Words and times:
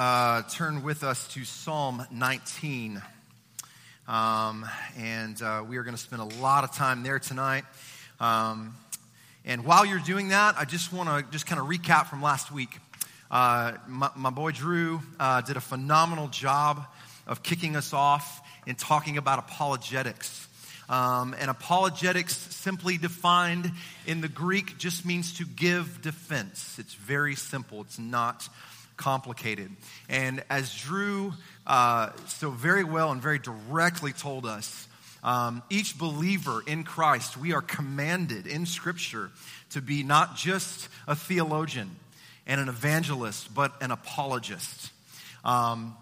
uh, 0.00 0.40
turn 0.48 0.82
with 0.82 1.04
us 1.04 1.28
to 1.28 1.44
Psalm 1.44 2.02
19. 2.10 3.02
Um, 4.08 4.66
and 4.96 5.42
uh, 5.42 5.62
we 5.68 5.76
are 5.76 5.82
going 5.82 5.94
to 5.94 6.00
spend 6.00 6.22
a 6.22 6.40
lot 6.40 6.64
of 6.64 6.72
time 6.72 7.02
there 7.02 7.18
tonight. 7.18 7.64
Um, 8.18 8.74
and 9.44 9.62
while 9.62 9.84
you're 9.84 9.98
doing 9.98 10.28
that, 10.28 10.54
I 10.56 10.64
just 10.64 10.90
want 10.90 11.10
to 11.10 11.30
just 11.30 11.44
kind 11.46 11.60
of 11.60 11.66
recap 11.66 12.06
from 12.06 12.22
last 12.22 12.50
week. 12.50 12.78
Uh, 13.30 13.72
my, 13.86 14.08
my, 14.16 14.30
boy 14.30 14.52
Drew 14.52 15.02
uh, 15.20 15.42
did 15.42 15.58
a 15.58 15.60
phenomenal 15.60 16.28
job 16.28 16.82
of 17.26 17.42
kicking 17.42 17.76
us 17.76 17.92
off 17.92 18.40
in 18.66 18.76
talking 18.76 19.18
about 19.18 19.38
apologetics. 19.38 20.48
Um, 20.88 21.36
and 21.38 21.50
apologetics, 21.50 22.38
simply 22.38 22.96
defined 22.96 23.70
in 24.06 24.22
the 24.22 24.28
Greek, 24.28 24.78
just 24.78 25.04
means 25.04 25.34
to 25.34 25.44
give 25.44 26.00
defense. 26.00 26.78
It's 26.78 26.94
very 26.94 27.34
simple, 27.34 27.82
it's 27.82 27.98
not 27.98 28.48
complicated. 29.00 29.74
And 30.08 30.44
as 30.48 30.72
Drew 30.74 31.32
uh, 31.66 32.10
so 32.26 32.50
very 32.50 32.84
well 32.84 33.10
and 33.10 33.20
very 33.20 33.38
directly 33.38 34.12
told 34.12 34.46
us, 34.46 34.86
um, 35.22 35.62
each 35.70 35.98
believer 35.98 36.62
in 36.66 36.84
Christ, 36.84 37.36
we 37.36 37.52
are 37.52 37.62
commanded 37.62 38.46
in 38.46 38.66
Scripture 38.66 39.30
to 39.70 39.80
be 39.80 40.02
not 40.02 40.36
just 40.36 40.88
a 41.08 41.16
theologian 41.16 41.96
and 42.46 42.60
an 42.60 42.68
evangelist, 42.68 43.52
but 43.54 43.72
an 43.82 43.90
apologist. 43.90 44.90
Um, 45.44 45.96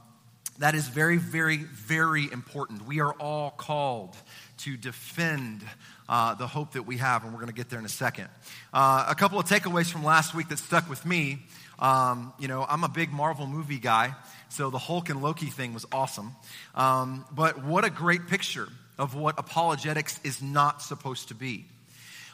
that 0.58 0.74
is 0.74 0.88
very, 0.88 1.18
very, 1.18 1.58
very 1.58 2.30
important. 2.32 2.84
We 2.86 3.00
are 3.00 3.12
all 3.12 3.50
called 3.50 4.16
to 4.58 4.76
defend 4.76 5.62
uh, 6.08 6.34
the 6.34 6.46
hope 6.46 6.72
that 6.72 6.82
we 6.82 6.96
have, 6.96 7.22
and 7.22 7.32
we're 7.32 7.40
going 7.40 7.52
to 7.52 7.54
get 7.54 7.70
there 7.70 7.78
in 7.78 7.84
a 7.84 7.88
second. 7.88 8.28
Uh, 8.72 9.06
a 9.08 9.14
couple 9.14 9.38
of 9.38 9.46
takeaways 9.46 9.90
from 9.90 10.04
last 10.04 10.34
week 10.34 10.48
that 10.48 10.58
stuck 10.58 10.88
with 10.90 11.04
me. 11.06 11.38
Um, 11.78 12.32
you 12.38 12.48
know, 12.48 12.66
I'm 12.68 12.84
a 12.84 12.88
big 12.88 13.12
Marvel 13.12 13.46
movie 13.46 13.78
guy, 13.78 14.14
so 14.48 14.70
the 14.70 14.78
Hulk 14.78 15.10
and 15.10 15.22
Loki 15.22 15.46
thing 15.46 15.74
was 15.74 15.86
awesome. 15.92 16.34
Um, 16.74 17.24
but 17.32 17.64
what 17.64 17.84
a 17.84 17.90
great 17.90 18.26
picture 18.26 18.68
of 18.98 19.14
what 19.14 19.38
apologetics 19.38 20.18
is 20.24 20.42
not 20.42 20.82
supposed 20.82 21.28
to 21.28 21.34
be. 21.34 21.66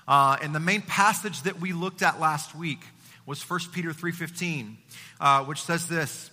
Uh, 0.08 0.36
and 0.42 0.54
the 0.54 0.60
main 0.60 0.82
passage 0.82 1.42
that 1.42 1.60
we 1.60 1.72
looked 1.72 2.02
at 2.02 2.20
last 2.20 2.54
week 2.54 2.80
was 3.26 3.42
1 3.48 3.60
Peter 3.72 3.90
3.15, 3.90 4.74
uh, 5.20 5.44
which 5.44 5.62
says 5.62 5.88
this, 5.88 6.30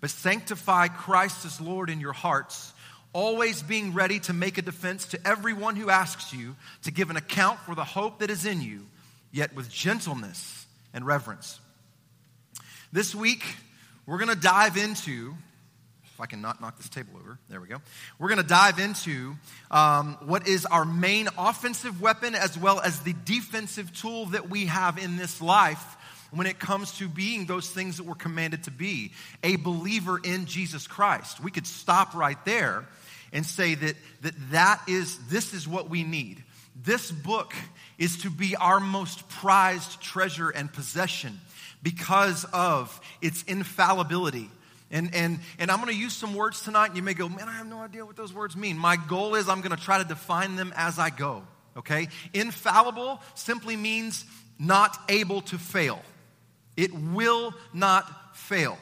But 0.00 0.10
sanctify 0.10 0.88
Christ 0.88 1.44
as 1.44 1.60
Lord 1.60 1.90
in 1.90 2.00
your 2.00 2.12
hearts, 2.12 2.72
always 3.12 3.62
being 3.62 3.94
ready 3.94 4.20
to 4.20 4.32
make 4.32 4.58
a 4.58 4.62
defense 4.62 5.06
to 5.08 5.26
everyone 5.26 5.76
who 5.76 5.88
asks 5.88 6.32
you 6.32 6.56
to 6.82 6.90
give 6.90 7.10
an 7.10 7.16
account 7.16 7.60
for 7.60 7.74
the 7.74 7.84
hope 7.84 8.18
that 8.18 8.30
is 8.30 8.44
in 8.44 8.60
you, 8.60 8.86
yet 9.32 9.54
with 9.54 9.70
gentleness 9.70 10.66
and 10.92 11.06
reverence. 11.06 11.58
This 12.94 13.12
week, 13.12 13.44
we're 14.06 14.18
going 14.18 14.30
to 14.30 14.40
dive 14.40 14.76
into 14.76 15.34
if 16.04 16.20
I 16.20 16.26
can 16.26 16.40
not 16.40 16.60
knock 16.60 16.76
this 16.76 16.88
table 16.88 17.14
over, 17.18 17.40
there 17.50 17.60
we 17.60 17.66
go. 17.66 17.78
We're 18.20 18.28
going 18.28 18.40
to 18.40 18.46
dive 18.46 18.78
into 18.78 19.34
um, 19.68 20.16
what 20.26 20.46
is 20.46 20.64
our 20.64 20.84
main 20.84 21.26
offensive 21.36 22.00
weapon 22.00 22.36
as 22.36 22.56
well 22.56 22.78
as 22.78 23.00
the 23.00 23.12
defensive 23.24 23.92
tool 23.92 24.26
that 24.26 24.48
we 24.48 24.66
have 24.66 24.96
in 24.96 25.16
this 25.16 25.42
life 25.42 25.96
when 26.30 26.46
it 26.46 26.60
comes 26.60 26.96
to 26.98 27.08
being 27.08 27.46
those 27.46 27.68
things 27.68 27.96
that 27.96 28.04
we're 28.04 28.14
commanded 28.14 28.62
to 28.62 28.70
be 28.70 29.10
a 29.42 29.56
believer 29.56 30.20
in 30.22 30.46
Jesus 30.46 30.86
Christ. 30.86 31.42
We 31.42 31.50
could 31.50 31.66
stop 31.66 32.14
right 32.14 32.38
there 32.44 32.86
and 33.32 33.44
say 33.44 33.74
that, 33.74 33.96
that 34.22 34.34
that 34.52 34.82
is 34.86 35.18
this 35.26 35.52
is 35.52 35.66
what 35.66 35.90
we 35.90 36.04
need. 36.04 36.44
This 36.80 37.10
book 37.10 37.54
is 37.98 38.18
to 38.18 38.30
be 38.30 38.54
our 38.54 38.78
most 38.78 39.28
prized 39.28 40.00
treasure 40.00 40.50
and 40.50 40.72
possession 40.72 41.40
because 41.84 42.44
of 42.52 43.00
its 43.22 43.44
infallibility 43.44 44.50
and, 44.94 45.12
and, 45.12 45.40
and 45.58 45.72
I'm 45.72 45.80
going 45.80 45.92
to 45.92 46.00
use 46.00 46.12
some 46.12 46.34
words 46.34 46.62
tonight, 46.62 46.86
and 46.86 46.96
you 46.96 47.02
may 47.02 47.14
go, 47.14 47.28
man, 47.28 47.48
I 47.48 47.52
have 47.52 47.66
no 47.66 47.78
idea 47.78 48.06
what 48.06 48.14
those 48.14 48.32
words 48.32 48.56
mean. 48.56 48.78
My 48.78 48.96
goal 48.96 49.34
is 49.34 49.48
I'm 49.48 49.60
going 49.60 49.76
to 49.76 49.82
try 49.82 49.98
to 49.98 50.04
define 50.04 50.54
them 50.54 50.72
as 50.76 51.00
I 51.00 51.10
go, 51.10 51.42
okay? 51.76 52.06
Infallible 52.32 53.20
simply 53.34 53.74
means 53.74 54.24
not 54.56 54.96
able 55.08 55.40
to 55.42 55.58
fail, 55.58 56.00
it 56.76 56.92
will 56.92 57.54
not 57.72 58.36
fail, 58.36 58.78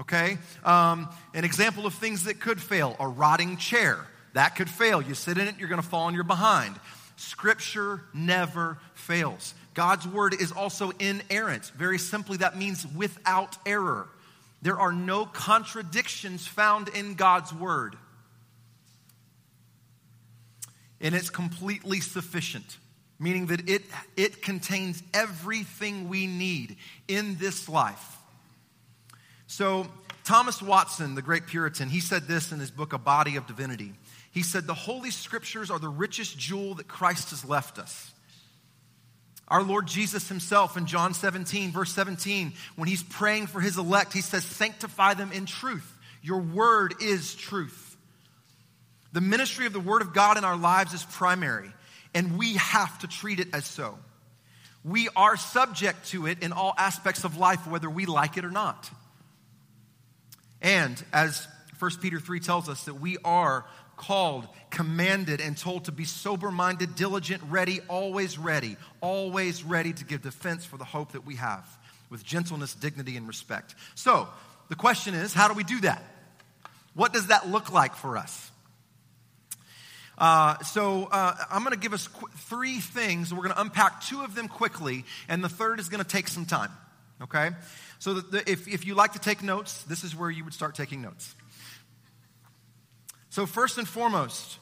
okay? 0.00 0.38
Um, 0.64 1.08
an 1.32 1.44
example 1.44 1.86
of 1.86 1.94
things 1.94 2.24
that 2.24 2.40
could 2.40 2.60
fail 2.60 2.96
a 2.98 3.06
rotting 3.06 3.56
chair. 3.56 4.04
That 4.32 4.54
could 4.56 4.68
fail. 4.68 5.00
You 5.00 5.14
sit 5.14 5.38
in 5.38 5.48
it, 5.48 5.54
you're 5.58 5.68
going 5.68 5.80
to 5.80 5.88
fall 5.88 6.06
on 6.06 6.14
your 6.14 6.24
behind. 6.24 6.74
Scripture 7.16 8.02
never 8.12 8.78
fails. 8.94 9.54
God's 9.76 10.08
word 10.08 10.32
is 10.32 10.52
also 10.52 10.90
inerrant. 10.98 11.66
Very 11.76 11.98
simply, 11.98 12.38
that 12.38 12.56
means 12.56 12.86
without 12.96 13.58
error. 13.66 14.08
There 14.62 14.80
are 14.80 14.90
no 14.90 15.26
contradictions 15.26 16.46
found 16.46 16.88
in 16.88 17.12
God's 17.12 17.52
word. 17.52 17.94
And 20.98 21.14
it's 21.14 21.28
completely 21.28 22.00
sufficient, 22.00 22.78
meaning 23.18 23.48
that 23.48 23.68
it, 23.68 23.82
it 24.16 24.40
contains 24.40 25.02
everything 25.12 26.08
we 26.08 26.26
need 26.26 26.78
in 27.06 27.36
this 27.36 27.68
life. 27.68 28.16
So, 29.46 29.86
Thomas 30.24 30.62
Watson, 30.62 31.14
the 31.14 31.22
great 31.22 31.46
Puritan, 31.46 31.90
he 31.90 32.00
said 32.00 32.26
this 32.26 32.50
in 32.50 32.60
his 32.60 32.70
book, 32.70 32.94
A 32.94 32.98
Body 32.98 33.36
of 33.36 33.46
Divinity. 33.46 33.92
He 34.32 34.42
said, 34.42 34.66
The 34.66 34.74
Holy 34.74 35.10
Scriptures 35.10 35.70
are 35.70 35.78
the 35.78 35.88
richest 35.90 36.38
jewel 36.38 36.76
that 36.76 36.88
Christ 36.88 37.28
has 37.28 37.44
left 37.44 37.78
us. 37.78 38.10
Our 39.48 39.62
Lord 39.62 39.86
Jesus 39.86 40.28
himself 40.28 40.76
in 40.76 40.86
John 40.86 41.14
17, 41.14 41.70
verse 41.70 41.92
17, 41.92 42.52
when 42.74 42.88
he's 42.88 43.02
praying 43.02 43.46
for 43.46 43.60
his 43.60 43.78
elect, 43.78 44.12
he 44.12 44.20
says, 44.20 44.44
Sanctify 44.44 45.14
them 45.14 45.30
in 45.30 45.46
truth. 45.46 45.92
Your 46.22 46.40
word 46.40 46.94
is 47.00 47.34
truth. 47.34 47.96
The 49.12 49.20
ministry 49.20 49.66
of 49.66 49.72
the 49.72 49.80
word 49.80 50.02
of 50.02 50.12
God 50.12 50.36
in 50.36 50.44
our 50.44 50.56
lives 50.56 50.92
is 50.92 51.04
primary, 51.04 51.70
and 52.12 52.36
we 52.36 52.54
have 52.54 52.98
to 52.98 53.06
treat 53.06 53.38
it 53.38 53.48
as 53.54 53.64
so. 53.64 53.98
We 54.84 55.08
are 55.14 55.36
subject 55.36 56.08
to 56.08 56.26
it 56.26 56.42
in 56.42 56.52
all 56.52 56.74
aspects 56.76 57.24
of 57.24 57.36
life, 57.36 57.66
whether 57.66 57.88
we 57.88 58.06
like 58.06 58.36
it 58.36 58.44
or 58.44 58.50
not. 58.50 58.90
And 60.60 61.02
as 61.12 61.46
1 61.78 61.90
Peter 62.00 62.18
3 62.18 62.40
tells 62.40 62.68
us, 62.68 62.84
that 62.84 62.94
we 62.94 63.16
are 63.24 63.64
called, 63.96 64.46
commanded, 64.70 65.40
and 65.40 65.56
told 65.56 65.86
to 65.86 65.92
be 65.92 66.04
sober 66.04 66.50
minded, 66.50 66.94
diligent, 66.94 67.42
ready, 67.48 67.80
always 67.88 68.38
ready, 68.38 68.76
always 69.00 69.64
ready 69.64 69.92
to 69.92 70.04
give 70.04 70.22
defense 70.22 70.64
for 70.64 70.76
the 70.76 70.84
hope 70.84 71.12
that 71.12 71.24
we 71.24 71.36
have 71.36 71.66
with 72.10 72.24
gentleness, 72.24 72.74
dignity, 72.74 73.16
and 73.16 73.26
respect. 73.26 73.74
So, 73.94 74.28
the 74.68 74.76
question 74.76 75.14
is 75.14 75.32
how 75.32 75.48
do 75.48 75.54
we 75.54 75.64
do 75.64 75.80
that? 75.80 76.02
What 76.94 77.12
does 77.12 77.28
that 77.28 77.48
look 77.48 77.72
like 77.72 77.94
for 77.94 78.16
us? 78.16 78.50
Uh, 80.18 80.58
so 80.60 81.04
uh, 81.04 81.34
I'm 81.50 81.62
going 81.62 81.74
to 81.74 81.78
give 81.78 81.92
us 81.92 82.08
qu- 82.08 82.28
three 82.48 82.80
things. 82.80 83.34
We're 83.34 83.42
going 83.42 83.54
to 83.54 83.60
unpack 83.60 84.02
two 84.02 84.22
of 84.22 84.34
them 84.34 84.48
quickly, 84.48 85.04
and 85.28 85.44
the 85.44 85.48
third 85.48 85.78
is 85.78 85.88
going 85.88 86.02
to 86.02 86.08
take 86.08 86.28
some 86.28 86.46
time. 86.46 86.70
Okay? 87.22 87.50
So 87.98 88.14
the, 88.14 88.50
if, 88.50 88.66
if 88.66 88.86
you 88.86 88.94
like 88.94 89.12
to 89.12 89.18
take 89.18 89.42
notes, 89.42 89.82
this 89.84 90.04
is 90.04 90.16
where 90.16 90.30
you 90.30 90.44
would 90.44 90.54
start 90.54 90.74
taking 90.74 91.02
notes. 91.02 91.34
So, 93.36 93.44
first 93.44 93.76
and 93.76 93.86
foremost, 93.86 94.56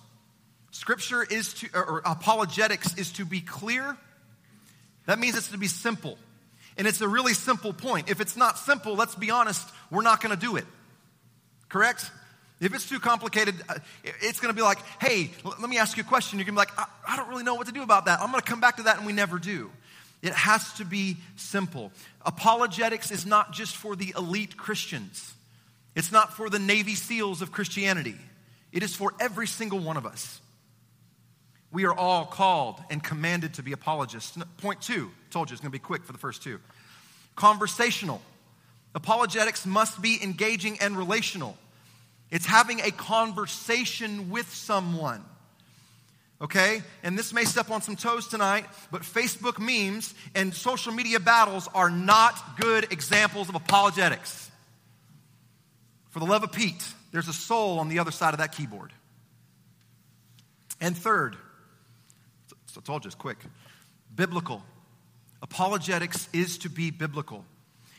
scripture 0.72 1.22
is 1.22 1.54
to, 1.54 1.68
or 1.76 2.02
apologetics 2.04 2.98
is 2.98 3.12
to 3.12 3.24
be 3.24 3.40
clear. 3.40 3.96
That 5.06 5.20
means 5.20 5.36
it's 5.36 5.52
to 5.52 5.58
be 5.58 5.68
simple. 5.68 6.18
And 6.76 6.88
it's 6.88 7.00
a 7.00 7.06
really 7.06 7.34
simple 7.34 7.72
point. 7.72 8.10
If 8.10 8.20
it's 8.20 8.36
not 8.36 8.58
simple, 8.58 8.96
let's 8.96 9.14
be 9.14 9.30
honest, 9.30 9.64
we're 9.92 10.02
not 10.02 10.20
going 10.20 10.36
to 10.36 10.40
do 10.40 10.56
it. 10.56 10.64
Correct? 11.68 12.10
If 12.60 12.74
it's 12.74 12.88
too 12.88 12.98
complicated, 12.98 13.54
uh, 13.68 13.76
it's 14.20 14.40
going 14.40 14.52
to 14.52 14.56
be 14.56 14.64
like, 14.64 14.78
hey, 15.00 15.30
let 15.44 15.70
me 15.70 15.78
ask 15.78 15.96
you 15.96 16.02
a 16.02 16.06
question. 16.06 16.40
You're 16.40 16.46
going 16.46 16.56
to 16.56 16.66
be 16.66 16.76
like, 16.76 16.76
I, 16.76 17.12
I 17.12 17.16
don't 17.16 17.28
really 17.28 17.44
know 17.44 17.54
what 17.54 17.68
to 17.68 17.72
do 17.72 17.84
about 17.84 18.06
that. 18.06 18.18
I'm 18.18 18.32
going 18.32 18.42
to 18.42 18.50
come 18.50 18.58
back 18.58 18.78
to 18.78 18.82
that, 18.82 18.96
and 18.96 19.06
we 19.06 19.12
never 19.12 19.38
do. 19.38 19.70
It 20.20 20.32
has 20.32 20.72
to 20.78 20.84
be 20.84 21.18
simple. 21.36 21.92
Apologetics 22.26 23.12
is 23.12 23.24
not 23.24 23.52
just 23.52 23.76
for 23.76 23.94
the 23.94 24.12
elite 24.18 24.56
Christians, 24.56 25.32
it's 25.94 26.10
not 26.10 26.36
for 26.36 26.50
the 26.50 26.58
Navy 26.58 26.96
SEALs 26.96 27.40
of 27.40 27.52
Christianity. 27.52 28.16
It 28.74 28.82
is 28.82 28.94
for 28.94 29.14
every 29.20 29.46
single 29.46 29.78
one 29.78 29.96
of 29.96 30.04
us. 30.04 30.40
We 31.70 31.84
are 31.84 31.94
all 31.94 32.26
called 32.26 32.82
and 32.90 33.02
commanded 33.02 33.54
to 33.54 33.62
be 33.62 33.72
apologists. 33.72 34.36
Point 34.58 34.82
two, 34.82 35.10
told 35.30 35.48
you 35.48 35.54
it's 35.54 35.60
going 35.60 35.70
to 35.70 35.72
be 35.72 35.78
quick 35.78 36.04
for 36.04 36.12
the 36.12 36.18
first 36.18 36.42
two. 36.42 36.58
Conversational. 37.36 38.20
Apologetics 38.94 39.64
must 39.64 40.02
be 40.02 40.18
engaging 40.22 40.78
and 40.80 40.98
relational. 40.98 41.56
It's 42.30 42.46
having 42.46 42.80
a 42.80 42.90
conversation 42.90 44.30
with 44.30 44.52
someone. 44.52 45.24
Okay? 46.40 46.82
And 47.04 47.16
this 47.16 47.32
may 47.32 47.44
step 47.44 47.70
on 47.70 47.80
some 47.80 47.94
toes 47.94 48.26
tonight, 48.26 48.66
but 48.90 49.02
Facebook 49.02 49.60
memes 49.60 50.14
and 50.34 50.52
social 50.52 50.92
media 50.92 51.20
battles 51.20 51.68
are 51.74 51.90
not 51.90 52.56
good 52.58 52.92
examples 52.92 53.48
of 53.48 53.54
apologetics. 53.54 54.50
For 56.10 56.18
the 56.18 56.26
love 56.26 56.42
of 56.42 56.52
Pete, 56.52 56.84
there's 57.14 57.28
a 57.28 57.32
soul 57.32 57.78
on 57.78 57.88
the 57.88 58.00
other 58.00 58.10
side 58.10 58.34
of 58.34 58.38
that 58.38 58.50
keyboard. 58.50 58.92
And 60.80 60.98
third, 60.98 61.36
I 62.76 62.80
told 62.80 63.04
you 63.04 63.08
it's 63.08 63.14
quick 63.14 63.38
biblical. 64.16 64.62
Apologetics 65.40 66.28
is 66.32 66.58
to 66.58 66.68
be 66.68 66.90
biblical. 66.90 67.44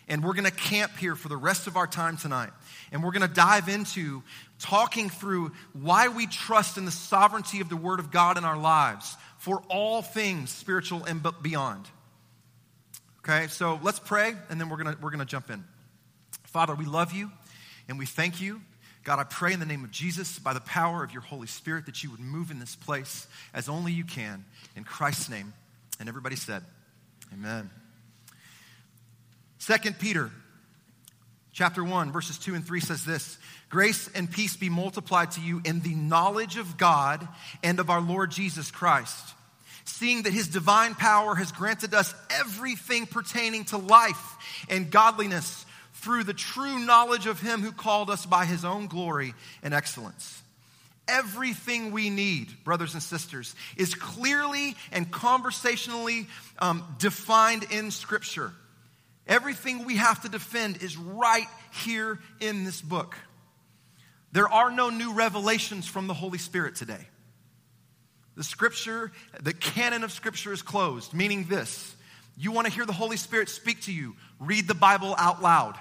And 0.10 0.24
we're 0.24 0.34
going 0.34 0.46
to 0.46 0.52
camp 0.52 0.98
here 0.98 1.16
for 1.16 1.30
the 1.30 1.38
rest 1.38 1.66
of 1.66 1.78
our 1.78 1.88
time 1.88 2.18
tonight. 2.18 2.50
And 2.92 3.04
we're 3.04 3.12
going 3.12 3.28
to 3.28 3.34
dive 3.34 3.70
into 3.70 4.22
talking 4.60 5.10
through 5.10 5.54
why 5.72 6.10
we 6.10 6.28
trust 6.28 6.78
in 6.78 6.84
the 6.84 6.92
sovereignty 6.92 7.62
of 7.62 7.70
the 7.70 7.78
Word 7.78 8.00
of 8.02 8.12
God 8.12 8.38
in 8.38 8.44
our 8.44 8.58
lives 8.58 9.16
for 9.38 9.64
all 9.70 10.02
things 10.02 10.52
spiritual 10.52 11.06
and 11.06 11.26
beyond. 11.42 11.88
Okay, 13.20 13.48
so 13.48 13.80
let's 13.82 14.00
pray 14.00 14.34
and 14.50 14.60
then 14.60 14.68
we're 14.68 14.84
going 14.84 14.94
to 14.94 15.02
we're 15.02 15.10
going 15.10 15.20
to 15.20 15.26
jump 15.26 15.50
in. 15.50 15.64
Father, 16.44 16.76
we 16.76 16.86
love 16.86 17.14
you 17.14 17.32
and 17.88 17.98
we 17.98 18.06
thank 18.06 18.42
you. 18.42 18.62
God, 19.06 19.20
I 19.20 19.24
pray 19.24 19.54
in 19.54 19.60
the 19.60 19.68
name 19.68 19.84
of 19.84 19.92
Jesus, 19.92 20.40
by 20.40 20.54
the 20.54 20.60
power 20.60 21.04
of 21.04 21.14
your 21.14 21.22
Holy 21.22 21.46
Spirit, 21.46 21.86
that 21.86 22.04
you 22.04 22.10
would 22.10 22.20
move 22.20 22.50
in 22.50 22.58
this 22.60 22.76
place 22.76 23.28
as 23.54 23.70
only 23.70 23.92
you 23.92 24.04
can. 24.04 24.44
In 24.76 24.84
Christ's 24.84 25.30
name. 25.30 25.54
And 26.00 26.10
everybody 26.10 26.36
said, 26.36 26.64
Amen. 27.32 27.70
Second 29.60 30.00
Peter 30.00 30.32
chapter 31.54 31.84
1 31.84 32.12
verses 32.12 32.38
2 32.38 32.54
and 32.54 32.68
3 32.68 32.82
says 32.82 33.06
this 33.06 33.38
grace 33.70 34.10
and 34.14 34.30
peace 34.30 34.58
be 34.58 34.70
multiplied 34.70 35.32
to 35.32 35.40
you 35.40 35.62
in 35.64 35.80
the 35.80 35.96
knowledge 35.96 36.58
of 36.58 36.78
god 36.78 37.26
and 37.64 37.80
of 37.80 37.90
our 37.90 38.02
lord 38.02 38.30
jesus 38.30 38.72
christ 38.72 39.34
seeing 39.86 40.24
that 40.24 40.34
his 40.34 40.50
divine 40.50 40.94
power 40.96 41.34
has 41.34 41.54
granted 41.54 41.94
us 41.94 42.14
everything 42.30 43.06
pertaining 43.06 43.64
to 43.64 43.78
life 43.78 44.66
and 44.70 44.92
godliness 44.92 45.65
through 46.06 46.24
the 46.24 46.34
true 46.34 46.78
knowledge 46.78 47.26
of 47.26 47.42
him 47.42 47.62
who 47.62 47.72
called 47.72 48.12
us 48.12 48.28
by 48.28 48.46
his 48.46 48.64
own 48.64 48.86
glory 48.86 49.34
and 49.64 49.74
excellence 49.74 50.44
Everything 51.08 51.92
we 51.92 52.10
need, 52.10 52.64
brothers 52.64 52.94
and 52.94 53.04
sisters, 53.04 53.54
is 53.78 53.94
clearly 53.94 54.76
and 54.92 55.12
conversationally 55.12 56.28
um, 56.58 56.84
defined 56.98 57.64
in 57.72 57.92
Scripture. 57.92 58.52
Everything 59.28 59.86
we 59.86 59.98
have 59.98 60.24
to 60.24 60.30
defend 60.30 60.82
is 60.82 60.98
right 60.98 61.48
here 61.84 62.20
in 62.40 62.64
this 62.64 62.82
book. 62.82 63.16
There 64.32 64.50
are 64.50 64.72
no 64.72 64.90
new 64.90 65.14
revelations 65.14 65.88
from 65.88 66.08
the 66.08 66.16
Holy 66.16 66.40
Spirit 66.40 66.76
today. 66.76 67.08
The 68.36 68.44
Scripture, 68.44 69.12
the 69.42 69.54
canon 69.54 70.04
of 70.04 70.12
Scripture 70.12 70.54
is 70.54 70.64
closed, 70.64 71.14
meaning 71.14 71.46
this 71.46 71.96
you 72.36 72.52
want 72.52 72.68
to 72.68 72.74
hear 72.74 72.86
the 72.86 72.94
Holy 72.94 73.18
Spirit 73.18 73.48
speak 73.48 73.82
to 73.84 73.94
you, 73.94 74.16
read 74.40 74.68
the 74.68 74.74
Bible 74.74 75.16
out 75.18 75.42
loud. 75.42 75.78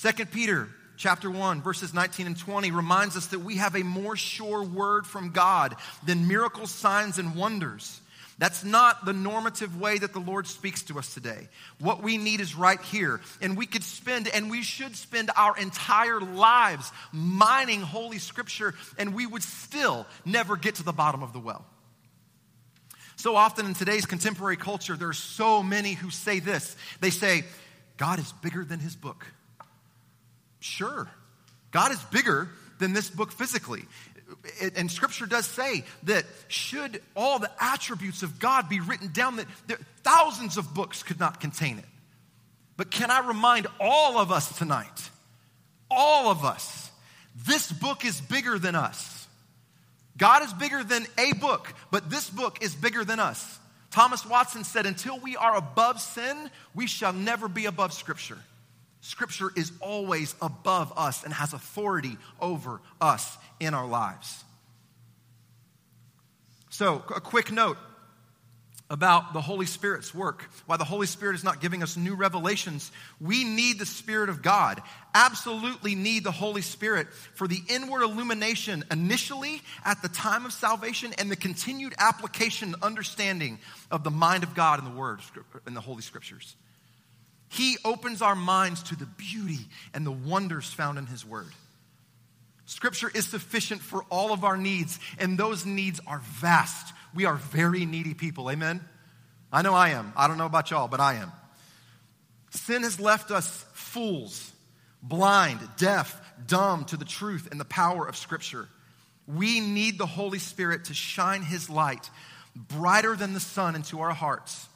Second 0.00 0.32
Peter 0.32 0.66
chapter 0.96 1.30
1, 1.30 1.60
verses 1.60 1.92
19 1.92 2.26
and 2.26 2.38
20 2.38 2.70
reminds 2.70 3.18
us 3.18 3.26
that 3.26 3.40
we 3.40 3.56
have 3.56 3.76
a 3.76 3.82
more 3.82 4.16
sure 4.16 4.62
word 4.62 5.06
from 5.06 5.28
God 5.28 5.76
than 6.06 6.26
miracles, 6.26 6.70
signs, 6.70 7.18
and 7.18 7.34
wonders. 7.34 8.00
That's 8.38 8.64
not 8.64 9.04
the 9.04 9.12
normative 9.12 9.78
way 9.78 9.98
that 9.98 10.14
the 10.14 10.18
Lord 10.18 10.46
speaks 10.46 10.84
to 10.84 10.98
us 10.98 11.12
today. 11.12 11.48
What 11.80 12.02
we 12.02 12.16
need 12.16 12.40
is 12.40 12.54
right 12.54 12.80
here. 12.80 13.20
And 13.42 13.58
we 13.58 13.66
could 13.66 13.84
spend, 13.84 14.26
and 14.28 14.50
we 14.50 14.62
should 14.62 14.96
spend 14.96 15.30
our 15.36 15.54
entire 15.58 16.22
lives 16.22 16.90
mining 17.12 17.82
Holy 17.82 18.16
Scripture, 18.16 18.72
and 18.96 19.14
we 19.14 19.26
would 19.26 19.42
still 19.42 20.06
never 20.24 20.56
get 20.56 20.76
to 20.76 20.82
the 20.82 20.94
bottom 20.94 21.22
of 21.22 21.34
the 21.34 21.40
well. 21.40 21.66
So 23.16 23.36
often 23.36 23.66
in 23.66 23.74
today's 23.74 24.06
contemporary 24.06 24.56
culture, 24.56 24.96
there 24.96 25.10
are 25.10 25.12
so 25.12 25.62
many 25.62 25.92
who 25.92 26.08
say 26.08 26.40
this. 26.40 26.74
They 27.02 27.10
say, 27.10 27.44
God 27.98 28.18
is 28.18 28.32
bigger 28.40 28.64
than 28.64 28.80
his 28.80 28.96
book. 28.96 29.26
Sure. 30.60 31.10
God 31.70 31.92
is 31.92 32.02
bigger 32.04 32.48
than 32.78 32.92
this 32.92 33.10
book 33.10 33.32
physically. 33.32 33.84
And 34.76 34.90
scripture 34.90 35.26
does 35.26 35.46
say 35.46 35.84
that 36.04 36.24
should 36.48 37.02
all 37.16 37.38
the 37.38 37.50
attributes 37.60 38.22
of 38.22 38.38
God 38.38 38.68
be 38.68 38.80
written 38.80 39.10
down, 39.12 39.36
that 39.36 39.46
there, 39.66 39.78
thousands 40.02 40.56
of 40.56 40.72
books 40.72 41.02
could 41.02 41.18
not 41.18 41.40
contain 41.40 41.78
it. 41.78 41.84
But 42.76 42.90
can 42.90 43.10
I 43.10 43.26
remind 43.26 43.66
all 43.80 44.18
of 44.18 44.30
us 44.30 44.56
tonight, 44.56 45.10
all 45.90 46.30
of 46.30 46.44
us, 46.44 46.90
this 47.44 47.70
book 47.70 48.04
is 48.04 48.20
bigger 48.20 48.58
than 48.58 48.74
us. 48.74 49.26
God 50.16 50.42
is 50.42 50.52
bigger 50.52 50.84
than 50.84 51.06
a 51.18 51.32
book, 51.34 51.72
but 51.90 52.10
this 52.10 52.28
book 52.28 52.62
is 52.62 52.74
bigger 52.74 53.04
than 53.04 53.18
us. 53.18 53.58
Thomas 53.90 54.24
Watson 54.24 54.64
said, 54.64 54.86
Until 54.86 55.18
we 55.18 55.36
are 55.36 55.56
above 55.56 56.00
sin, 56.00 56.50
we 56.74 56.86
shall 56.86 57.12
never 57.12 57.48
be 57.48 57.66
above 57.66 57.92
Scripture. 57.92 58.38
Scripture 59.00 59.50
is 59.56 59.72
always 59.80 60.34
above 60.42 60.92
us 60.96 61.24
and 61.24 61.32
has 61.32 61.52
authority 61.52 62.18
over 62.40 62.80
us 63.00 63.38
in 63.58 63.74
our 63.74 63.86
lives. 63.86 64.44
So, 66.70 67.02
a 67.14 67.20
quick 67.20 67.50
note 67.50 67.78
about 68.90 69.32
the 69.32 69.40
Holy 69.40 69.66
Spirit's 69.66 70.12
work. 70.12 70.50
Why 70.66 70.76
the 70.76 70.84
Holy 70.84 71.06
Spirit 71.06 71.36
is 71.36 71.44
not 71.44 71.60
giving 71.60 71.82
us 71.82 71.96
new 71.96 72.16
revelations. 72.16 72.90
We 73.20 73.44
need 73.44 73.78
the 73.78 73.86
Spirit 73.86 74.28
of 74.28 74.42
God. 74.42 74.82
Absolutely 75.14 75.94
need 75.94 76.24
the 76.24 76.32
Holy 76.32 76.60
Spirit 76.60 77.06
for 77.34 77.46
the 77.46 77.60
inward 77.68 78.02
illumination 78.02 78.84
initially 78.90 79.62
at 79.84 80.02
the 80.02 80.08
time 80.08 80.44
of 80.44 80.52
salvation 80.52 81.14
and 81.18 81.30
the 81.30 81.36
continued 81.36 81.94
application 81.98 82.74
and 82.74 82.82
understanding 82.82 83.60
of 83.92 84.02
the 84.02 84.10
mind 84.10 84.42
of 84.42 84.54
God 84.54 84.80
in 84.80 84.84
the 84.84 84.98
Word 84.98 85.20
in 85.68 85.74
the 85.74 85.80
Holy 85.80 86.02
Scriptures. 86.02 86.56
He 87.50 87.76
opens 87.84 88.22
our 88.22 88.36
minds 88.36 88.84
to 88.84 88.96
the 88.96 89.06
beauty 89.06 89.58
and 89.92 90.06
the 90.06 90.12
wonders 90.12 90.72
found 90.72 90.98
in 90.98 91.06
His 91.06 91.26
Word. 91.26 91.52
Scripture 92.64 93.10
is 93.12 93.26
sufficient 93.26 93.80
for 93.80 94.04
all 94.08 94.32
of 94.32 94.44
our 94.44 94.56
needs, 94.56 95.00
and 95.18 95.36
those 95.36 95.66
needs 95.66 96.00
are 96.06 96.20
vast. 96.20 96.94
We 97.12 97.24
are 97.24 97.34
very 97.34 97.84
needy 97.84 98.14
people. 98.14 98.48
Amen? 98.48 98.80
I 99.52 99.62
know 99.62 99.74
I 99.74 99.90
am. 99.90 100.12
I 100.16 100.28
don't 100.28 100.38
know 100.38 100.46
about 100.46 100.70
y'all, 100.70 100.86
but 100.86 101.00
I 101.00 101.14
am. 101.14 101.32
Sin 102.50 102.84
has 102.84 103.00
left 103.00 103.32
us 103.32 103.66
fools, 103.72 104.52
blind, 105.02 105.58
deaf, 105.76 106.20
dumb 106.46 106.84
to 106.86 106.96
the 106.96 107.04
truth 107.04 107.48
and 107.50 107.58
the 107.58 107.64
power 107.64 108.06
of 108.06 108.16
Scripture. 108.16 108.68
We 109.26 109.58
need 109.58 109.98
the 109.98 110.06
Holy 110.06 110.38
Spirit 110.38 110.84
to 110.84 110.94
shine 110.94 111.42
His 111.42 111.68
light 111.68 112.08
brighter 112.54 113.16
than 113.16 113.32
the 113.34 113.40
sun 113.40 113.74
into 113.74 114.00
our 114.00 114.14
hearts 114.14 114.68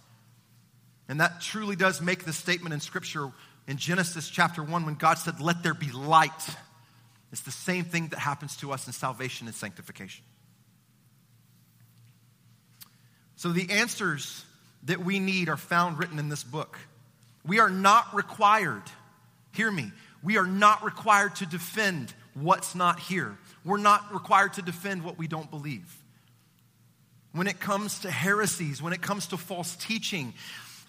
and 1.09 1.21
that 1.21 1.41
truly 1.41 1.77
does 1.77 2.01
make 2.01 2.25
the 2.25 2.33
statement 2.33 2.73
in 2.73 2.81
Scripture 2.81 3.31
in 3.67 3.77
Genesis 3.77 4.29
chapter 4.29 4.63
1 4.63 4.87
when 4.87 4.95
God 4.95 5.19
said, 5.19 5.41
Let 5.41 5.63
there 5.63 5.75
be 5.75 5.91
light. 5.91 6.31
It's 7.33 7.43
the 7.43 7.51
same 7.51 7.85
thing 7.85 8.09
that 8.09 8.19
happens 8.19 8.57
to 8.59 8.73
us 8.73 8.87
in 8.87 8.93
salvation 8.93 9.47
and 9.47 9.57
sanctification. 9.57 10.25
So 13.37 13.51
the 13.51 13.71
answers 13.71 14.45
that 14.85 15.05
we 15.05 15.19
need 15.19 15.49
are 15.49 15.57
found 15.57 15.99
written 15.99 16.19
in 16.19 16.29
this 16.29 16.45
book. 16.45 16.79
We 17.45 17.59
are 17.59 17.71
not 17.71 18.15
required, 18.15 18.83
hear 19.53 19.71
me, 19.71 19.91
we 20.23 20.39
are 20.39 20.47
not 20.47 20.83
required 20.85 21.37
to 21.37 21.47
defend 21.47 22.15
what's 22.35 22.75
not 22.75 22.99
here. 22.99 23.37
We're 23.65 23.79
not 23.79 24.13
required 24.13 24.55
to 24.55 24.63
defend 24.63 25.03
what 25.03 25.19
we 25.19 25.27
don't 25.27 25.51
believe. 25.51 26.03
When 27.33 27.47
it 27.47 27.61
comes 27.61 28.01
to 28.01 28.11
heresies, 28.11 28.81
when 28.81 28.93
it 28.93 29.03
comes 29.03 29.29
to 29.29 29.37
false 29.37 29.75
teaching, 29.77 30.35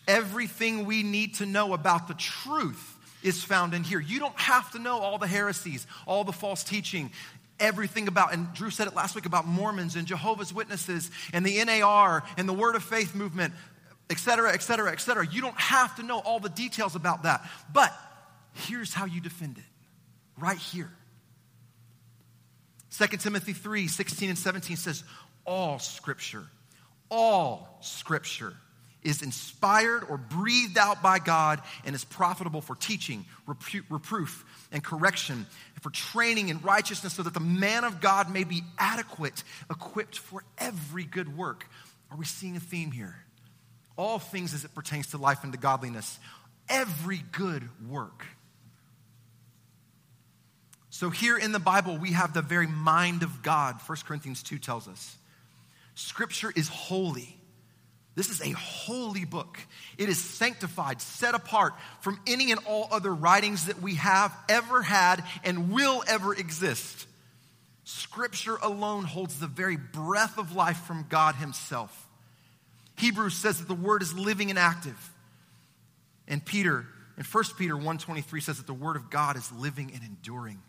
Everything 0.07 0.85
we 0.85 1.03
need 1.03 1.35
to 1.35 1.45
know 1.45 1.74
about 1.74 2.07
the 2.07 2.13
truth 2.13 2.95
is 3.24 3.43
found 3.43 3.74
in 3.74 3.83
here. 3.83 4.00
You 4.00 4.19
don't 4.19 4.38
have 4.38 4.71
to 4.71 4.79
know 4.79 5.00
all 5.00 5.17
the 5.17 5.27
heresies, 5.27 5.88
all 6.05 6.24
the 6.24 6.31
false 6.31 6.63
teaching, 6.63 7.12
everything 7.59 8.07
about, 8.07 8.33
and 8.33 8.53
Drew 8.53 8.69
said 8.69 8.88
it 8.88 8.95
last 8.95 9.15
week 9.15 9.25
about 9.25 9.47
Mormons 9.47 9.95
and 9.95 10.07
Jehovah's 10.07 10.53
Witnesses 10.53 11.09
and 11.33 11.45
the 11.45 11.63
NAR 11.63 12.24
and 12.38 12.47
the 12.47 12.53
Word 12.53 12.75
of 12.75 12.83
Faith 12.83 13.15
movement, 13.15 13.53
et 14.09 14.19
cetera, 14.19 14.53
et 14.53 14.62
cetera, 14.62 14.91
et 14.91 15.01
cetera. 15.01 15.25
You 15.25 15.41
don't 15.41 15.59
have 15.59 15.95
to 15.95 16.03
know 16.03 16.19
all 16.19 16.39
the 16.39 16.50
details 16.50 16.95
about 16.95 17.24
that. 17.24 17.43
But 17.74 17.91
here's 18.53 18.93
how 18.93 19.05
you 19.05 19.21
defend 19.21 19.57
it 19.57 19.63
right 20.38 20.57
here. 20.57 20.91
2 22.97 23.07
Timothy 23.17 23.53
3 23.53 23.88
16 23.88 24.29
and 24.29 24.38
17 24.38 24.77
says, 24.77 25.03
All 25.45 25.79
scripture, 25.79 26.45
all 27.09 27.79
scripture 27.81 28.53
is 29.05 29.21
inspired 29.21 30.03
or 30.09 30.17
breathed 30.17 30.77
out 30.77 31.01
by 31.01 31.19
God 31.19 31.62
and 31.85 31.95
is 31.95 32.03
profitable 32.03 32.59
for 32.59 32.75
teaching, 32.75 33.25
reproof, 33.45 34.43
and 34.71 34.83
correction, 34.83 35.45
and 35.75 35.83
for 35.83 35.91
training 35.91 36.50
in 36.50 36.59
righteousness, 36.62 37.13
so 37.13 37.24
that 37.24 37.33
the 37.33 37.39
man 37.39 37.85
of 37.85 38.01
God 38.01 38.29
may 38.29 38.43
be 38.43 38.63
adequate, 38.77 39.43
equipped 39.69 40.17
for 40.17 40.43
every 40.57 41.03
good 41.03 41.38
work. 41.38 41.69
Are 42.12 42.17
we 42.17 42.25
seeing 42.25 42.57
a 42.57 42.59
theme 42.59 42.91
here? 42.91 43.15
All 43.95 44.19
things 44.19 44.53
as 44.53 44.65
it 44.65 44.75
pertains 44.75 45.07
to 45.07 45.17
life 45.17 45.43
and 45.43 45.53
to 45.53 45.59
godliness, 45.59 46.19
every 46.67 47.21
good 47.31 47.69
work. 47.88 48.25
So, 50.89 51.09
here 51.09 51.38
in 51.38 51.51
the 51.51 51.59
Bible, 51.59 51.97
we 51.97 52.13
have 52.13 52.33
the 52.33 52.41
very 52.41 52.67
mind 52.67 53.21
of 53.21 53.43
God, 53.43 53.75
1 53.85 53.97
Corinthians 54.05 54.41
2 54.43 54.57
tells 54.57 54.88
us. 54.88 55.17
Scripture 55.93 56.51
is 56.55 56.67
holy. 56.67 57.38
This 58.15 58.29
is 58.29 58.41
a 58.41 58.51
holy 58.51 59.25
book. 59.25 59.60
It 59.98 60.07
is 60.07 60.22
sanctified, 60.22 61.01
set 61.01 61.36
apart 61.36 61.74
from 62.00 62.19
any 62.25 62.51
and 62.51 62.62
all 62.65 62.88
other 62.91 63.13
writings 63.13 63.65
that 63.65 63.81
we 63.81 63.95
have 63.95 64.34
ever 64.48 64.81
had 64.81 65.24
and 65.43 65.72
will 65.72 66.03
ever 66.07 66.34
exist. 66.34 67.07
Scripture 67.84 68.55
alone 68.62 69.03
holds 69.03 69.39
the 69.39 69.48
very 69.48 69.77
breath 69.77 70.38
of 70.38 70.55
life 70.55 70.77
from 70.86 71.05
God 71.10 71.36
Himself. 71.36 72.07
Hebrews 72.98 73.36
says 73.36 73.60
that 73.60 73.67
the 73.67 73.74
Word 73.74 74.01
is 74.01 74.17
living 74.17 74.50
and 74.50 74.57
active. 74.57 75.12
And 76.27 76.43
Peter, 76.43 76.86
in 77.17 77.24
1 77.24 77.43
Peter 77.57 77.75
1.23 77.75 78.41
says 78.41 78.57
that 78.57 78.67
the 78.67 78.74
word 78.74 78.95
of 78.95 79.10
God 79.10 79.38
is 79.38 79.51
living 79.51 79.91
and 79.93 80.03
enduring. 80.03 80.62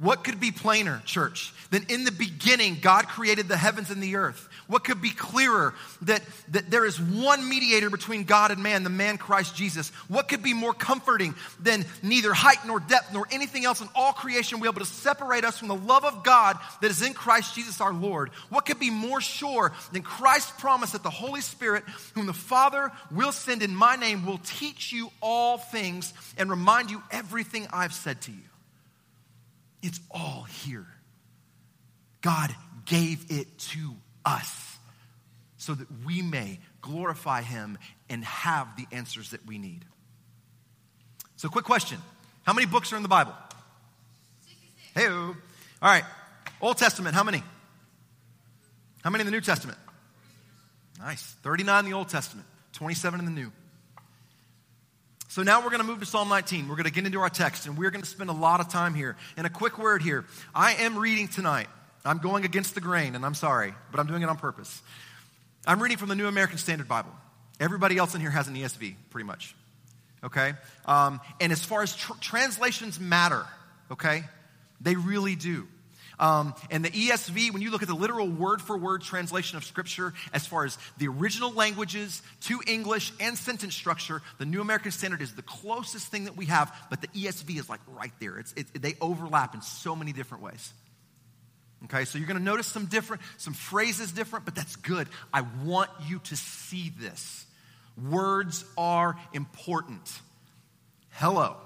What 0.00 0.24
could 0.24 0.40
be 0.40 0.50
plainer, 0.50 1.02
church, 1.04 1.52
than 1.70 1.84
in 1.90 2.04
the 2.04 2.12
beginning 2.12 2.78
God 2.80 3.06
created 3.06 3.48
the 3.48 3.56
heavens 3.56 3.90
and 3.90 4.02
the 4.02 4.16
earth? 4.16 4.48
What 4.66 4.82
could 4.82 5.02
be 5.02 5.10
clearer 5.10 5.74
that, 6.02 6.22
that 6.52 6.70
there 6.70 6.86
is 6.86 6.98
one 6.98 7.46
mediator 7.46 7.90
between 7.90 8.24
God 8.24 8.50
and 8.50 8.62
man, 8.62 8.82
the 8.82 8.88
man 8.88 9.18
Christ 9.18 9.54
Jesus? 9.54 9.90
What 10.08 10.26
could 10.26 10.42
be 10.42 10.54
more 10.54 10.72
comforting 10.72 11.34
than 11.60 11.84
neither 12.02 12.32
height 12.32 12.64
nor 12.66 12.80
depth 12.80 13.12
nor 13.12 13.26
anything 13.30 13.66
else 13.66 13.82
in 13.82 13.88
all 13.94 14.14
creation 14.14 14.58
will 14.58 14.72
be 14.72 14.74
able 14.74 14.86
to 14.86 14.90
separate 14.90 15.44
us 15.44 15.58
from 15.58 15.68
the 15.68 15.74
love 15.74 16.06
of 16.06 16.24
God 16.24 16.58
that 16.80 16.90
is 16.90 17.02
in 17.02 17.12
Christ 17.12 17.54
Jesus 17.54 17.82
our 17.82 17.92
Lord? 17.92 18.30
What 18.48 18.64
could 18.64 18.78
be 18.80 18.90
more 18.90 19.20
sure 19.20 19.72
than 19.92 20.00
Christ's 20.00 20.52
promise 20.52 20.92
that 20.92 21.02
the 21.02 21.10
Holy 21.10 21.42
Spirit, 21.42 21.84
whom 22.14 22.24
the 22.24 22.32
Father 22.32 22.90
will 23.10 23.32
send 23.32 23.62
in 23.62 23.74
my 23.74 23.96
name, 23.96 24.24
will 24.24 24.40
teach 24.44 24.92
you 24.92 25.10
all 25.20 25.58
things 25.58 26.14
and 26.38 26.48
remind 26.48 26.90
you 26.90 27.02
everything 27.10 27.68
I've 27.70 27.92
said 27.92 28.22
to 28.22 28.32
you? 28.32 28.49
It's 29.82 30.00
all 30.10 30.46
here. 30.64 30.86
God 32.20 32.54
gave 32.84 33.30
it 33.30 33.58
to 33.58 33.94
us 34.24 34.78
so 35.56 35.74
that 35.74 35.86
we 36.04 36.22
may 36.22 36.58
glorify 36.80 37.42
Him 37.42 37.78
and 38.08 38.24
have 38.24 38.76
the 38.76 38.86
answers 38.94 39.30
that 39.30 39.46
we 39.46 39.58
need. 39.58 39.84
So, 41.36 41.48
quick 41.48 41.64
question 41.64 41.98
How 42.42 42.52
many 42.52 42.66
books 42.66 42.92
are 42.92 42.96
in 42.96 43.02
the 43.02 43.08
Bible? 43.08 43.34
Hey, 44.94 45.06
all 45.06 45.34
right. 45.80 46.04
Old 46.60 46.76
Testament, 46.76 47.14
how 47.14 47.22
many? 47.22 47.42
How 49.02 49.10
many 49.10 49.22
in 49.22 49.26
the 49.26 49.32
New 49.32 49.40
Testament? 49.40 49.78
Nice. 50.98 51.22
39 51.42 51.84
in 51.84 51.90
the 51.90 51.96
Old 51.96 52.08
Testament, 52.08 52.46
27 52.72 53.20
in 53.20 53.24
the 53.24 53.32
New. 53.32 53.52
So 55.30 55.44
now 55.44 55.60
we're 55.60 55.70
going 55.70 55.80
to 55.80 55.86
move 55.86 56.00
to 56.00 56.06
Psalm 56.06 56.28
19. 56.28 56.66
We're 56.66 56.74
going 56.74 56.86
to 56.86 56.92
get 56.92 57.06
into 57.06 57.20
our 57.20 57.30
text, 57.30 57.66
and 57.66 57.78
we're 57.78 57.92
going 57.92 58.02
to 58.02 58.08
spend 58.08 58.30
a 58.30 58.32
lot 58.32 58.58
of 58.58 58.68
time 58.68 58.94
here. 58.94 59.16
And 59.36 59.46
a 59.46 59.50
quick 59.50 59.78
word 59.78 60.02
here 60.02 60.24
I 60.52 60.74
am 60.74 60.98
reading 60.98 61.28
tonight. 61.28 61.68
I'm 62.04 62.18
going 62.18 62.44
against 62.44 62.74
the 62.74 62.80
grain, 62.80 63.14
and 63.14 63.24
I'm 63.24 63.34
sorry, 63.34 63.72
but 63.92 64.00
I'm 64.00 64.08
doing 64.08 64.22
it 64.22 64.28
on 64.28 64.36
purpose. 64.38 64.82
I'm 65.64 65.80
reading 65.80 65.98
from 65.98 66.08
the 66.08 66.16
New 66.16 66.26
American 66.26 66.58
Standard 66.58 66.88
Bible. 66.88 67.12
Everybody 67.60 67.96
else 67.96 68.16
in 68.16 68.20
here 68.20 68.30
has 68.30 68.48
an 68.48 68.56
ESV, 68.56 68.96
pretty 69.10 69.24
much. 69.24 69.54
Okay? 70.24 70.54
Um, 70.84 71.20
and 71.40 71.52
as 71.52 71.64
far 71.64 71.84
as 71.84 71.94
tr- 71.94 72.18
translations 72.20 72.98
matter, 72.98 73.46
okay, 73.92 74.24
they 74.80 74.96
really 74.96 75.36
do. 75.36 75.68
Um, 76.20 76.54
and 76.70 76.84
the 76.84 76.90
ESV, 76.90 77.50
when 77.50 77.62
you 77.62 77.70
look 77.70 77.80
at 77.80 77.88
the 77.88 77.94
literal 77.94 78.28
word 78.28 78.60
for 78.60 78.76
word 78.76 79.00
translation 79.00 79.56
of 79.56 79.64
Scripture, 79.64 80.12
as 80.34 80.46
far 80.46 80.66
as 80.66 80.76
the 80.98 81.08
original 81.08 81.50
languages 81.50 82.22
to 82.42 82.60
English 82.66 83.10
and 83.18 83.38
sentence 83.38 83.74
structure, 83.74 84.20
the 84.38 84.44
New 84.44 84.60
American 84.60 84.92
Standard 84.92 85.22
is 85.22 85.34
the 85.34 85.42
closest 85.42 86.08
thing 86.08 86.26
that 86.26 86.36
we 86.36 86.44
have, 86.44 86.72
but 86.90 87.00
the 87.00 87.08
ESV 87.08 87.58
is 87.58 87.70
like 87.70 87.80
right 87.88 88.12
there. 88.20 88.38
It's, 88.38 88.52
it, 88.52 88.82
they 88.82 88.96
overlap 89.00 89.54
in 89.54 89.62
so 89.62 89.96
many 89.96 90.12
different 90.12 90.44
ways. 90.44 90.74
Okay, 91.84 92.04
so 92.04 92.18
you're 92.18 92.26
going 92.26 92.36
to 92.36 92.44
notice 92.44 92.66
some 92.66 92.84
different, 92.84 93.22
some 93.38 93.54
phrases 93.54 94.12
different, 94.12 94.44
but 94.44 94.54
that's 94.54 94.76
good. 94.76 95.08
I 95.32 95.40
want 95.64 95.88
you 96.06 96.18
to 96.24 96.36
see 96.36 96.92
this. 97.00 97.46
Words 98.10 98.66
are 98.76 99.16
important. 99.32 100.02
Hello. 101.12 101.56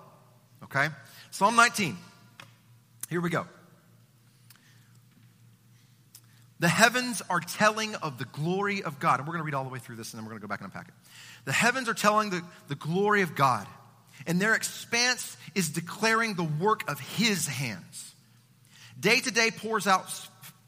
Okay? 0.62 0.88
Psalm 1.32 1.56
19. 1.56 1.96
Here 3.10 3.20
we 3.20 3.30
go. 3.30 3.46
The 6.60 6.68
heavens 6.68 7.22
are 7.28 7.40
telling 7.40 7.94
of 7.96 8.18
the 8.18 8.24
glory 8.26 8.82
of 8.82 9.00
God. 9.00 9.18
And 9.18 9.26
we're 9.26 9.34
going 9.34 9.42
to 9.42 9.46
read 9.46 9.54
all 9.54 9.64
the 9.64 9.70
way 9.70 9.80
through 9.80 9.96
this 9.96 10.12
and 10.12 10.18
then 10.18 10.24
we're 10.24 10.30
going 10.30 10.40
to 10.40 10.46
go 10.46 10.48
back 10.48 10.60
and 10.60 10.66
unpack 10.66 10.88
it. 10.88 10.94
The 11.44 11.52
heavens 11.52 11.88
are 11.88 11.94
telling 11.94 12.30
the, 12.30 12.42
the 12.68 12.74
glory 12.74 13.22
of 13.22 13.34
God, 13.34 13.66
and 14.26 14.40
their 14.40 14.54
expanse 14.54 15.36
is 15.54 15.70
declaring 15.70 16.34
the 16.34 16.44
work 16.44 16.88
of 16.88 16.98
his 17.00 17.46
hands. 17.46 18.14
Day 18.98 19.20
to 19.20 19.30
day 19.30 19.50
pours 19.50 19.86
out 19.86 20.08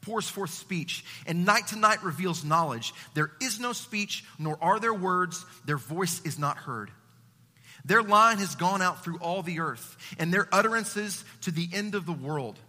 pours 0.01 0.29
forth 0.29 0.51
speech, 0.51 1.03
and 1.25 1.45
night 1.45 1.67
to 1.67 1.77
night 1.77 2.01
reveals 2.01 2.45
knowledge. 2.45 2.93
There 3.13 3.31
is 3.41 3.59
no 3.59 3.73
speech, 3.73 4.23
nor 4.39 4.57
are 4.61 4.79
there 4.79 4.93
words, 4.93 5.45
their 5.65 5.77
voice 5.77 6.21
is 6.23 6.39
not 6.39 6.57
heard. 6.57 6.91
Their 7.87 8.03
line 8.03 8.39
has 8.39 8.55
gone 8.55 8.81
out 8.81 9.03
through 9.03 9.17
all 9.19 9.41
the 9.41 9.61
earth, 9.61 9.97
and 10.19 10.33
their 10.33 10.49
utterances 10.51 11.23
to 11.41 11.51
the 11.51 11.69
end 11.71 11.95
of 11.95 12.05
the 12.05 12.11
world. 12.11 12.59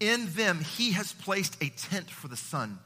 In 0.00 0.30
them 0.34 0.60
he 0.60 0.92
has 0.92 1.14
placed 1.14 1.56
a 1.62 1.70
tent 1.70 2.10
for 2.10 2.28
the 2.28 2.36
sun, 2.36 2.78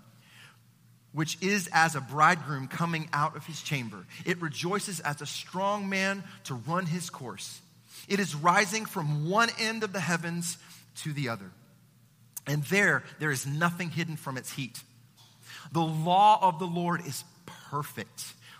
which 1.13 1.37
is 1.43 1.69
as 1.73 1.97
a 1.97 2.01
bridegroom 2.01 2.69
coming 2.69 3.09
out 3.13 3.37
of 3.37 3.45
his 3.45 3.61
chamber. 3.61 4.07
It 4.25 4.41
rejoices 4.41 5.01
as 5.01 5.21
a 5.21 5.27
strong 5.27 5.89
man 5.89 6.23
to 6.45 6.55
run 6.55 6.87
his 6.87 7.11
course. 7.11 7.61
It 8.09 8.21
is 8.21 8.37
rising 8.37 8.87
from 8.87 9.29
one 9.29 9.51
end 9.59 9.83
of 9.83 9.93
the 9.93 10.01
heavens 10.01 10.59
to 11.03 11.13
the 11.13 11.29
other. 11.29 11.51
And 12.47 12.63
there, 12.65 13.03
there 13.19 13.33
is 13.33 13.49
nothing 13.49 13.91
hidden 13.91 14.17
from 14.17 14.37
its 14.37 14.53
heat. 14.53 14.81
The 15.73 15.81
law 15.81 16.39
of 16.41 16.61
the 16.61 16.67
Lord 16.67 17.05
is 17.05 17.25
perfect 17.71 18.33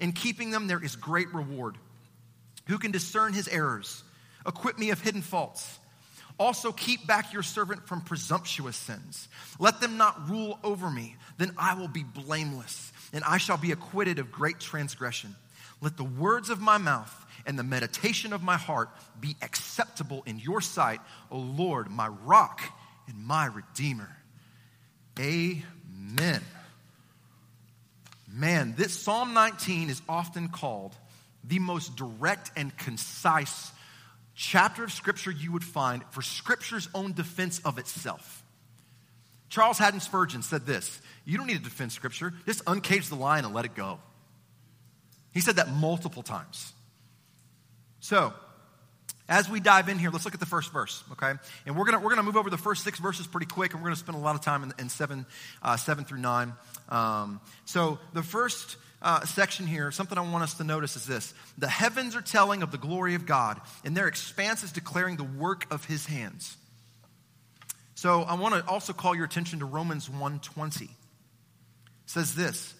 In 0.00 0.12
keeping 0.12 0.50
them, 0.50 0.66
there 0.66 0.82
is 0.82 0.96
great 0.96 1.32
reward. 1.32 1.76
Who 2.66 2.78
can 2.78 2.90
discern 2.90 3.32
his 3.32 3.46
errors? 3.48 4.02
Acquit 4.46 4.78
me 4.78 4.90
of 4.90 5.00
hidden 5.00 5.22
faults. 5.22 5.78
Also, 6.38 6.72
keep 6.72 7.06
back 7.06 7.34
your 7.34 7.42
servant 7.42 7.86
from 7.86 8.00
presumptuous 8.00 8.76
sins. 8.76 9.28
Let 9.58 9.82
them 9.82 9.98
not 9.98 10.30
rule 10.30 10.58
over 10.64 10.88
me. 10.88 11.16
Then 11.36 11.52
I 11.58 11.74
will 11.74 11.88
be 11.88 12.02
blameless, 12.02 12.92
and 13.12 13.22
I 13.24 13.36
shall 13.36 13.58
be 13.58 13.72
acquitted 13.72 14.18
of 14.18 14.32
great 14.32 14.58
transgression. 14.58 15.36
Let 15.82 15.98
the 15.98 16.04
words 16.04 16.48
of 16.48 16.60
my 16.60 16.78
mouth 16.78 17.14
and 17.46 17.58
the 17.58 17.62
meditation 17.62 18.32
of 18.32 18.42
my 18.42 18.56
heart 18.56 18.88
be 19.20 19.36
acceptable 19.42 20.22
in 20.24 20.38
your 20.38 20.62
sight, 20.62 21.00
O 21.30 21.38
Lord, 21.38 21.90
my 21.90 22.08
rock 22.08 22.62
and 23.06 23.22
my 23.22 23.46
redeemer. 23.46 24.16
Amen. 25.18 26.40
Man, 28.32 28.74
this 28.76 28.92
Psalm 28.92 29.34
19 29.34 29.90
is 29.90 30.02
often 30.08 30.48
called 30.48 30.94
the 31.42 31.58
most 31.58 31.96
direct 31.96 32.52
and 32.56 32.76
concise 32.76 33.72
chapter 34.34 34.84
of 34.84 34.92
Scripture 34.92 35.30
you 35.30 35.52
would 35.52 35.64
find 35.64 36.04
for 36.10 36.22
Scripture's 36.22 36.88
own 36.94 37.12
defense 37.12 37.60
of 37.64 37.78
itself. 37.78 38.44
Charles 39.48 39.78
Haddon 39.78 40.00
Spurgeon 40.00 40.42
said 40.42 40.64
this 40.64 41.00
You 41.24 41.36
don't 41.36 41.46
need 41.46 41.58
to 41.58 41.62
defend 41.62 41.92
Scripture, 41.92 42.32
just 42.46 42.64
uncage 42.66 43.08
the 43.08 43.16
lion 43.16 43.44
and 43.44 43.54
let 43.54 43.64
it 43.64 43.74
go. 43.74 43.98
He 45.32 45.40
said 45.40 45.56
that 45.56 45.70
multiple 45.72 46.22
times. 46.22 46.72
So, 48.00 48.32
as 49.30 49.48
we 49.48 49.60
dive 49.60 49.88
in 49.88 49.98
here, 49.98 50.10
let's 50.10 50.24
look 50.24 50.34
at 50.34 50.40
the 50.40 50.46
first 50.46 50.72
verse, 50.72 51.04
okay? 51.12 51.32
And 51.64 51.76
we're 51.76 51.84
gonna, 51.84 52.00
we're 52.00 52.10
gonna 52.10 52.24
move 52.24 52.36
over 52.36 52.50
the 52.50 52.58
first 52.58 52.82
six 52.82 52.98
verses 52.98 53.28
pretty 53.28 53.46
quick, 53.46 53.72
and 53.72 53.80
we're 53.80 53.86
gonna 53.86 53.96
spend 53.96 54.18
a 54.18 54.20
lot 54.20 54.34
of 54.34 54.40
time 54.40 54.64
in, 54.64 54.72
in 54.80 54.88
seven, 54.88 55.24
uh, 55.62 55.76
seven 55.76 56.04
through 56.04 56.18
nine. 56.18 56.52
Um, 56.88 57.40
so 57.64 58.00
the 58.12 58.24
first 58.24 58.76
uh, 59.00 59.24
section 59.24 59.68
here, 59.68 59.92
something 59.92 60.18
I 60.18 60.20
want 60.20 60.42
us 60.42 60.54
to 60.54 60.64
notice 60.64 60.96
is 60.96 61.06
this 61.06 61.32
the 61.56 61.68
heavens 61.68 62.16
are 62.16 62.20
telling 62.20 62.64
of 62.64 62.72
the 62.72 62.78
glory 62.78 63.14
of 63.14 63.24
God, 63.24 63.60
and 63.84 63.96
their 63.96 64.08
expanse 64.08 64.64
is 64.64 64.72
declaring 64.72 65.16
the 65.16 65.24
work 65.24 65.64
of 65.72 65.84
his 65.84 66.06
hands. 66.06 66.56
So 67.94 68.22
I 68.22 68.34
want 68.34 68.54
to 68.56 68.68
also 68.68 68.92
call 68.92 69.14
your 69.14 69.26
attention 69.26 69.60
to 69.60 69.64
Romans 69.64 70.08
1:20. 70.08 70.84
It 70.84 70.90
says 72.06 72.34
this 72.34 72.74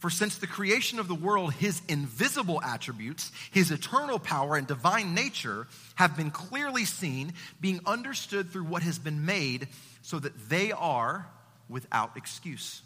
for 0.00 0.08
since 0.08 0.38
the 0.38 0.46
creation 0.46 0.98
of 0.98 1.08
the 1.08 1.14
world, 1.14 1.52
his 1.52 1.82
invisible 1.86 2.60
attributes, 2.62 3.30
his 3.50 3.70
eternal 3.70 4.18
power 4.18 4.56
and 4.56 4.66
divine 4.66 5.14
nature 5.14 5.68
have 5.94 6.16
been 6.16 6.30
clearly 6.30 6.86
seen, 6.86 7.34
being 7.60 7.80
understood 7.84 8.50
through 8.50 8.64
what 8.64 8.82
has 8.82 8.98
been 8.98 9.26
made, 9.26 9.68
so 10.00 10.18
that 10.18 10.48
they 10.48 10.72
are 10.72 11.28
without 11.68 12.16
excuse. 12.16 12.80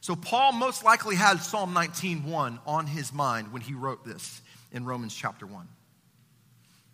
So 0.00 0.16
Paul 0.16 0.52
most 0.52 0.82
likely 0.82 1.16
had 1.16 1.42
Psalm 1.42 1.74
19:1 1.74 2.58
on 2.66 2.86
his 2.86 3.12
mind 3.12 3.52
when 3.52 3.60
he 3.60 3.74
wrote 3.74 4.06
this 4.06 4.40
in 4.72 4.86
Romans 4.86 5.14
chapter 5.14 5.46
1. 5.46 5.68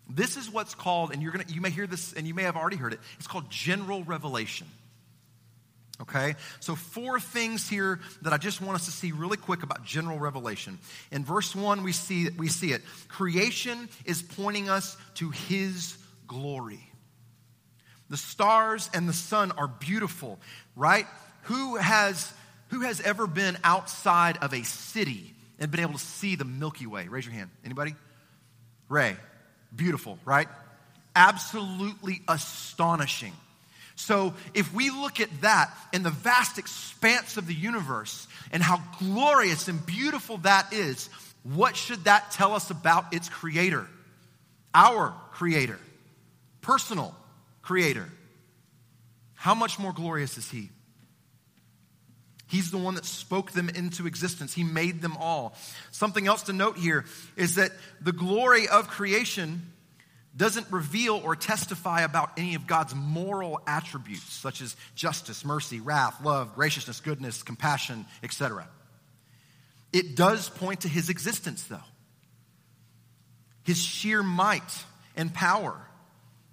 This 0.09 0.35
is 0.35 0.49
what's 0.49 0.75
called, 0.75 1.13
and 1.13 1.23
you're 1.23 1.31
gonna 1.31 1.45
you 1.47 1.61
may 1.61 1.69
hear 1.69 1.87
this 1.87 2.11
and 2.11 2.27
you 2.27 2.33
may 2.33 2.43
have 2.43 2.57
already 2.57 2.75
heard 2.75 2.91
it, 2.91 2.99
it's 3.17 3.27
called 3.27 3.49
general 3.49 4.03
revelation. 4.03 4.67
Okay? 6.01 6.35
So, 6.59 6.75
four 6.75 7.19
things 7.19 7.69
here 7.69 8.01
that 8.21 8.33
I 8.33 8.37
just 8.37 8.61
want 8.61 8.75
us 8.75 8.85
to 8.85 8.91
see 8.91 9.11
really 9.11 9.37
quick 9.37 9.63
about 9.63 9.85
general 9.85 10.19
revelation. 10.19 10.77
In 11.11 11.23
verse 11.23 11.55
1, 11.55 11.83
we 11.83 11.93
see, 11.93 12.29
we 12.37 12.49
see 12.49 12.73
it. 12.73 12.81
Creation 13.07 13.87
is 14.03 14.21
pointing 14.21 14.69
us 14.69 14.97
to 15.15 15.29
His 15.29 15.97
glory. 16.27 16.81
The 18.09 18.17
stars 18.17 18.89
and 18.93 19.07
the 19.07 19.13
sun 19.13 19.51
are 19.51 19.67
beautiful, 19.67 20.39
right? 20.75 21.07
Who 21.43 21.77
has, 21.77 22.31
who 22.69 22.81
has 22.81 22.99
ever 23.01 23.25
been 23.25 23.57
outside 23.63 24.37
of 24.41 24.53
a 24.53 24.63
city 24.63 25.33
and 25.59 25.71
been 25.71 25.79
able 25.79 25.93
to 25.93 25.99
see 25.99 26.35
the 26.35 26.45
Milky 26.45 26.85
Way? 26.87 27.07
Raise 27.07 27.25
your 27.25 27.33
hand. 27.33 27.49
Anybody? 27.63 27.95
Ray. 28.89 29.15
Beautiful, 29.75 30.19
right? 30.25 30.47
Absolutely 31.15 32.21
astonishing. 32.27 33.33
So, 33.95 34.33
if 34.53 34.73
we 34.73 34.89
look 34.89 35.21
at 35.21 35.41
that 35.41 35.73
in 35.93 36.03
the 36.03 36.09
vast 36.09 36.57
expanse 36.57 37.37
of 37.37 37.47
the 37.47 37.53
universe 37.53 38.27
and 38.51 38.61
how 38.61 38.83
glorious 38.99 39.69
and 39.69 39.83
beautiful 39.85 40.37
that 40.39 40.73
is, 40.73 41.09
what 41.43 41.77
should 41.77 42.03
that 42.03 42.31
tell 42.31 42.53
us 42.53 42.69
about 42.71 43.13
its 43.13 43.29
creator? 43.29 43.87
Our 44.73 45.15
creator, 45.31 45.79
personal 46.61 47.15
creator. 47.61 48.09
How 49.35 49.55
much 49.55 49.79
more 49.79 49.93
glorious 49.93 50.37
is 50.37 50.49
he? 50.49 50.69
He's 52.47 52.71
the 52.71 52.77
one 52.77 52.95
that 52.95 53.05
spoke 53.05 53.51
them 53.51 53.69
into 53.69 54.07
existence. 54.07 54.53
He 54.53 54.63
made 54.63 55.01
them 55.01 55.17
all. 55.17 55.55
Something 55.91 56.27
else 56.27 56.43
to 56.43 56.53
note 56.53 56.77
here 56.77 57.05
is 57.35 57.55
that 57.55 57.71
the 58.01 58.11
glory 58.11 58.67
of 58.67 58.87
creation 58.87 59.71
doesn't 60.37 60.69
reveal 60.71 61.21
or 61.23 61.35
testify 61.35 62.01
about 62.01 62.31
any 62.37 62.55
of 62.55 62.67
God's 62.67 62.93
moral 62.93 63.61
attributes, 63.65 64.33
such 64.33 64.61
as 64.61 64.75
justice, 64.95 65.45
mercy, 65.45 65.79
wrath, 65.79 66.23
love, 66.23 66.55
graciousness, 66.55 66.99
goodness, 66.99 67.43
compassion, 67.43 68.05
etc. 68.21 68.67
It 69.93 70.15
does 70.15 70.49
point 70.49 70.81
to 70.81 70.89
his 70.89 71.09
existence, 71.09 71.63
though. 71.63 71.79
His 73.63 73.77
sheer 73.77 74.21
might 74.21 74.83
and 75.15 75.33
power. 75.33 75.79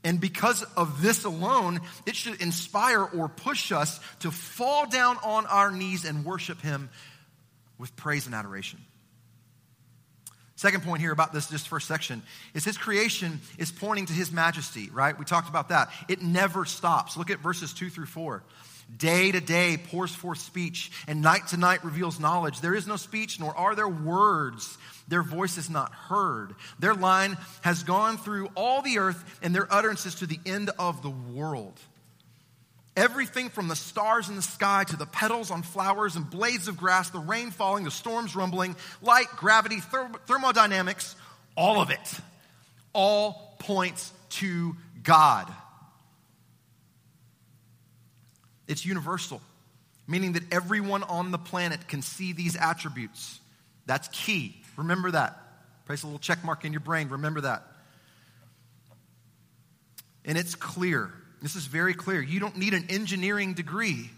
And 0.05 0.21
because 0.21 0.63
of 0.77 1.03
this 1.03 1.25
alone, 1.25 1.81
it 2.07 2.17
should 2.17 2.41
inspire 2.41 3.03
or 3.03 3.29
push 3.29 3.73
us 3.73 4.01
to 4.21 4.31
fall 4.31 4.89
down 4.89 5.17
on 5.25 5.47
our 5.47 5.71
knees 5.71 6.05
and 6.05 6.25
worship 6.25 6.61
him 6.61 6.89
with 7.79 7.95
praise 7.97 8.27
and 8.27 8.35
adoration. 8.35 8.81
Second 10.63 10.85
point 10.85 11.01
here 11.01 11.11
about 11.11 11.33
this 11.33 11.49
just 11.49 11.67
first 11.67 11.89
section 11.89 12.23
is 12.55 12.65
his 12.65 12.79
creation 12.79 13.41
is 13.59 13.73
pointing 13.73 14.07
to 14.07 14.13
his 14.13 14.31
majesty, 14.31 14.91
right? 14.91 15.19
We 15.19 15.25
talked 15.25 15.49
about 15.49 15.71
that. 15.71 15.91
It 16.09 16.23
never 16.23 16.65
stops. 16.67 17.17
Look 17.17 17.31
at 17.31 17.41
verses 17.41 17.75
2 17.75 17.91
through 17.91 18.07
4. 18.07 18.45
Day 18.97 19.33
to 19.33 19.41
day 19.41 19.77
pours 19.77 20.15
forth 20.15 20.39
speech, 20.39 20.93
and 21.09 21.21
night 21.21 21.49
to 21.49 21.57
night 21.57 21.85
reveals 21.85 22.21
knowledge. 22.21 22.61
There 22.61 22.77
is 22.77 22.87
no 22.87 22.95
speech, 22.95 23.41
nor 23.41 23.53
are 23.59 23.75
there 23.75 23.89
words. 23.89 24.79
Their 25.09 25.25
voice 25.25 25.59
is 25.59 25.69
not 25.69 25.93
heard. 25.93 26.55
Their 26.79 26.95
line 26.95 27.39
has 27.63 27.83
gone 27.83 28.17
through 28.17 28.49
all 28.55 28.83
the 28.83 28.99
earth, 28.99 29.41
and 29.43 29.53
their 29.53 29.67
utterances 29.69 30.15
to 30.17 30.27
the 30.27 30.39
end 30.47 30.71
of 30.79 31.03
the 31.03 31.11
world. 31.11 31.81
Everything 32.95 33.49
from 33.49 33.69
the 33.69 33.77
stars 33.77 34.29
in 34.29 34.37
the 34.37 34.43
sky 34.43 34.85
to 34.85 34.97
the 34.97 35.07
petals 35.07 35.51
on 35.51 35.63
flowers 35.63 36.15
and 36.15 36.29
blades 36.29 36.69
of 36.69 36.77
grass, 36.77 37.09
the 37.09 37.19
rain 37.19 37.51
falling, 37.51 37.85
the 37.85 37.91
storms 37.91 38.37
rumbling, 38.37 38.77
light, 39.01 39.29
gravity, 39.37 39.81
thermodynamics, 40.27 41.17
all 41.57 41.81
of 41.81 41.91
it, 41.91 42.21
all 42.93 43.57
points 43.59 44.13
to 44.29 44.77
God. 45.03 45.51
It's 48.69 48.85
universal, 48.85 49.41
meaning 50.07 50.33
that 50.33 50.53
everyone 50.53 51.03
on 51.03 51.31
the 51.31 51.39
planet 51.39 51.89
can 51.89 52.03
see 52.03 52.35
these 52.35 52.57
attributes. 52.57 53.41
That's 53.87 54.09
key. 54.09 54.63
Remember 54.77 55.11
that. 55.11 55.39
Place 55.87 56.03
a 56.03 56.07
little 56.07 56.19
check 56.19 56.45
mark 56.45 56.67
in 56.67 56.73
your 56.73 56.81
brain. 56.81 57.09
Remember 57.09 57.41
that. 57.41 57.67
And 60.25 60.37
it's 60.37 60.55
clear 60.55 61.11
this 61.43 61.57
is 61.57 61.67
very 61.67 61.93
clear. 61.93 62.23
You 62.23 62.41
don't 62.41 62.57
need 62.57 62.73
an 62.73 62.87
engineering 62.89 63.55
degree 63.55 64.09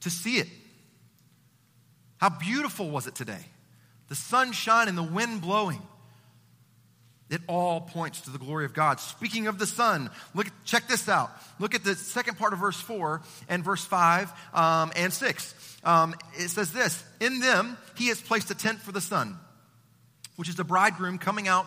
to 0.00 0.10
see 0.10 0.38
it. 0.38 0.48
How 2.18 2.28
beautiful 2.28 2.90
was 2.90 3.06
it 3.06 3.14
today? 3.14 3.44
The 4.08 4.16
sun 4.16 4.52
shining, 4.52 4.96
the 4.96 5.02
wind 5.02 5.40
blowing. 5.40 5.80
It 7.30 7.40
all 7.48 7.80
points 7.80 8.20
to 8.22 8.30
the 8.30 8.38
glory 8.38 8.66
of 8.66 8.74
God. 8.74 9.00
Speaking 9.00 9.46
of 9.46 9.58
the 9.58 9.66
sun, 9.66 10.10
look, 10.34 10.48
check 10.64 10.86
this 10.86 11.08
out. 11.08 11.30
Look 11.58 11.74
at 11.74 11.82
the 11.82 11.94
second 11.94 12.36
part 12.36 12.52
of 12.52 12.58
verse 12.58 12.78
4 12.78 13.22
and 13.48 13.64
verse 13.64 13.84
5 13.84 14.30
um, 14.52 14.92
and 14.96 15.12
6. 15.12 15.78
Um, 15.82 16.14
it 16.34 16.48
says 16.50 16.72
this 16.72 17.02
In 17.20 17.40
them 17.40 17.78
he 17.96 18.08
has 18.08 18.20
placed 18.20 18.50
a 18.50 18.54
tent 18.54 18.80
for 18.80 18.92
the 18.92 19.00
sun, 19.00 19.38
which 20.36 20.48
is 20.48 20.56
the 20.56 20.64
bridegroom 20.64 21.18
coming 21.18 21.48
out 21.48 21.66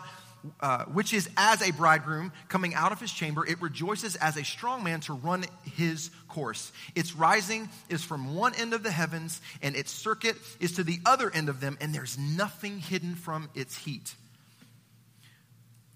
uh, 0.60 0.84
which 0.84 1.12
is 1.12 1.28
as 1.36 1.62
a 1.62 1.72
bridegroom 1.72 2.32
coming 2.48 2.74
out 2.74 2.92
of 2.92 3.00
his 3.00 3.12
chamber, 3.12 3.46
it 3.46 3.60
rejoices 3.60 4.16
as 4.16 4.36
a 4.36 4.44
strong 4.44 4.82
man 4.82 5.00
to 5.00 5.12
run 5.12 5.44
his 5.76 6.10
course. 6.28 6.72
Its 6.94 7.14
rising 7.14 7.68
is 7.88 8.04
from 8.04 8.34
one 8.34 8.54
end 8.54 8.72
of 8.74 8.82
the 8.82 8.90
heavens, 8.90 9.40
and 9.62 9.76
its 9.76 9.90
circuit 9.90 10.36
is 10.60 10.72
to 10.72 10.84
the 10.84 10.98
other 11.06 11.30
end 11.30 11.48
of 11.48 11.60
them, 11.60 11.76
and 11.80 11.94
there's 11.94 12.18
nothing 12.18 12.78
hidden 12.78 13.14
from 13.14 13.48
its 13.54 13.76
heat. 13.76 14.14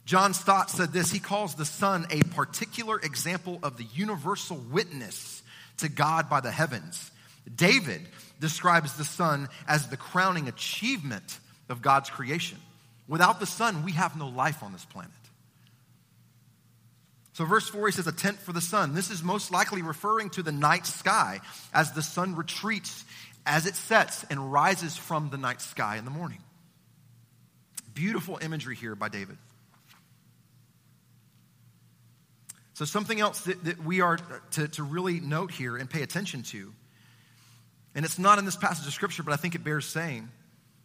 John 0.05 0.35
Stott 0.35 0.71
said 0.71 0.93
this 0.93 1.13
he 1.13 1.21
calls 1.21 1.55
the 1.55 1.65
sun 1.65 2.07
a 2.11 2.21
particular 2.35 2.99
example 2.99 3.61
of 3.63 3.77
the 3.77 3.87
universal 3.95 4.57
witness 4.57 5.43
to 5.79 5.89
God 5.89 6.29
by 6.29 6.41
the 6.41 6.51
heavens. 6.51 7.11
David 7.55 8.09
describes 8.41 8.97
the 8.97 9.05
sun 9.05 9.49
as 9.69 9.89
the 9.89 9.97
crowning 9.97 10.49
achievement 10.49 11.39
of 11.69 11.83
God's 11.83 12.11
creation. 12.11 12.59
Without 13.11 13.41
the 13.41 13.47
sun, 13.47 13.85
we 13.85 13.91
have 13.91 14.17
no 14.17 14.29
life 14.29 14.63
on 14.63 14.73
this 14.73 14.85
planet. 14.85 15.11
So, 17.33 17.45
verse 17.45 17.69
4, 17.69 17.89
he 17.89 17.93
says, 17.93 18.07
a 18.07 18.13
tent 18.13 18.39
for 18.39 18.53
the 18.53 18.61
sun. 18.61 18.95
This 18.95 19.11
is 19.11 19.21
most 19.21 19.51
likely 19.51 19.83
referring 19.83 20.31
to 20.31 20.45
the 20.45 20.53
night 20.53 20.87
sky 20.87 21.41
as 21.75 21.91
the 21.91 22.03
sun 22.03 22.37
retreats 22.37 23.05
as 23.45 23.67
it 23.67 23.75
sets 23.75 24.25
and 24.31 24.53
rises 24.53 24.97
from 24.97 25.29
the 25.31 25.39
night 25.39 25.61
sky 25.61 25.97
in 25.97 26.05
the 26.05 26.11
morning. 26.13 26.39
Beautiful 27.95 28.39
imagery 28.41 28.77
here 28.77 28.95
by 28.95 29.09
David. 29.09 29.39
So, 32.75 32.85
something 32.85 33.19
else 33.19 33.41
that, 33.41 33.65
that 33.65 33.85
we 33.85 34.03
are 34.03 34.19
to, 34.53 34.69
to 34.69 34.85
really 34.85 35.19
note 35.19 35.51
here 35.51 35.77
and 35.77 35.91
pay 35.91 36.03
attention 36.03 36.45
to, 36.45 36.73
and 37.97 38.05
it's 38.05 38.21
not 38.21 38.39
in 38.39 38.45
this 38.45 38.57
passage 38.57 38.87
of 38.87 38.93
Scripture, 38.93 39.25
but 39.25 39.33
I 39.33 39.37
think 39.37 39.57
it 39.57 39.65
bears 39.65 39.85
saying, 39.85 40.29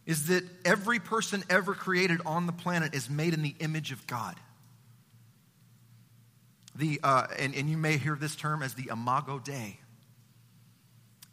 is 0.06 0.28
that 0.28 0.44
every 0.64 1.00
person 1.00 1.42
ever 1.50 1.74
created 1.74 2.20
on 2.24 2.46
the 2.46 2.52
planet 2.52 2.94
is 2.94 3.10
made 3.10 3.34
in 3.34 3.42
the 3.42 3.54
image 3.58 3.90
of 3.90 4.06
God. 4.06 4.36
The, 6.76 7.00
uh, 7.02 7.26
and, 7.38 7.54
and 7.54 7.68
you 7.68 7.76
may 7.76 7.96
hear 7.96 8.14
this 8.14 8.36
term 8.36 8.62
as 8.62 8.74
the 8.74 8.88
imago 8.90 9.38
Dei. 9.38 9.78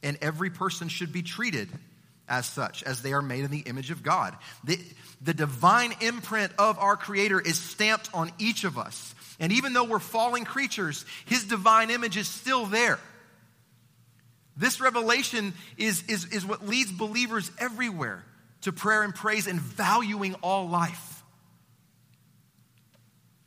And 0.02 0.18
every 0.22 0.50
person 0.50 0.88
should 0.88 1.14
be 1.14 1.22
treated 1.22 1.70
as 2.28 2.46
such, 2.46 2.84
as 2.84 3.02
they 3.02 3.14
are 3.14 3.22
made 3.22 3.44
in 3.44 3.52
the 3.52 3.60
image 3.60 3.92
of 3.92 4.02
God. 4.02 4.36
The, 4.64 4.80
the 5.22 5.34
divine 5.34 5.94
imprint 6.02 6.52
of 6.58 6.80
our 6.80 6.98
Creator 6.98 7.42
is 7.42 7.60
stamped 7.60 8.10
on 8.14 8.32
each 8.40 8.64
of 8.64 8.78
us. 8.78 9.14
And 9.40 9.52
even 9.52 9.74
though 9.74 9.84
we're 9.84 10.00
fallen 10.00 10.46
creatures, 10.46 11.06
His 11.26 11.46
divine 11.46 11.90
image 11.90 12.18
is 12.18 12.28
still 12.28 12.66
there. 12.66 13.00
This 14.56 14.80
revelation 14.80 15.54
is, 15.78 16.04
is, 16.08 16.26
is 16.26 16.46
what 16.46 16.68
leads 16.68 16.92
believers 16.92 17.52
everywhere 17.60 18.24
to 18.64 18.74
prayer 18.74 19.04
and 19.04 19.14
praise 19.14 19.48
and 19.48 19.60
valuing 19.60 20.36
all 20.36 20.68
life. 20.68 21.24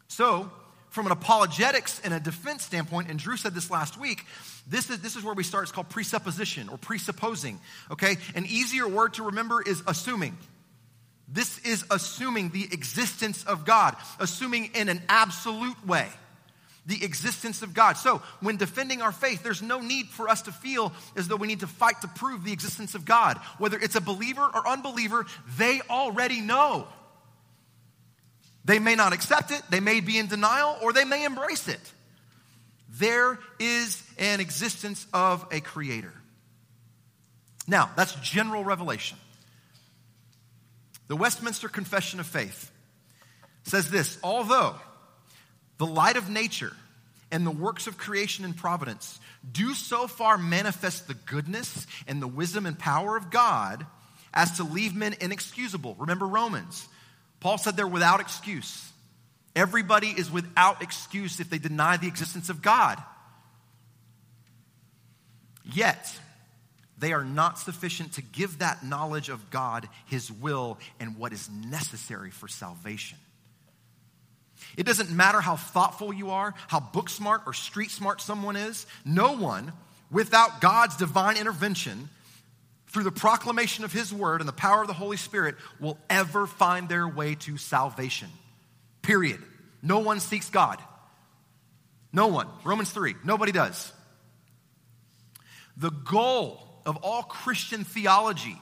So, 0.09 0.51
from 0.91 1.07
an 1.07 1.13
apologetics 1.13 2.01
and 2.05 2.15
a 2.15 2.21
defense 2.21 2.65
standpoint, 2.65 3.11
and 3.11 3.19
Drew 3.19 3.37
said 3.37 3.55
this 3.55 3.71
last 3.71 3.99
week, 3.99 4.25
this 4.67 4.89
is, 4.89 5.01
this 5.01 5.15
is 5.15 5.23
where 5.23 5.35
we 5.35 5.43
start. 5.43 5.65
It's 5.65 5.73
called 5.73 5.91
presupposition 5.91 6.71
or 6.71 6.79
presupposing. 6.79 7.61
Okay? 7.91 8.17
An 8.35 8.47
easier 8.47 8.89
word 8.89 9.15
to 9.15 9.25
remember 9.25 9.61
is 9.61 9.83
assuming. 9.87 10.39
This 11.29 11.59
is 11.59 11.85
assuming 11.91 12.51
the 12.51 12.65
existence 12.65 13.45
of 13.45 13.65
God, 13.65 13.97
assuming 14.19 14.71
in 14.75 14.89
an 14.89 15.03
absolute 15.09 15.87
way 15.87 16.09
the 16.87 17.05
existence 17.05 17.63
of 17.63 17.75
God. 17.75 17.97
So, 17.97 18.23
when 18.41 18.57
defending 18.57 19.03
our 19.03 19.13
faith, 19.13 19.43
there's 19.43 19.63
no 19.63 19.81
need 19.81 20.07
for 20.07 20.29
us 20.29 20.43
to 20.43 20.53
feel 20.53 20.93
as 21.17 21.27
though 21.27 21.37
we 21.37 21.49
need 21.49 21.61
to 21.61 21.67
fight 21.67 22.01
to 22.03 22.09
prove 22.09 22.45
the 22.45 22.53
existence 22.53 22.95
of 22.95 23.05
God. 23.05 23.39
Whether 23.59 23.79
it's 23.79 23.97
a 23.97 24.01
believer 24.01 24.49
or 24.55 24.67
unbeliever, 24.67 25.27
they 25.59 25.81
already 25.91 26.41
know. 26.41 26.87
They 28.65 28.79
may 28.79 28.95
not 28.95 29.13
accept 29.13 29.51
it, 29.51 29.63
they 29.69 29.81
may 29.81 30.01
be 30.01 30.19
in 30.19 30.29
denial, 30.29 30.79
or 30.81 30.93
they 30.93 31.05
may 31.05 31.25
embrace 31.25 31.69
it. 31.69 31.81
There 32.89 33.39
is 33.59 34.03
an 34.19 34.41
existence 34.41 35.07
of 35.13 35.47
a 35.51 35.61
creator. 35.61 36.13
Now, 37.69 37.91
that's 37.97 38.15
general 38.17 38.65
revelation. 38.65 39.19
The 41.09 41.17
Westminster 41.17 41.69
Confession 41.69 42.21
of 42.21 42.27
Faith 42.27 42.71
says 43.65 43.91
this 43.91 44.19
although 44.23 44.77
the 45.79 45.87
light 45.87 46.17
of 46.17 46.31
nature 46.31 46.73
and 47.31 47.47
the 47.47 47.51
works 47.51 47.87
of 47.87 47.99
creation 47.99 48.45
and 48.45 48.57
providence 48.57 49.19
do 49.51 49.75
so 49.75 50.07
far 50.07 50.39
manifest 50.39 51.09
the 51.09 51.15
goodness 51.15 51.87
and 52.07 52.21
the 52.21 52.29
wisdom 52.29 52.67
and 52.67 52.79
power 52.79 53.17
of 53.17 53.31
God 53.31 53.87
as 54.33 54.59
to 54.59 54.65
leave 54.65 54.95
men 54.95 55.15
inexcusable. 55.21 55.97
Remember 55.99 56.27
Romans. 56.27 56.89
Paul 57.41 57.59
said 57.59 57.77
they're 57.77 57.87
without 57.87 58.21
excuse. 58.21 58.91
Everybody 59.55 60.09
is 60.09 60.31
without 60.31 60.83
excuse 60.83 61.41
if 61.41 61.49
they 61.49 61.59
deny 61.59 61.97
the 61.97 62.09
existence 62.09 62.49
of 62.49 62.61
God. 62.61 63.03
Yet, 65.65 66.19
they 66.99 67.13
are 67.13 67.25
not 67.25 67.59
sufficient 67.59 68.15
to 68.15 68.23
give 68.23 68.59
that 68.59 68.85
knowledge 68.85 69.29
of 69.29 69.51
God, 69.51 69.89
His 70.07 70.31
will, 70.31 70.79
and 71.01 71.17
what 71.17 71.33
is 71.33 71.49
necessary 71.51 72.31
for 72.31 72.49
salvation. 72.49 73.19
It 74.77 74.85
doesn't 74.85 75.11
matter 75.11 75.41
how 75.41 75.57
thoughtful 75.57 76.13
you 76.13 76.31
are, 76.31 76.55
how 76.69 76.81
book 76.81 77.09
smart 77.09 77.43
or 77.47 77.55
street 77.55 77.91
smart 77.91 78.21
someone 78.21 78.57
is, 78.57 78.87
no 79.05 79.33
one, 79.33 79.73
without 80.11 80.61
God's 80.61 80.97
divine 80.97 81.37
intervention, 81.37 82.09
through 82.89 83.05
the 83.05 83.11
proclamation 83.11 83.85
of 83.85 83.93
His 83.93 84.13
word 84.13 84.41
and 84.41 84.49
the 84.49 84.53
power 84.53 84.83
of 84.83 84.87
the 84.87 84.95
Holy 84.95 85.17
Spirit, 85.17 85.57
will 85.81 85.99
ever 86.09 86.47
find 86.47 86.89
their 86.89 87.09
way 87.09 87.35
to 87.37 87.57
salvation. 87.57 88.29
Period. 89.03 89.43
No 89.83 90.01
one 90.01 90.21
seeks 90.21 90.51
God. 90.51 90.79
No 92.13 92.29
one. 92.29 92.49
Romans 92.65 92.91
3. 92.91 93.15
Nobody 93.25 93.53
does. 93.53 93.93
The 95.77 95.91
goal 95.91 96.67
of 96.87 96.97
all 96.99 97.23
Christian 97.23 97.85
theology 97.85 98.59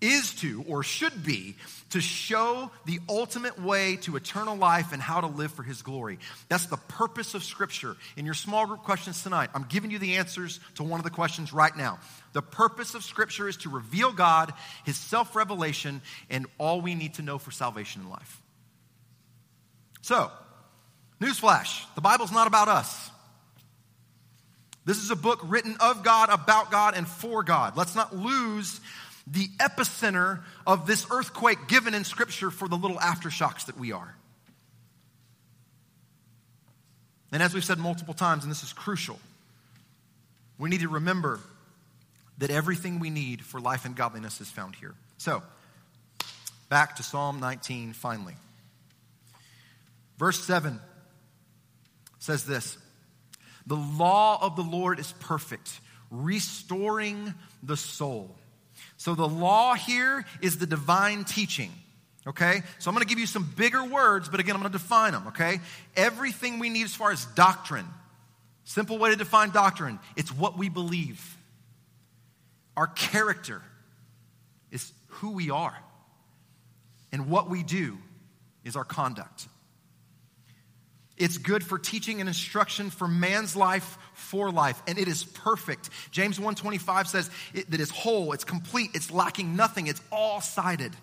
is 0.00 0.34
to, 0.36 0.64
or 0.68 0.82
should 0.82 1.24
be, 1.24 1.56
to 1.90 2.00
show 2.00 2.70
the 2.84 3.00
ultimate 3.08 3.60
way 3.60 3.96
to 3.96 4.16
eternal 4.16 4.56
life 4.56 4.92
and 4.92 5.02
how 5.02 5.20
to 5.20 5.26
live 5.26 5.50
for 5.52 5.62
His 5.62 5.82
glory. 5.82 6.18
That's 6.48 6.66
the 6.66 6.76
purpose 6.76 7.34
of 7.34 7.42
Scripture. 7.42 7.96
In 8.16 8.24
your 8.24 8.34
small 8.34 8.66
group 8.66 8.82
questions 8.82 9.22
tonight, 9.22 9.50
I'm 9.54 9.64
giving 9.64 9.90
you 9.90 9.98
the 9.98 10.16
answers 10.16 10.60
to 10.76 10.82
one 10.82 11.00
of 11.00 11.04
the 11.04 11.10
questions 11.10 11.52
right 11.52 11.76
now. 11.76 11.98
The 12.32 12.42
purpose 12.42 12.94
of 12.94 13.02
Scripture 13.02 13.48
is 13.48 13.56
to 13.58 13.70
reveal 13.70 14.12
God, 14.12 14.52
His 14.84 14.96
self 14.96 15.34
revelation, 15.34 16.02
and 16.30 16.46
all 16.58 16.80
we 16.80 16.94
need 16.94 17.14
to 17.14 17.22
know 17.22 17.38
for 17.38 17.50
salvation 17.50 18.02
in 18.02 18.10
life. 18.10 18.42
So, 20.02 20.30
newsflash 21.20 21.84
the 21.94 22.00
Bible's 22.00 22.32
not 22.32 22.46
about 22.46 22.68
us. 22.68 23.10
This 24.84 24.98
is 24.98 25.10
a 25.10 25.16
book 25.16 25.40
written 25.44 25.76
of 25.80 26.02
God, 26.02 26.30
about 26.30 26.70
God, 26.70 26.96
and 26.96 27.06
for 27.06 27.42
God. 27.42 27.76
Let's 27.76 27.94
not 27.94 28.16
lose 28.16 28.80
the 29.30 29.48
epicenter 29.58 30.42
of 30.66 30.86
this 30.86 31.06
earthquake 31.10 31.68
given 31.68 31.94
in 31.94 32.04
Scripture 32.04 32.50
for 32.50 32.68
the 32.68 32.76
little 32.76 32.96
aftershocks 32.96 33.66
that 33.66 33.78
we 33.78 33.92
are. 33.92 34.14
And 37.30 37.42
as 37.42 37.52
we've 37.52 37.64
said 37.64 37.78
multiple 37.78 38.14
times, 38.14 38.44
and 38.44 38.50
this 38.50 38.62
is 38.62 38.72
crucial, 38.72 39.18
we 40.58 40.70
need 40.70 40.80
to 40.80 40.88
remember 40.88 41.40
that 42.38 42.50
everything 42.50 43.00
we 43.00 43.10
need 43.10 43.44
for 43.44 43.60
life 43.60 43.84
and 43.84 43.94
godliness 43.94 44.40
is 44.40 44.48
found 44.48 44.74
here. 44.76 44.94
So, 45.18 45.42
back 46.68 46.96
to 46.96 47.02
Psalm 47.02 47.40
19 47.40 47.92
finally. 47.92 48.34
Verse 50.18 50.42
7 50.44 50.80
says 52.18 52.44
this 52.44 52.78
The 53.66 53.76
law 53.76 54.38
of 54.40 54.56
the 54.56 54.62
Lord 54.62 54.98
is 54.98 55.12
perfect, 55.20 55.80
restoring 56.10 57.34
the 57.62 57.76
soul. 57.76 58.34
So 58.98 59.14
the 59.14 59.28
law 59.28 59.74
here 59.74 60.24
is 60.42 60.58
the 60.58 60.66
divine 60.66 61.24
teaching. 61.24 61.72
Okay? 62.26 62.62
So 62.78 62.90
I'm 62.90 62.94
going 62.94 63.06
to 63.06 63.08
give 63.08 63.20
you 63.20 63.26
some 63.26 63.50
bigger 63.56 63.82
words, 63.82 64.28
but 64.28 64.40
again, 64.40 64.54
I'm 64.54 64.60
going 64.60 64.72
to 64.72 64.78
define 64.78 65.12
them. 65.12 65.28
Okay? 65.28 65.60
Everything 65.96 66.58
we 66.58 66.68
need 66.68 66.84
as 66.84 66.94
far 66.94 67.12
as 67.12 67.24
doctrine. 67.24 67.86
Simple 68.64 68.98
way 68.98 69.10
to 69.10 69.16
define 69.16 69.50
doctrine 69.50 69.98
it's 70.16 70.30
what 70.30 70.58
we 70.58 70.68
believe. 70.68 71.36
Our 72.76 72.88
character 72.88 73.62
is 74.70 74.92
who 75.06 75.30
we 75.30 75.50
are. 75.50 75.76
And 77.10 77.30
what 77.30 77.48
we 77.48 77.62
do 77.62 77.96
is 78.64 78.76
our 78.76 78.84
conduct. 78.84 79.48
It's 81.18 81.38
good 81.38 81.64
for 81.64 81.78
teaching 81.78 82.20
and 82.20 82.28
instruction 82.28 82.90
for 82.90 83.08
man's 83.08 83.56
life 83.56 83.98
for 84.14 84.50
life, 84.50 84.82
and 84.86 84.98
it 84.98 85.08
is 85.08 85.24
perfect. 85.24 85.90
James 86.10 86.38
1:25 86.38 87.06
says 87.06 87.30
it, 87.54 87.70
that 87.70 87.80
it's 87.80 87.90
whole, 87.90 88.32
it's 88.32 88.44
complete, 88.44 88.90
it's 88.94 89.10
lacking 89.10 89.56
nothing, 89.56 89.86
it's 89.86 90.00
all-sided. 90.10 90.94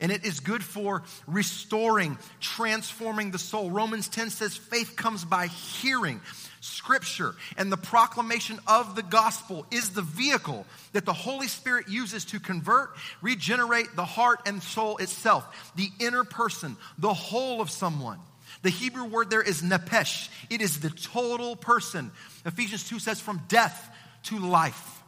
And 0.00 0.10
it 0.10 0.24
is 0.24 0.40
good 0.40 0.64
for 0.64 1.02
restoring, 1.26 2.18
transforming 2.40 3.30
the 3.30 3.38
soul. 3.38 3.70
Romans 3.70 4.08
10 4.08 4.30
says 4.30 4.56
faith 4.56 4.96
comes 4.96 5.24
by 5.24 5.48
hearing. 5.48 6.20
Scripture 6.60 7.34
and 7.56 7.72
the 7.72 7.76
proclamation 7.76 8.58
of 8.66 8.94
the 8.94 9.02
gospel 9.02 9.66
is 9.70 9.90
the 9.90 10.02
vehicle 10.02 10.66
that 10.92 11.06
the 11.06 11.12
Holy 11.12 11.48
Spirit 11.48 11.88
uses 11.88 12.26
to 12.26 12.40
convert, 12.40 12.90
regenerate 13.22 13.94
the 13.96 14.04
heart 14.04 14.40
and 14.46 14.62
soul 14.62 14.98
itself, 14.98 15.72
the 15.76 15.88
inner 15.98 16.24
person, 16.24 16.76
the 16.98 17.14
whole 17.14 17.60
of 17.60 17.70
someone. 17.70 18.18
The 18.62 18.70
Hebrew 18.70 19.04
word 19.04 19.30
there 19.30 19.42
is 19.42 19.62
nephesh, 19.62 20.28
it 20.50 20.60
is 20.60 20.80
the 20.80 20.90
total 20.90 21.56
person. 21.56 22.10
Ephesians 22.44 22.88
2 22.88 22.98
says, 22.98 23.20
from 23.20 23.40
death 23.48 23.90
to 24.24 24.38
life. 24.38 24.99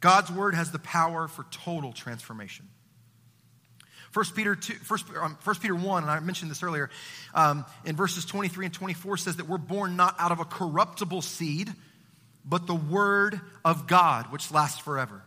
God's 0.00 0.30
word 0.30 0.54
has 0.54 0.70
the 0.70 0.78
power 0.78 1.28
for 1.28 1.44
total 1.50 1.92
transformation. 1.92 2.68
1 4.12 4.24
Peter, 4.34 4.56
2, 4.56 4.74
1, 4.88 5.00
um, 5.20 5.38
1 5.44 5.56
Peter 5.56 5.74
1, 5.74 6.02
and 6.02 6.10
I 6.10 6.20
mentioned 6.20 6.50
this 6.50 6.62
earlier, 6.62 6.88
um, 7.34 7.66
in 7.84 7.96
verses 7.96 8.24
23 8.24 8.66
and 8.66 8.74
24 8.74 9.18
says 9.18 9.36
that 9.36 9.46
we're 9.46 9.58
born 9.58 9.96
not 9.96 10.16
out 10.18 10.32
of 10.32 10.40
a 10.40 10.44
corruptible 10.44 11.20
seed, 11.20 11.70
but 12.44 12.66
the 12.66 12.74
word 12.74 13.40
of 13.64 13.86
God, 13.86 14.32
which 14.32 14.50
lasts 14.50 14.78
forever. 14.78 15.22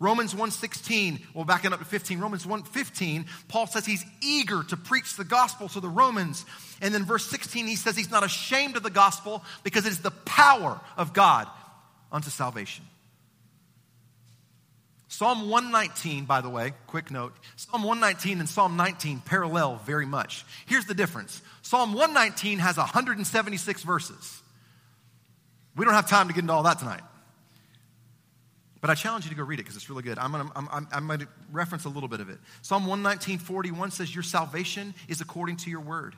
Romans 0.00 0.34
1:16, 0.34 1.26
well 1.34 1.44
backing 1.44 1.72
up 1.72 1.80
to 1.80 1.84
15, 1.84 2.20
Romans 2.20 2.46
1:15, 2.46 3.26
Paul 3.48 3.66
says 3.66 3.84
he's 3.84 4.04
eager 4.20 4.62
to 4.64 4.76
preach 4.76 5.16
the 5.16 5.24
gospel 5.24 5.68
to 5.70 5.80
the 5.80 5.88
Romans. 5.88 6.44
And 6.80 6.94
then 6.94 7.04
verse 7.04 7.26
16 7.26 7.66
he 7.66 7.74
says 7.74 7.96
he's 7.96 8.10
not 8.10 8.22
ashamed 8.22 8.76
of 8.76 8.82
the 8.82 8.90
gospel 8.90 9.42
because 9.64 9.86
it 9.86 9.92
is 9.92 10.00
the 10.00 10.12
power 10.12 10.80
of 10.96 11.14
God 11.14 11.48
unto 12.12 12.30
salvation. 12.30 12.84
Psalm 15.08 15.48
119, 15.48 16.26
by 16.26 16.42
the 16.42 16.50
way, 16.50 16.74
quick 16.86 17.10
note 17.10 17.34
Psalm 17.56 17.82
119 17.82 18.40
and 18.40 18.48
Psalm 18.48 18.76
19 18.76 19.20
parallel 19.20 19.76
very 19.84 20.06
much. 20.06 20.44
Here's 20.66 20.84
the 20.84 20.94
difference 20.94 21.40
Psalm 21.62 21.94
119 21.94 22.58
has 22.58 22.76
176 22.76 23.82
verses. 23.82 24.42
We 25.76 25.84
don't 25.84 25.94
have 25.94 26.08
time 26.08 26.28
to 26.28 26.34
get 26.34 26.40
into 26.40 26.52
all 26.52 26.64
that 26.64 26.78
tonight. 26.78 27.02
But 28.80 28.90
I 28.90 28.94
challenge 28.94 29.24
you 29.24 29.30
to 29.30 29.36
go 29.36 29.42
read 29.42 29.58
it 29.58 29.62
because 29.62 29.76
it's 29.76 29.90
really 29.90 30.02
good. 30.02 30.18
I'm 30.18 30.30
going 30.30 30.50
I'm, 30.54 30.68
I'm, 30.70 31.08
I'm 31.10 31.18
to 31.18 31.26
reference 31.50 31.84
a 31.84 31.88
little 31.88 32.08
bit 32.08 32.20
of 32.20 32.28
it. 32.28 32.38
Psalm 32.62 32.86
119, 32.86 33.38
41 33.38 33.90
says, 33.90 34.14
Your 34.14 34.22
salvation 34.22 34.94
is 35.08 35.20
according 35.20 35.56
to 35.58 35.70
your 35.70 35.80
word. 35.80 36.14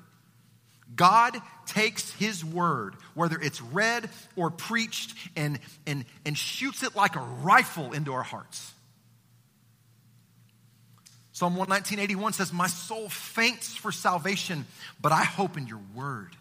God 0.94 1.36
takes 1.66 2.12
his 2.14 2.44
word, 2.44 2.96
whether 3.14 3.40
it's 3.40 3.62
read 3.62 4.10
or 4.36 4.50
preached, 4.50 5.14
and, 5.36 5.58
and, 5.86 6.04
and 6.26 6.36
shoots 6.36 6.82
it 6.82 6.96
like 6.96 7.16
a 7.16 7.20
rifle 7.20 7.92
into 7.92 8.12
our 8.12 8.24
hearts. 8.24 8.72
Psalm 11.40 11.56
119.81 11.56 12.34
says, 12.34 12.52
My 12.52 12.66
soul 12.66 13.08
faints 13.08 13.74
for 13.74 13.90
salvation, 13.90 14.66
but 15.00 15.10
I 15.10 15.24
hope 15.24 15.56
in 15.56 15.66
your 15.66 15.80
word. 15.94 16.36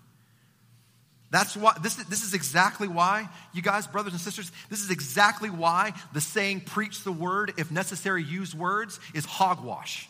That's 1.31 1.55
why, 1.55 1.73
this 1.81 1.95
this 1.95 2.21
is 2.21 2.33
exactly 2.33 2.89
why, 2.89 3.29
you 3.53 3.61
guys, 3.61 3.87
brothers 3.87 4.11
and 4.11 4.19
sisters, 4.19 4.51
this 4.69 4.81
is 4.81 4.91
exactly 4.91 5.49
why 5.49 5.93
the 6.11 6.19
saying, 6.19 6.61
preach 6.65 7.05
the 7.05 7.13
word, 7.13 7.53
if 7.57 7.71
necessary, 7.71 8.25
use 8.25 8.53
words, 8.53 8.99
is 9.13 9.23
hogwash. 9.23 10.09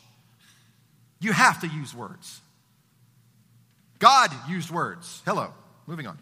You 1.20 1.34
have 1.34 1.62
to 1.62 1.68
use 1.68 1.94
words. 1.94 2.42
God 4.00 4.32
used 4.50 4.72
words. 4.72 5.22
Hello, 5.24 5.54
moving 5.86 6.08
on. 6.08 6.18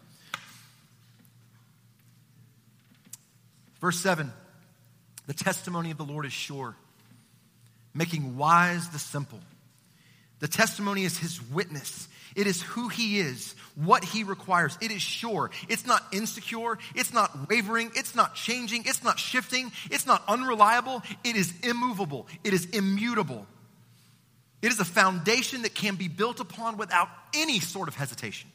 Verse 3.80 3.98
7 3.98 4.30
The 5.26 5.32
testimony 5.32 5.90
of 5.90 5.96
the 5.96 6.04
Lord 6.04 6.26
is 6.26 6.34
sure 6.34 6.76
making 7.98 8.36
wise 8.36 8.88
the 8.90 8.98
simple. 8.98 9.40
The 10.38 10.46
testimony 10.48 11.02
is 11.02 11.18
his 11.18 11.42
witness. 11.50 12.08
It 12.36 12.46
is 12.46 12.62
who 12.62 12.88
he 12.88 13.18
is, 13.18 13.56
what 13.74 14.04
he 14.04 14.22
requires. 14.22 14.78
It 14.80 14.92
is 14.92 15.02
sure. 15.02 15.50
It's 15.68 15.84
not 15.84 16.04
insecure. 16.12 16.78
It's 16.94 17.12
not 17.12 17.50
wavering. 17.50 17.90
It's 17.96 18.14
not 18.14 18.36
changing. 18.36 18.84
It's 18.86 19.02
not 19.02 19.18
shifting. 19.18 19.72
It's 19.90 20.06
not 20.06 20.22
unreliable. 20.28 21.02
It 21.24 21.34
is 21.34 21.52
immovable. 21.64 22.28
It 22.44 22.54
is 22.54 22.66
immutable. 22.66 23.44
It 24.62 24.70
is 24.70 24.78
a 24.78 24.84
foundation 24.84 25.62
that 25.62 25.74
can 25.74 25.96
be 25.96 26.06
built 26.06 26.38
upon 26.38 26.76
without 26.76 27.08
any 27.34 27.58
sort 27.58 27.88
of 27.88 27.96
hesitation. 27.96 28.50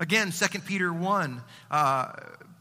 Again, 0.00 0.32
2 0.32 0.58
Peter 0.60 0.92
1, 0.92 1.40
uh, 1.70 2.12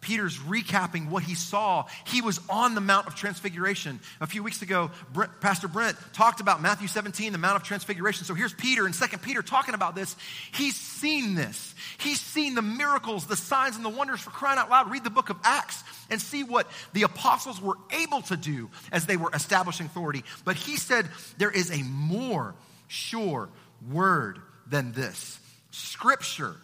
Peter's 0.01 0.37
recapping 0.39 1.09
what 1.09 1.23
he 1.23 1.35
saw. 1.35 1.85
He 2.05 2.21
was 2.21 2.39
on 2.49 2.75
the 2.75 2.81
Mount 2.81 3.07
of 3.07 3.15
Transfiguration. 3.15 3.99
A 4.19 4.27
few 4.27 4.43
weeks 4.43 4.61
ago, 4.63 4.91
Brent, 5.13 5.39
Pastor 5.39 5.67
Brent 5.67 5.95
talked 6.13 6.41
about 6.41 6.61
Matthew 6.61 6.87
17, 6.87 7.31
the 7.31 7.37
Mount 7.37 7.55
of 7.55 7.63
Transfiguration. 7.63 8.25
So 8.25 8.33
here's 8.33 8.53
Peter 8.53 8.87
in 8.87 8.93
2 8.93 9.17
Peter 9.19 9.41
talking 9.43 9.75
about 9.75 9.95
this. 9.95 10.15
He's 10.51 10.75
seen 10.75 11.35
this. 11.35 11.75
He's 11.99 12.19
seen 12.19 12.55
the 12.55 12.63
miracles, 12.63 13.27
the 13.27 13.35
signs, 13.35 13.75
and 13.75 13.85
the 13.85 13.89
wonders 13.89 14.19
for 14.19 14.31
crying 14.31 14.57
out 14.57 14.69
loud. 14.69 14.91
Read 14.91 15.03
the 15.03 15.11
book 15.11 15.29
of 15.29 15.37
Acts 15.43 15.83
and 16.09 16.19
see 16.19 16.43
what 16.43 16.67
the 16.93 17.03
apostles 17.03 17.61
were 17.61 17.77
able 17.91 18.21
to 18.23 18.35
do 18.35 18.69
as 18.91 19.05
they 19.05 19.17
were 19.17 19.29
establishing 19.33 19.85
authority. 19.85 20.23
But 20.43 20.55
he 20.55 20.77
said 20.77 21.07
there 21.37 21.51
is 21.51 21.71
a 21.71 21.83
more 21.83 22.55
sure 22.87 23.49
word 23.89 24.39
than 24.67 24.93
this. 24.93 25.39
Scripture, 25.71 26.55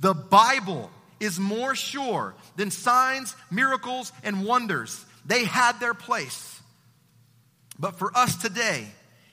the 0.00 0.14
Bible, 0.14 0.90
is 1.20 1.38
more 1.38 1.74
sure 1.74 2.34
than 2.56 2.70
signs, 2.70 3.34
miracles, 3.50 4.12
and 4.22 4.44
wonders. 4.44 5.04
They 5.24 5.44
had 5.44 5.80
their 5.80 5.94
place. 5.94 6.60
But 7.78 7.98
for 7.98 8.16
us 8.16 8.36
today, 8.36 8.86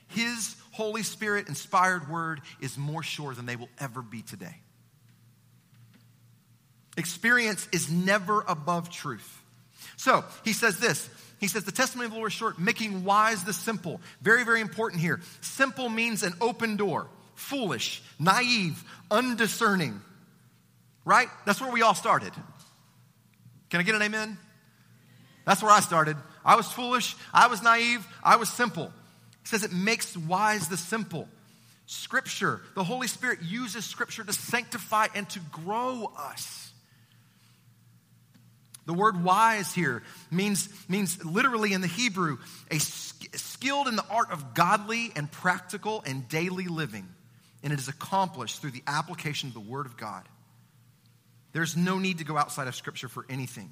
His 0.08 0.56
Holy 0.72 1.02
Spirit 1.02 1.48
inspired 1.48 2.08
word 2.10 2.40
is 2.60 2.76
more 2.76 3.02
sure 3.02 3.34
than 3.34 3.46
they 3.46 3.56
will 3.56 3.68
ever 3.78 4.02
be 4.02 4.22
today. 4.22 4.56
Experience 6.96 7.68
is 7.72 7.90
never 7.90 8.44
above 8.46 8.90
truth. 8.90 9.40
So 9.96 10.24
he 10.44 10.52
says 10.52 10.78
this. 10.78 11.08
He 11.40 11.48
says, 11.48 11.64
The 11.64 11.72
testimony 11.72 12.06
of 12.06 12.12
the 12.12 12.18
Lord 12.18 12.30
is 12.30 12.36
short, 12.36 12.58
making 12.58 13.04
wise 13.04 13.44
the 13.44 13.52
simple. 13.52 14.00
Very, 14.22 14.44
very 14.44 14.60
important 14.60 15.02
here. 15.02 15.20
Simple 15.40 15.88
means 15.88 16.22
an 16.22 16.34
open 16.40 16.76
door, 16.76 17.08
foolish, 17.34 18.02
naive, 18.18 18.82
undiscerning 19.10 20.00
right? 21.04 21.28
That's 21.44 21.60
where 21.60 21.72
we 21.72 21.82
all 21.82 21.94
started. 21.94 22.32
Can 23.70 23.80
I 23.80 23.82
get 23.82 23.94
an 23.94 24.02
amen? 24.02 24.38
That's 25.44 25.62
where 25.62 25.72
I 25.72 25.80
started. 25.80 26.16
I 26.44 26.56
was 26.56 26.70
foolish, 26.70 27.16
I 27.32 27.48
was 27.48 27.62
naive, 27.62 28.06
I 28.22 28.36
was 28.36 28.48
simple. 28.48 28.92
He 29.42 29.48
says 29.48 29.64
it 29.64 29.72
makes 29.72 30.16
wise 30.16 30.68
the 30.68 30.76
simple. 30.76 31.28
Scripture, 31.86 32.62
the 32.74 32.84
Holy 32.84 33.06
Spirit 33.08 33.40
uses 33.42 33.84
Scripture 33.84 34.24
to 34.24 34.32
sanctify 34.32 35.08
and 35.14 35.28
to 35.30 35.40
grow 35.52 36.10
us. 36.16 36.72
The 38.86 38.94
word 38.94 39.22
wise 39.22 39.72
here 39.74 40.02
means, 40.30 40.68
means 40.88 41.24
literally 41.24 41.72
in 41.72 41.80
the 41.80 41.86
Hebrew, 41.86 42.38
a 42.70 42.78
skilled 42.78 43.88
in 43.88 43.96
the 43.96 44.04
art 44.10 44.30
of 44.30 44.54
godly 44.54 45.10
and 45.16 45.30
practical 45.30 46.02
and 46.06 46.28
daily 46.28 46.66
living. 46.66 47.08
And 47.62 47.72
it 47.72 47.78
is 47.78 47.88
accomplished 47.88 48.60
through 48.60 48.72
the 48.72 48.82
application 48.86 49.48
of 49.48 49.54
the 49.54 49.60
Word 49.60 49.86
of 49.86 49.96
God. 49.96 50.28
There's 51.54 51.76
no 51.76 51.98
need 52.00 52.18
to 52.18 52.24
go 52.24 52.36
outside 52.36 52.66
of 52.66 52.74
Scripture 52.74 53.08
for 53.08 53.24
anything. 53.30 53.70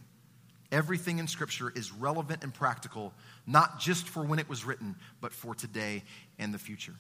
Everything 0.71 1.19
in 1.19 1.27
Scripture 1.27 1.71
is 1.75 1.93
relevant 1.93 2.45
and 2.45 2.55
practical, 2.55 3.13
not 3.45 3.81
just 3.81 4.09
for 4.09 4.25
when 4.25 4.39
it 4.39 4.49
was 4.49 4.65
written, 4.65 4.95
but 5.21 5.33
for 5.33 5.55
today 5.55 6.05
and 6.39 6.55
the 6.55 6.59
future. 6.59 6.95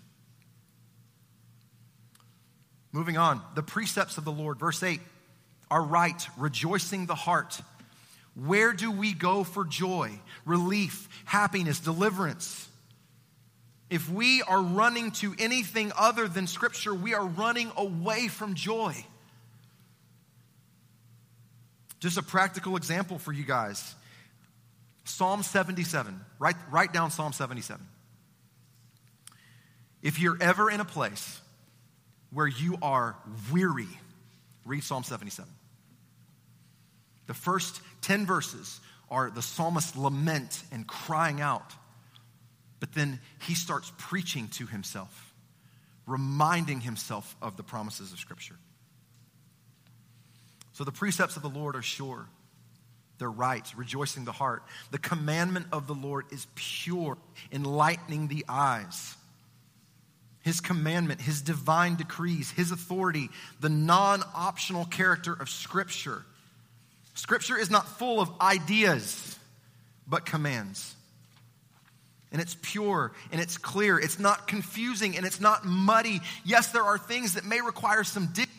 Moving 2.90 3.16
on, 3.16 3.40
the 3.54 3.62
precepts 3.62 4.18
of 4.18 4.24
the 4.24 4.32
Lord, 4.32 4.58
verse 4.58 4.82
8, 4.82 5.00
are 5.70 5.82
right, 5.82 6.28
rejoicing 6.36 7.06
the 7.06 7.14
heart. 7.14 7.62
Where 8.34 8.72
do 8.72 8.90
we 8.90 9.14
go 9.14 9.44
for 9.44 9.64
joy, 9.64 10.10
relief, 10.44 11.08
happiness, 11.24 11.78
deliverance? 11.78 12.68
If 13.88 14.10
we 14.10 14.42
are 14.42 14.60
running 14.60 15.12
to 15.12 15.32
anything 15.38 15.92
other 15.96 16.26
than 16.26 16.48
Scripture, 16.48 16.92
we 16.92 17.14
are 17.14 17.26
running 17.26 17.70
away 17.76 18.26
from 18.26 18.54
joy. 18.54 19.06
Just 22.02 22.18
a 22.18 22.22
practical 22.22 22.76
example 22.76 23.16
for 23.16 23.32
you 23.32 23.44
guys 23.44 23.94
Psalm 25.04 25.44
77. 25.44 26.20
Write, 26.40 26.56
write 26.68 26.92
down 26.92 27.12
Psalm 27.12 27.32
77. 27.32 27.84
If 30.02 30.18
you're 30.18 30.36
ever 30.40 30.68
in 30.68 30.80
a 30.80 30.84
place 30.84 31.40
where 32.32 32.48
you 32.48 32.76
are 32.82 33.14
weary, 33.52 33.88
read 34.64 34.82
Psalm 34.82 35.04
77. 35.04 35.48
The 37.28 37.34
first 37.34 37.80
10 38.00 38.26
verses 38.26 38.80
are 39.08 39.30
the 39.30 39.42
psalmist's 39.42 39.96
lament 39.96 40.64
and 40.72 40.84
crying 40.84 41.40
out. 41.40 41.72
But 42.80 42.94
then 42.94 43.20
he 43.46 43.54
starts 43.54 43.92
preaching 43.96 44.48
to 44.54 44.66
himself, 44.66 45.32
reminding 46.06 46.80
himself 46.80 47.36
of 47.40 47.56
the 47.56 47.62
promises 47.62 48.12
of 48.12 48.18
Scripture. 48.18 48.56
So 50.72 50.84
the 50.84 50.92
precepts 50.92 51.36
of 51.36 51.42
the 51.42 51.48
Lord 51.48 51.76
are 51.76 51.82
sure. 51.82 52.26
They're 53.18 53.30
right, 53.30 53.64
rejoicing 53.76 54.24
the 54.24 54.32
heart. 54.32 54.64
The 54.90 54.98
commandment 54.98 55.66
of 55.70 55.86
the 55.86 55.94
Lord 55.94 56.26
is 56.32 56.46
pure, 56.54 57.18
enlightening 57.52 58.28
the 58.28 58.44
eyes. 58.48 59.16
His 60.42 60.60
commandment, 60.60 61.20
His 61.20 61.40
divine 61.40 61.94
decrees, 61.94 62.50
His 62.50 62.72
authority, 62.72 63.30
the 63.60 63.68
non 63.68 64.24
optional 64.34 64.84
character 64.84 65.32
of 65.32 65.48
Scripture. 65.48 66.24
Scripture 67.14 67.56
is 67.56 67.70
not 67.70 67.86
full 67.86 68.20
of 68.20 68.30
ideas, 68.40 69.38
but 70.06 70.24
commands. 70.24 70.96
And 72.32 72.40
it's 72.40 72.56
pure 72.62 73.12
and 73.30 73.40
it's 73.40 73.58
clear. 73.58 73.98
It's 73.98 74.18
not 74.18 74.48
confusing 74.48 75.16
and 75.16 75.26
it's 75.26 75.40
not 75.40 75.66
muddy. 75.66 76.20
Yes, 76.44 76.68
there 76.68 76.82
are 76.82 76.96
things 76.96 77.34
that 77.34 77.44
may 77.44 77.60
require 77.60 78.02
some 78.04 78.28
digging 78.28 78.51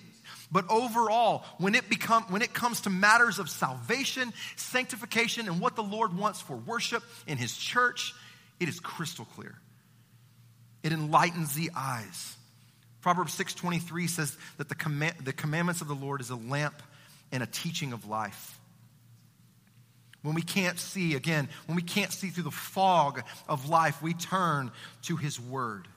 but 0.53 0.69
overall, 0.69 1.43
when 1.57 1.73
it, 1.73 1.89
become, 1.89 2.23
when 2.29 2.43
it 2.43 2.53
comes 2.53 2.81
to 2.81 2.91
matters 2.91 3.39
of 3.39 3.49
salvation, 3.49 4.31
sanctification, 4.55 5.47
and 5.47 5.59
what 5.59 5.75
the 5.75 5.81
Lord 5.81 6.15
wants 6.15 6.39
for 6.39 6.55
worship 6.55 7.03
in 7.25 7.39
His 7.39 7.57
church, 7.57 8.13
it 8.59 8.69
is 8.69 8.79
crystal 8.79 9.25
clear. 9.25 9.55
It 10.83 10.93
enlightens 10.93 11.55
the 11.55 11.71
eyes. 11.75 12.37
Proverbs 13.01 13.35
6.23 13.35 14.07
says 14.07 14.37
that 14.57 14.69
the, 14.69 14.75
command, 14.75 15.15
the 15.23 15.33
commandments 15.33 15.81
of 15.81 15.87
the 15.87 15.95
Lord 15.95 16.21
is 16.21 16.29
a 16.29 16.35
lamp 16.35 16.83
and 17.31 17.41
a 17.41 17.47
teaching 17.47 17.91
of 17.91 18.07
life. 18.07 18.59
When 20.21 20.35
we 20.35 20.43
can't 20.43 20.77
see, 20.77 21.15
again, 21.15 21.49
when 21.65 21.75
we 21.75 21.81
can't 21.81 22.11
see 22.11 22.29
through 22.29 22.43
the 22.43 22.51
fog 22.51 23.23
of 23.49 23.69
life, 23.69 24.03
we 24.03 24.13
turn 24.13 24.71
to 25.03 25.17
His 25.17 25.39
Word 25.39 25.87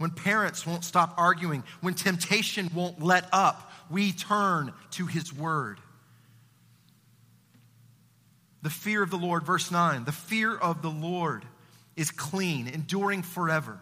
when 0.00 0.10
parents 0.10 0.66
won't 0.66 0.82
stop 0.82 1.12
arguing, 1.18 1.62
when 1.82 1.92
temptation 1.92 2.70
won't 2.74 3.02
let 3.02 3.28
up, 3.34 3.70
we 3.90 4.12
turn 4.12 4.72
to 4.92 5.04
His 5.04 5.30
Word. 5.30 5.78
The 8.62 8.70
fear 8.70 9.02
of 9.02 9.10
the 9.10 9.18
Lord, 9.18 9.44
verse 9.44 9.70
9, 9.70 10.06
the 10.06 10.12
fear 10.12 10.56
of 10.56 10.80
the 10.80 10.88
Lord 10.88 11.44
is 11.96 12.10
clean, 12.10 12.66
enduring 12.66 13.20
forever. 13.20 13.78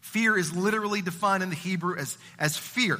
Fear 0.00 0.36
is 0.36 0.52
literally 0.52 1.00
defined 1.00 1.44
in 1.44 1.50
the 1.50 1.54
Hebrew 1.54 1.96
as, 1.96 2.18
as 2.36 2.56
fear, 2.56 2.98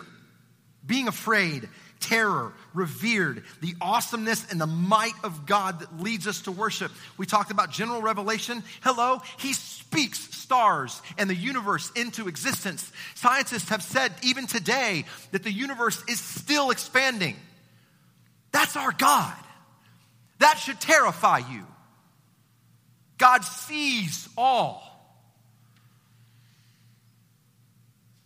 being 0.87 1.09
afraid, 1.09 1.69
terror, 2.01 2.53
revered, 2.75 3.45
the 3.61 3.75
awesomeness 3.81 4.51
and 4.51 4.61
the 4.61 4.67
might 4.67 5.15
of 5.25 5.47
God 5.47 5.81
that 5.81 6.01
leads 6.01 6.27
us 6.27 6.43
to 6.43 6.53
worship. 6.53 6.93
We 7.17 7.27
talked 7.27 7.51
about 7.51 7.71
general 7.71 8.03
revelation. 8.03 8.63
Hello, 8.83 9.21
He 9.39 9.53
speaks 9.53 10.19
stars 10.35 11.03
and 11.19 11.29
the 11.29 11.35
universe 11.35 11.91
into 11.97 12.29
existence. 12.29 12.91
Scientists 13.15 13.69
have 13.71 13.83
said, 13.83 14.13
even 14.23 14.47
today, 14.47 15.05
that 15.33 15.43
the 15.43 15.53
universe 15.53 16.03
is 16.09 16.21
still 16.21 16.71
expanding. 16.71 17.37
That's 18.53 18.77
our 18.77 18.93
God. 18.93 19.35
That 20.39 20.59
should 20.59 20.81
terrify 20.81 21.39
you. 21.39 21.67
God 23.19 23.45
sees 23.45 24.29
all. 24.37 24.83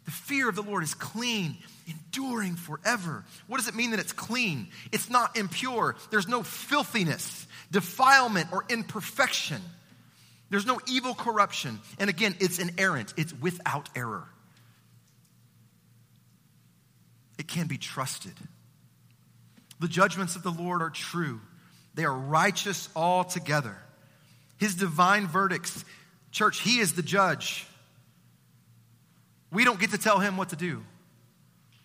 The 0.05 0.11
fear 0.11 0.49
of 0.49 0.57
the 0.57 0.63
Lord 0.63 0.83
is 0.83 0.95
clean 0.95 1.57
enduring 2.11 2.57
forever. 2.57 3.25
What 3.47 3.59
does 3.59 3.69
it 3.69 3.75
mean 3.75 3.91
that 3.93 4.01
it's 4.01 4.13
clean? 4.13 4.69
It's 4.93 5.11
not 5.11 5.37
impure. 5.37 5.97
There's 6.11 6.29
no 6.29 6.43
filthiness, 6.43 7.47
defilement, 7.71 8.53
or 8.53 8.65
imperfection. 8.69 9.61
There's 10.51 10.67
no 10.67 10.81
evil 10.89 11.15
corruption. 11.15 11.81
And 11.99 12.11
again, 12.11 12.35
it's 12.41 12.59
inerrant, 12.59 13.15
it's 13.17 13.33
without 13.33 13.89
error. 13.95 14.27
It 17.39 17.47
can 17.47 17.67
be 17.67 17.79
trusted. 17.79 18.35
The 19.79 19.89
judgments 19.89 20.37
of 20.37 20.43
the 20.43 20.51
Lord 20.51 20.83
are 20.83 20.91
true, 20.91 21.41
they 21.95 22.05
are 22.05 22.15
righteous 22.15 22.89
altogether. 22.97 23.77
His 24.59 24.75
divine 24.75 25.27
verdicts, 25.27 25.85
church, 26.33 26.61
He 26.61 26.81
is 26.81 26.93
the 26.93 27.03
judge. 27.03 27.67
We 29.51 29.65
don't 29.65 29.81
get 29.81 29.93
to 29.93 29.99
tell 29.99 30.19
Him 30.19 30.37
what 30.37 30.51
to 30.51 30.57
do. 30.57 30.85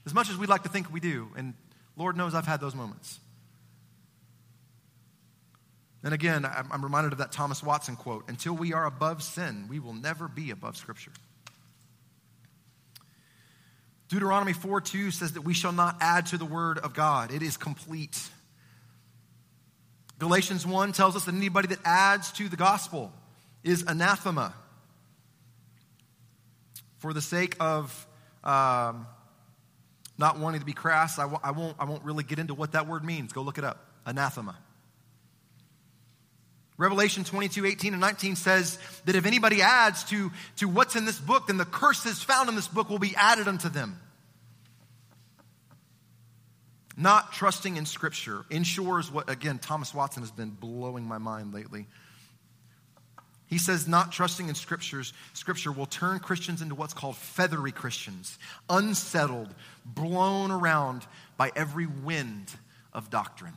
As 0.06 0.14
much 0.14 0.30
as 0.30 0.38
we'd 0.38 0.50
like 0.50 0.64
to 0.64 0.70
think 0.70 0.92
we 0.92 1.00
do, 1.00 1.30
and 1.36 1.54
Lord 1.98 2.16
knows 2.16 2.36
I've 2.36 2.46
had 2.46 2.62
those 2.62 2.76
moments. 2.76 3.20
And 6.04 6.14
again, 6.14 6.46
I'm 6.46 6.84
reminded 6.84 7.14
of 7.14 7.18
that 7.18 7.32
Thomas 7.32 7.64
Watson 7.64 7.96
quote 7.96 8.30
Until 8.30 8.54
we 8.54 8.74
are 8.74 8.86
above 8.86 9.24
sin, 9.24 9.66
we 9.68 9.80
will 9.80 9.94
never 9.94 10.28
be 10.28 10.52
above 10.52 10.78
Scripture. 10.78 11.12
Deuteronomy 14.08 14.54
4 14.54 14.82
2 14.82 15.10
says 15.10 15.34
that 15.34 15.42
we 15.42 15.56
shall 15.56 15.72
not 15.72 15.98
add 16.00 16.28
to 16.28 16.38
the 16.38 16.46
word 16.46 16.78
of 16.78 16.94
God, 16.94 17.34
it 17.34 17.42
is 17.42 17.58
complete. 17.58 18.22
Galatians 20.20 20.66
1 20.66 20.94
tells 20.94 21.16
us 21.16 21.26
that 21.26 21.36
anybody 21.36 21.68
that 21.70 21.80
adds 21.84 22.32
to 22.34 22.48
the 22.48 22.56
gospel 22.56 23.12
is 23.64 23.84
anathema. 23.86 24.54
For 27.00 27.14
the 27.14 27.22
sake 27.22 27.58
of 27.60 28.08
um, 28.44 29.08
not 30.18 30.40
wanting 30.40 30.62
to 30.62 30.66
be 30.66 30.74
crass, 30.74 31.20
I 31.20 31.24
w- 31.24 31.42
I, 31.44 31.52
won't, 31.52 31.76
I 31.80 31.86
won't 31.86 32.04
really 32.04 32.24
get 32.24 32.40
into 32.40 32.54
what 32.54 32.72
that 32.72 32.88
word 32.88 33.04
means. 33.04 33.34
Go 33.34 33.42
look 33.42 33.58
it 33.58 33.64
up. 33.64 33.86
Anathema. 34.06 34.56
Revelation 36.78 37.24
22, 37.24 37.66
18, 37.66 37.94
and 37.94 38.02
19 38.02 38.36
says 38.36 38.78
that 39.06 39.16
if 39.16 39.26
anybody 39.26 39.62
adds 39.62 40.04
to, 40.06 40.32
to 40.58 40.68
what's 40.68 40.96
in 40.96 41.06
this 41.06 41.18
book, 41.18 41.48
then 41.48 41.58
the 41.58 41.66
curses 41.66 42.22
found 42.22 42.50
in 42.50 42.56
this 42.56 42.68
book 42.68 42.90
will 42.90 43.00
be 43.00 43.16
added 43.16 43.48
unto 43.48 43.70
them. 43.70 44.00
Not 46.98 47.34
trusting 47.34 47.78
in 47.78 47.86
Scripture 47.86 48.46
ensures 48.50 49.12
what, 49.12 49.30
again, 49.30 49.60
Thomas 49.60 49.94
Watson 49.94 50.24
has 50.24 50.32
been 50.32 50.50
blowing 50.50 51.06
my 51.06 51.18
mind 51.18 51.54
lately. 51.54 51.88
He 53.48 53.58
says 53.60 53.88
not 53.88 54.12
trusting 54.12 54.50
in 54.50 54.56
scriptures, 54.56 55.14
scripture 55.34 55.72
will 55.72 55.86
turn 55.86 56.20
Christians 56.20 56.62
into 56.62 56.76
what's 56.76 56.94
called 56.94 57.16
feathery 57.16 57.72
Christians, 57.72 58.40
unsettled, 58.70 59.54
blown 59.86 60.52
around 60.52 61.06
by 61.38 61.52
every 61.56 61.86
wind 61.86 62.52
of 62.92 63.10
doctrine. 63.10 63.54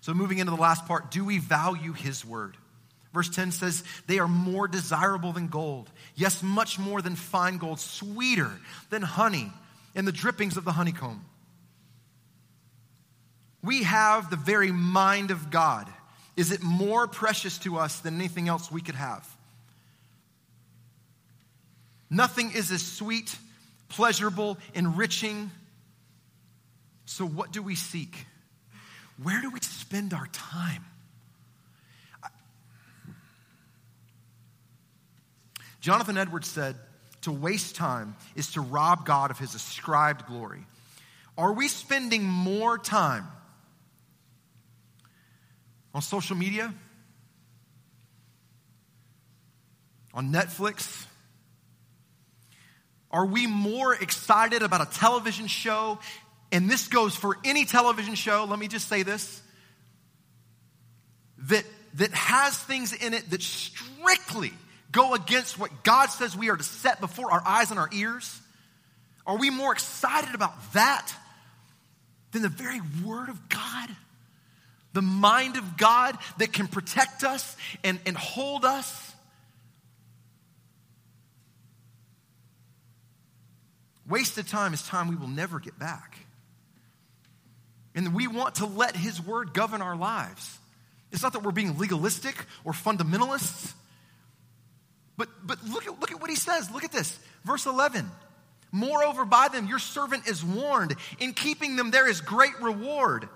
So, 0.00 0.14
moving 0.14 0.38
into 0.38 0.50
the 0.50 0.60
last 0.60 0.86
part, 0.86 1.10
do 1.10 1.24
we 1.24 1.38
value 1.38 1.92
his 1.92 2.24
word? 2.24 2.56
Verse 3.12 3.28
10 3.28 3.52
says, 3.52 3.84
They 4.06 4.18
are 4.18 4.28
more 4.28 4.66
desirable 4.66 5.32
than 5.32 5.48
gold. 5.48 5.90
Yes, 6.14 6.42
much 6.42 6.78
more 6.78 7.02
than 7.02 7.14
fine 7.14 7.58
gold, 7.58 7.78
sweeter 7.78 8.50
than 8.90 9.02
honey 9.02 9.52
and 9.94 10.06
the 10.06 10.12
drippings 10.12 10.56
of 10.56 10.64
the 10.64 10.72
honeycomb. 10.72 11.24
We 13.62 13.84
have 13.84 14.30
the 14.30 14.36
very 14.36 14.72
mind 14.72 15.30
of 15.30 15.50
God. 15.50 15.92
Is 16.36 16.50
it 16.52 16.62
more 16.62 17.06
precious 17.06 17.58
to 17.58 17.78
us 17.78 18.00
than 18.00 18.16
anything 18.16 18.48
else 18.48 18.70
we 18.70 18.80
could 18.80 18.94
have? 18.94 19.28
Nothing 22.08 22.52
is 22.52 22.70
as 22.70 22.82
sweet, 22.84 23.36
pleasurable, 23.88 24.58
enriching. 24.74 25.50
So, 27.06 27.26
what 27.26 27.52
do 27.52 27.62
we 27.62 27.74
seek? 27.74 28.26
Where 29.22 29.40
do 29.40 29.50
we 29.50 29.60
spend 29.60 30.14
our 30.14 30.26
time? 30.28 30.84
Jonathan 35.80 36.16
Edwards 36.16 36.48
said, 36.48 36.76
to 37.22 37.32
waste 37.32 37.76
time 37.76 38.16
is 38.36 38.52
to 38.52 38.60
rob 38.60 39.06
God 39.06 39.30
of 39.30 39.38
his 39.38 39.54
ascribed 39.54 40.26
glory. 40.26 40.64
Are 41.38 41.52
we 41.52 41.68
spending 41.68 42.24
more 42.24 42.78
time 42.78 43.26
on 45.94 46.02
social 46.02 46.36
media? 46.36 46.72
On 50.14 50.32
Netflix? 50.32 51.06
Are 53.10 53.26
we 53.26 53.46
more 53.46 53.94
excited 53.94 54.62
about 54.62 54.80
a 54.80 54.98
television 54.98 55.46
show 55.46 55.98
and 56.52 56.70
this 56.70 56.88
goes 56.88 57.16
for 57.16 57.38
any 57.44 57.64
television 57.64 58.14
show, 58.14 58.44
let 58.44 58.58
me 58.58 58.68
just 58.68 58.86
say 58.86 59.02
this, 59.02 59.40
that, 61.48 61.64
that 61.94 62.12
has 62.12 62.56
things 62.56 62.92
in 62.92 63.14
it 63.14 63.30
that 63.30 63.42
strictly 63.42 64.52
go 64.92 65.14
against 65.14 65.58
what 65.58 65.82
God 65.82 66.10
says 66.10 66.36
we 66.36 66.50
are 66.50 66.56
to 66.56 66.62
set 66.62 67.00
before 67.00 67.32
our 67.32 67.42
eyes 67.44 67.70
and 67.70 67.80
our 67.80 67.88
ears? 67.90 68.38
Are 69.26 69.38
we 69.38 69.48
more 69.48 69.72
excited 69.72 70.34
about 70.34 70.52
that 70.74 71.10
than 72.32 72.42
the 72.42 72.50
very 72.50 72.82
Word 73.02 73.30
of 73.30 73.48
God? 73.48 73.88
The 74.92 75.02
mind 75.02 75.56
of 75.56 75.76
God 75.76 76.18
that 76.38 76.52
can 76.52 76.68
protect 76.68 77.24
us 77.24 77.56
and, 77.82 77.98
and 78.04 78.16
hold 78.16 78.64
us? 78.64 79.12
Wasted 84.08 84.46
time 84.46 84.74
is 84.74 84.82
time 84.82 85.08
we 85.08 85.16
will 85.16 85.28
never 85.28 85.58
get 85.58 85.78
back. 85.78 86.18
And 87.94 88.14
we 88.14 88.26
want 88.26 88.56
to 88.56 88.66
let 88.66 88.96
His 88.96 89.20
word 89.20 89.54
govern 89.54 89.82
our 89.82 89.96
lives. 89.96 90.58
It's 91.12 91.22
not 91.22 91.32
that 91.34 91.42
we're 91.42 91.52
being 91.52 91.78
legalistic 91.78 92.34
or 92.64 92.72
fundamentalists, 92.72 93.72
but, 95.16 95.28
but 95.44 95.62
look, 95.64 95.86
at, 95.86 96.00
look 96.00 96.10
at 96.10 96.20
what 96.20 96.30
He 96.30 96.36
says. 96.36 96.70
Look 96.70 96.84
at 96.84 96.92
this. 96.92 97.18
Verse 97.44 97.66
11. 97.66 98.10
Moreover, 98.72 99.26
by 99.26 99.48
them 99.48 99.66
your 99.66 99.78
servant 99.78 100.26
is 100.26 100.42
warned. 100.42 100.96
In 101.20 101.34
keeping 101.34 101.76
them, 101.76 101.90
there 101.90 102.08
is 102.08 102.22
great 102.22 102.58
reward. 102.60 103.28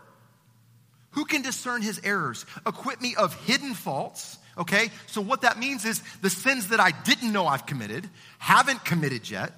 Who 1.10 1.24
can 1.24 1.42
discern 1.42 1.82
his 1.82 2.00
errors? 2.04 2.44
Acquit 2.64 3.00
me 3.00 3.14
of 3.16 3.34
hidden 3.44 3.74
faults. 3.74 4.38
Okay, 4.58 4.90
so 5.06 5.20
what 5.20 5.42
that 5.42 5.58
means 5.58 5.84
is 5.84 6.02
the 6.22 6.30
sins 6.30 6.68
that 6.68 6.80
I 6.80 6.90
didn't 6.90 7.32
know 7.32 7.46
I've 7.46 7.66
committed, 7.66 8.08
haven't 8.38 8.84
committed 8.84 9.28
yet 9.30 9.52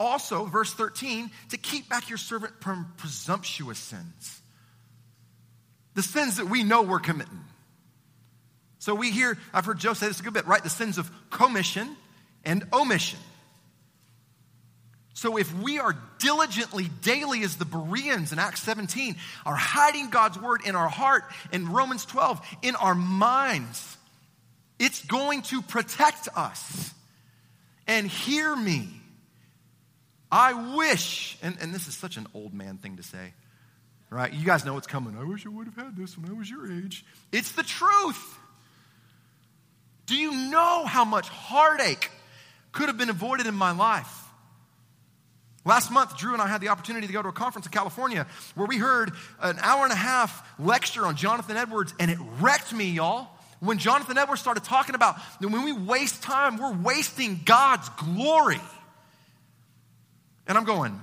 also, 0.00 0.46
verse 0.46 0.72
13, 0.72 1.30
to 1.50 1.58
keep 1.58 1.90
back 1.90 2.08
your 2.08 2.16
servant 2.16 2.54
from 2.60 2.90
presumptuous 2.96 3.78
sins. 3.78 4.40
The 5.94 6.02
sins 6.02 6.38
that 6.38 6.46
we 6.46 6.64
know 6.64 6.82
we're 6.82 7.00
committing. 7.00 7.44
So 8.78 8.94
we 8.94 9.10
hear, 9.10 9.36
I've 9.52 9.66
heard 9.66 9.78
Joe 9.78 9.92
say 9.92 10.08
this 10.08 10.18
a 10.18 10.22
good 10.22 10.32
bit, 10.32 10.46
right? 10.46 10.62
The 10.62 10.70
sins 10.70 10.96
of 10.96 11.10
commission 11.28 11.94
and 12.46 12.64
omission. 12.72 13.18
So 15.20 15.36
if 15.36 15.52
we 15.60 15.78
are 15.78 15.94
diligently, 16.18 16.88
daily, 17.02 17.42
as 17.42 17.56
the 17.56 17.66
Bereans 17.66 18.32
in 18.32 18.38
Acts 18.38 18.62
17, 18.62 19.16
are 19.44 19.54
hiding 19.54 20.08
God's 20.08 20.40
word 20.40 20.62
in 20.64 20.74
our 20.74 20.88
heart, 20.88 21.24
in 21.52 21.70
Romans 21.70 22.06
12, 22.06 22.40
in 22.62 22.74
our 22.74 22.94
minds, 22.94 23.98
it's 24.78 25.04
going 25.04 25.42
to 25.42 25.60
protect 25.60 26.28
us. 26.34 26.94
And 27.86 28.06
hear 28.06 28.56
me 28.56 28.88
I 30.32 30.76
wish, 30.76 31.36
and, 31.42 31.58
and 31.60 31.74
this 31.74 31.86
is 31.86 31.94
such 31.94 32.16
an 32.16 32.26
old 32.32 32.54
man 32.54 32.78
thing 32.78 32.96
to 32.96 33.02
say, 33.02 33.34
right? 34.08 34.32
You 34.32 34.46
guys 34.46 34.64
know 34.64 34.72
what's 34.72 34.86
coming. 34.86 35.18
I 35.18 35.24
wish 35.24 35.44
I 35.44 35.50
would 35.50 35.66
have 35.66 35.76
had 35.76 35.96
this 35.96 36.16
when 36.16 36.30
I 36.30 36.32
was 36.32 36.48
your 36.48 36.72
age. 36.72 37.04
It's 37.30 37.52
the 37.52 37.62
truth. 37.62 38.38
Do 40.06 40.16
you 40.16 40.50
know 40.50 40.86
how 40.86 41.04
much 41.04 41.28
heartache 41.28 42.10
could 42.72 42.88
have 42.88 42.96
been 42.96 43.10
avoided 43.10 43.46
in 43.46 43.54
my 43.54 43.72
life? 43.72 44.19
Last 45.64 45.90
month, 45.90 46.16
Drew 46.16 46.32
and 46.32 46.40
I 46.40 46.46
had 46.46 46.62
the 46.62 46.68
opportunity 46.68 47.06
to 47.06 47.12
go 47.12 47.22
to 47.22 47.28
a 47.28 47.32
conference 47.32 47.66
in 47.66 47.72
California 47.72 48.26
where 48.54 48.66
we 48.66 48.78
heard 48.78 49.12
an 49.40 49.58
hour 49.60 49.84
and 49.84 49.92
a 49.92 49.96
half 49.96 50.48
lecture 50.58 51.04
on 51.04 51.16
Jonathan 51.16 51.56
Edwards, 51.56 51.92
and 52.00 52.10
it 52.10 52.18
wrecked 52.40 52.72
me, 52.72 52.90
y'all. 52.90 53.28
When 53.60 53.76
Jonathan 53.76 54.16
Edwards 54.16 54.40
started 54.40 54.64
talking 54.64 54.94
about 54.94 55.16
that 55.40 55.48
when 55.48 55.64
we 55.64 55.72
waste 55.72 56.22
time, 56.22 56.56
we're 56.56 56.72
wasting 56.72 57.40
God's 57.44 57.88
glory. 57.90 58.60
And 60.46 60.56
I'm 60.56 60.64
going, 60.64 61.00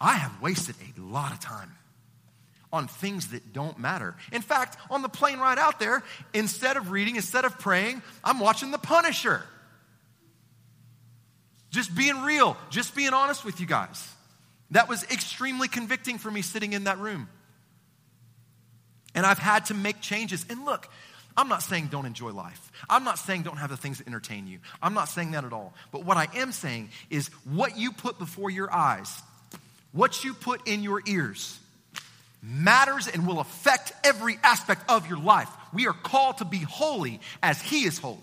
I 0.00 0.14
have 0.14 0.40
wasted 0.40 0.76
a 0.96 1.00
lot 1.00 1.32
of 1.32 1.40
time 1.40 1.72
on 2.72 2.86
things 2.86 3.28
that 3.28 3.52
don't 3.52 3.78
matter. 3.80 4.14
In 4.30 4.42
fact, 4.42 4.76
on 4.90 5.02
the 5.02 5.08
plane 5.08 5.40
ride 5.40 5.58
out 5.58 5.80
there, 5.80 6.04
instead 6.32 6.76
of 6.76 6.92
reading, 6.92 7.16
instead 7.16 7.44
of 7.44 7.58
praying, 7.58 8.02
I'm 8.22 8.38
watching 8.38 8.70
The 8.70 8.78
Punisher. 8.78 9.42
Just 11.70 11.94
being 11.94 12.22
real, 12.22 12.56
just 12.70 12.94
being 12.94 13.12
honest 13.12 13.44
with 13.44 13.60
you 13.60 13.66
guys. 13.66 14.08
That 14.70 14.88
was 14.88 15.02
extremely 15.04 15.68
convicting 15.68 16.18
for 16.18 16.30
me 16.30 16.42
sitting 16.42 16.72
in 16.72 16.84
that 16.84 16.98
room. 16.98 17.28
And 19.14 19.24
I've 19.24 19.38
had 19.38 19.66
to 19.66 19.74
make 19.74 20.00
changes. 20.00 20.44
And 20.48 20.64
look, 20.64 20.88
I'm 21.36 21.48
not 21.48 21.62
saying 21.62 21.88
don't 21.88 22.06
enjoy 22.06 22.32
life. 22.32 22.72
I'm 22.90 23.04
not 23.04 23.18
saying 23.18 23.42
don't 23.42 23.56
have 23.56 23.70
the 23.70 23.76
things 23.76 23.98
that 23.98 24.06
entertain 24.06 24.46
you. 24.46 24.58
I'm 24.82 24.94
not 24.94 25.08
saying 25.08 25.32
that 25.32 25.44
at 25.44 25.52
all. 25.52 25.72
But 25.92 26.04
what 26.04 26.16
I 26.16 26.26
am 26.34 26.52
saying 26.52 26.90
is 27.10 27.28
what 27.44 27.78
you 27.78 27.92
put 27.92 28.18
before 28.18 28.50
your 28.50 28.72
eyes, 28.72 29.22
what 29.92 30.24
you 30.24 30.34
put 30.34 30.68
in 30.68 30.82
your 30.82 31.02
ears, 31.06 31.58
matters 32.42 33.08
and 33.08 33.26
will 33.26 33.40
affect 33.40 33.92
every 34.04 34.38
aspect 34.42 34.90
of 34.90 35.08
your 35.08 35.18
life. 35.18 35.48
We 35.72 35.86
are 35.86 35.92
called 35.92 36.38
to 36.38 36.44
be 36.44 36.58
holy 36.58 37.20
as 37.42 37.60
He 37.60 37.84
is 37.84 37.98
holy. 37.98 38.18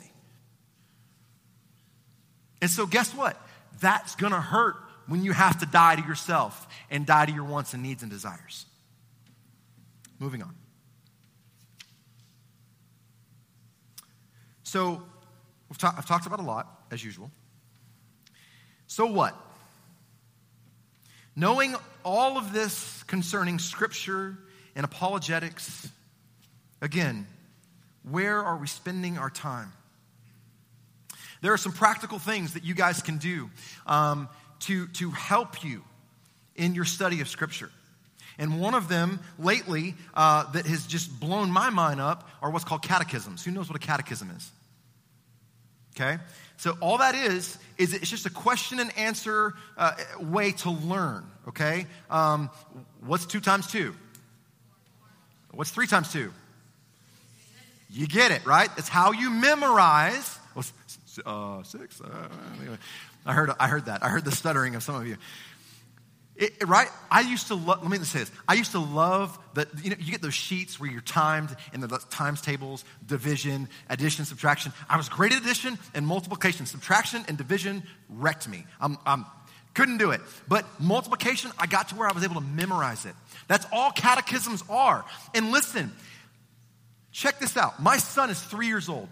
And 2.66 2.72
so, 2.72 2.88
guess 2.88 3.14
what? 3.14 3.40
That's 3.80 4.16
gonna 4.16 4.42
hurt 4.42 4.76
when 5.06 5.22
you 5.22 5.34
have 5.34 5.60
to 5.60 5.68
die 5.68 5.98
to 5.98 6.02
yourself 6.02 6.68
and 6.90 7.06
die 7.06 7.28
to 7.28 7.32
your 7.32 7.44
wants 7.44 7.76
and 7.76 7.84
needs 7.84 8.02
and 8.02 8.12
desires. 8.12 8.66
Moving 10.18 10.42
on. 10.42 10.56
So, 14.64 15.04
ta- 15.78 15.94
I've 15.96 16.08
talked 16.08 16.26
about 16.26 16.40
a 16.40 16.44
lot, 16.44 16.88
as 16.90 17.04
usual. 17.04 17.30
So, 18.88 19.06
what? 19.06 19.40
Knowing 21.36 21.76
all 22.04 22.36
of 22.36 22.52
this 22.52 23.04
concerning 23.04 23.60
Scripture 23.60 24.40
and 24.76 24.86
apologetics, 24.86 25.88
again, 26.82 27.28
where 28.02 28.44
are 28.44 28.58
we 28.58 28.66
spending 28.66 29.20
our 29.20 29.30
time? 29.30 29.72
There 31.46 31.54
are 31.54 31.58
some 31.58 31.72
practical 31.72 32.18
things 32.18 32.54
that 32.54 32.64
you 32.64 32.74
guys 32.74 33.02
can 33.02 33.18
do 33.18 33.50
um, 33.86 34.28
to, 34.62 34.88
to 34.88 35.12
help 35.12 35.64
you 35.64 35.84
in 36.56 36.74
your 36.74 36.86
study 36.86 37.22
of 37.22 37.28
Scripture. 37.28 37.70
And 38.40 38.60
one 38.60 38.74
of 38.74 38.90
them 38.90 39.20
lately 39.38 39.94
uh, 40.14 40.52
that 40.52 40.66
has 40.66 40.88
just 40.88 41.20
blown 41.20 41.52
my 41.52 41.70
mind 41.70 42.02
up 42.02 42.28
are 42.42 42.50
what's 42.50 42.66
called 42.66 42.82
catechisms. 42.82 43.46
Who 43.46 43.52
knows 43.52 43.70
what 43.70 43.76
a 43.76 43.86
catechism 43.86 44.32
is? 44.32 44.52
Okay? 45.96 46.18
So 46.58 46.76
all 46.82 46.98
that 46.98 47.16
is, 47.16 47.58
is 47.78 47.94
it's 47.94 48.10
just 48.10 48.26
a 48.26 48.30
question 48.30 48.80
and 48.80 48.98
answer 48.98 49.54
uh, 49.78 49.94
way 50.20 50.52
to 50.52 50.72
learn, 50.72 51.26
okay? 51.48 51.86
Um, 52.10 52.50
what's 53.06 53.26
two 53.26 53.40
times 53.40 53.68
two? 53.68 53.94
What's 55.52 55.70
three 55.70 55.88
times 55.88 56.12
two? 56.12 56.34
You 57.90 58.08
get 58.08 58.32
it, 58.32 58.46
right? 58.46 58.70
It's 58.78 58.90
how 58.90 59.12
you 59.12 59.30
memorize. 59.30 60.40
Uh, 61.26 61.64
six. 61.64 62.02
Uh, 62.02 62.28
I 63.26 63.34
heard, 63.34 63.52
I 63.60 63.68
heard 63.68 63.86
that. 63.86 64.04
I 64.04 64.10
heard 64.10 64.26
the 64.26 64.32
stuttering 64.32 64.76
of 64.76 64.84
some 64.84 64.96
of 64.96 65.08
you. 65.08 65.18
It, 66.38 66.68
right? 66.68 66.90
I 67.10 67.22
used 67.22 67.48
to 67.48 67.56
love, 67.56 67.82
let 67.82 67.90
me 67.90 68.06
say 68.06 68.20
this. 68.20 68.32
I 68.46 68.56
used 68.56 68.72
to 68.72 68.80
love 68.80 69.40
that, 69.54 69.70
you 69.82 69.90
know, 69.90 69.96
you 69.98 70.12
get 70.12 70.22
those 70.22 70.34
sheets 70.34 70.80
where 70.80 70.92
you're 70.92 71.00
timed 71.00 71.56
in 71.74 71.80
the 71.80 71.88
times 72.10 72.42
tables, 72.42 72.84
division, 73.06 73.70
addition, 73.90 74.26
subtraction. 74.26 74.74
I 74.90 74.98
was 74.98 75.08
great 75.08 75.32
at 75.32 75.42
addition 75.42 75.78
and 75.94 76.06
multiplication. 76.06 76.66
Subtraction 76.66 77.24
and 77.30 77.38
division 77.38 77.84
wrecked 78.10 78.50
me. 78.50 78.66
I'm, 78.82 78.98
I'm, 79.06 79.26
couldn't 79.74 79.98
do 79.98 80.12
it. 80.12 80.20
But 80.48 80.66
multiplication, 80.78 81.52
I 81.58 81.68
got 81.68 81.90
to 81.90 81.96
where 81.96 82.10
I 82.10 82.12
was 82.12 82.26
able 82.26 82.36
to 82.36 82.42
memorize 82.42 83.06
it. 83.06 83.16
That's 83.48 83.66
all 83.72 83.92
catechisms 83.92 84.62
are. 84.70 85.06
And 85.34 85.52
listen, 85.52 85.94
check 87.14 87.40
this 87.40 87.56
out. 87.56 87.82
My 87.82 87.96
son 87.96 88.30
is 88.30 88.42
three 88.42 88.68
years 88.68 88.90
old. 88.90 89.08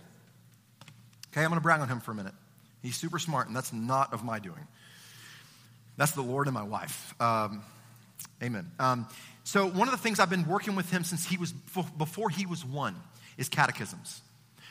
Okay, 1.33 1.41
I'm 1.41 1.49
going 1.49 1.59
to 1.59 1.63
brag 1.63 1.81
on 1.81 1.89
him 1.89 1.99
for 1.99 2.11
a 2.11 2.15
minute. 2.15 2.33
He's 2.83 2.95
super 2.95 3.17
smart, 3.17 3.47
and 3.47 3.55
that's 3.55 3.73
not 3.73 4.13
of 4.13 4.23
my 4.23 4.37
doing. 4.37 4.67
That's 5.97 6.11
the 6.11 6.21
Lord 6.21 6.45
and 6.45 6.53
my 6.53 6.61
wife. 6.61 7.19
Um, 7.19 7.63
amen. 8.41 8.69
Um, 8.77 9.07
so, 9.43 9.67
one 9.67 9.87
of 9.87 9.91
the 9.91 9.97
things 9.97 10.19
I've 10.19 10.29
been 10.29 10.47
working 10.47 10.75
with 10.75 10.91
him 10.91 11.03
since 11.03 11.25
he 11.25 11.37
was, 11.37 11.51
before 11.97 12.29
he 12.29 12.45
was 12.45 12.63
one, 12.63 12.95
is 13.37 13.49
catechisms. 13.49 14.21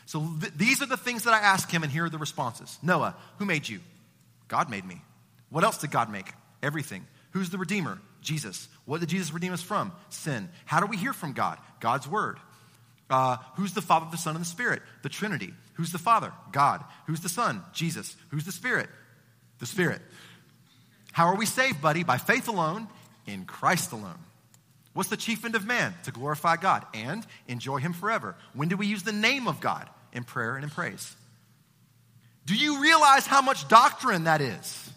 So, 0.06 0.24
th- 0.40 0.52
these 0.56 0.80
are 0.82 0.86
the 0.86 0.96
things 0.96 1.24
that 1.24 1.34
I 1.34 1.40
ask 1.40 1.68
him, 1.68 1.82
and 1.82 1.90
here 1.90 2.04
are 2.04 2.10
the 2.10 2.18
responses 2.18 2.78
Noah, 2.80 3.16
who 3.38 3.44
made 3.44 3.68
you? 3.68 3.80
God 4.46 4.70
made 4.70 4.84
me. 4.84 5.02
What 5.50 5.64
else 5.64 5.78
did 5.78 5.90
God 5.90 6.12
make? 6.12 6.32
Everything. 6.62 7.04
Who's 7.32 7.50
the 7.50 7.58
Redeemer? 7.58 7.98
Jesus. 8.20 8.68
What 8.84 9.00
did 9.00 9.08
Jesus 9.08 9.34
redeem 9.34 9.52
us 9.52 9.62
from? 9.62 9.90
Sin. 10.10 10.48
How 10.64 10.78
do 10.78 10.86
we 10.86 10.96
hear 10.96 11.12
from 11.12 11.32
God? 11.32 11.58
God's 11.80 12.06
Word. 12.06 12.38
Uh, 13.10 13.36
who's 13.56 13.74
the 13.74 13.82
Father, 13.82 14.06
the 14.10 14.16
Son, 14.16 14.36
and 14.36 14.44
the 14.44 14.48
Spirit? 14.48 14.80
The 15.02 15.08
Trinity. 15.08 15.52
Who's 15.82 15.90
the 15.90 15.98
Father? 15.98 16.32
God. 16.52 16.84
Who's 17.08 17.22
the 17.22 17.28
Son? 17.28 17.60
Jesus. 17.72 18.14
Who's 18.28 18.44
the 18.44 18.52
Spirit? 18.52 18.88
The 19.58 19.66
Spirit. 19.66 20.00
How 21.10 21.26
are 21.26 21.34
we 21.34 21.44
saved, 21.44 21.82
buddy? 21.82 22.04
By 22.04 22.18
faith 22.18 22.46
alone, 22.46 22.86
in 23.26 23.46
Christ 23.46 23.90
alone. 23.90 24.20
What's 24.92 25.08
the 25.08 25.16
chief 25.16 25.44
end 25.44 25.56
of 25.56 25.66
man? 25.66 25.92
To 26.04 26.12
glorify 26.12 26.54
God 26.54 26.86
and 26.94 27.26
enjoy 27.48 27.78
Him 27.78 27.94
forever. 27.94 28.36
When 28.54 28.68
do 28.68 28.76
we 28.76 28.86
use 28.86 29.02
the 29.02 29.10
name 29.10 29.48
of 29.48 29.58
God? 29.58 29.90
In 30.12 30.22
prayer 30.22 30.54
and 30.54 30.62
in 30.62 30.70
praise. 30.70 31.16
Do 32.46 32.54
you 32.54 32.80
realize 32.80 33.26
how 33.26 33.42
much 33.42 33.66
doctrine 33.66 34.22
that 34.22 34.40
is? 34.40 34.88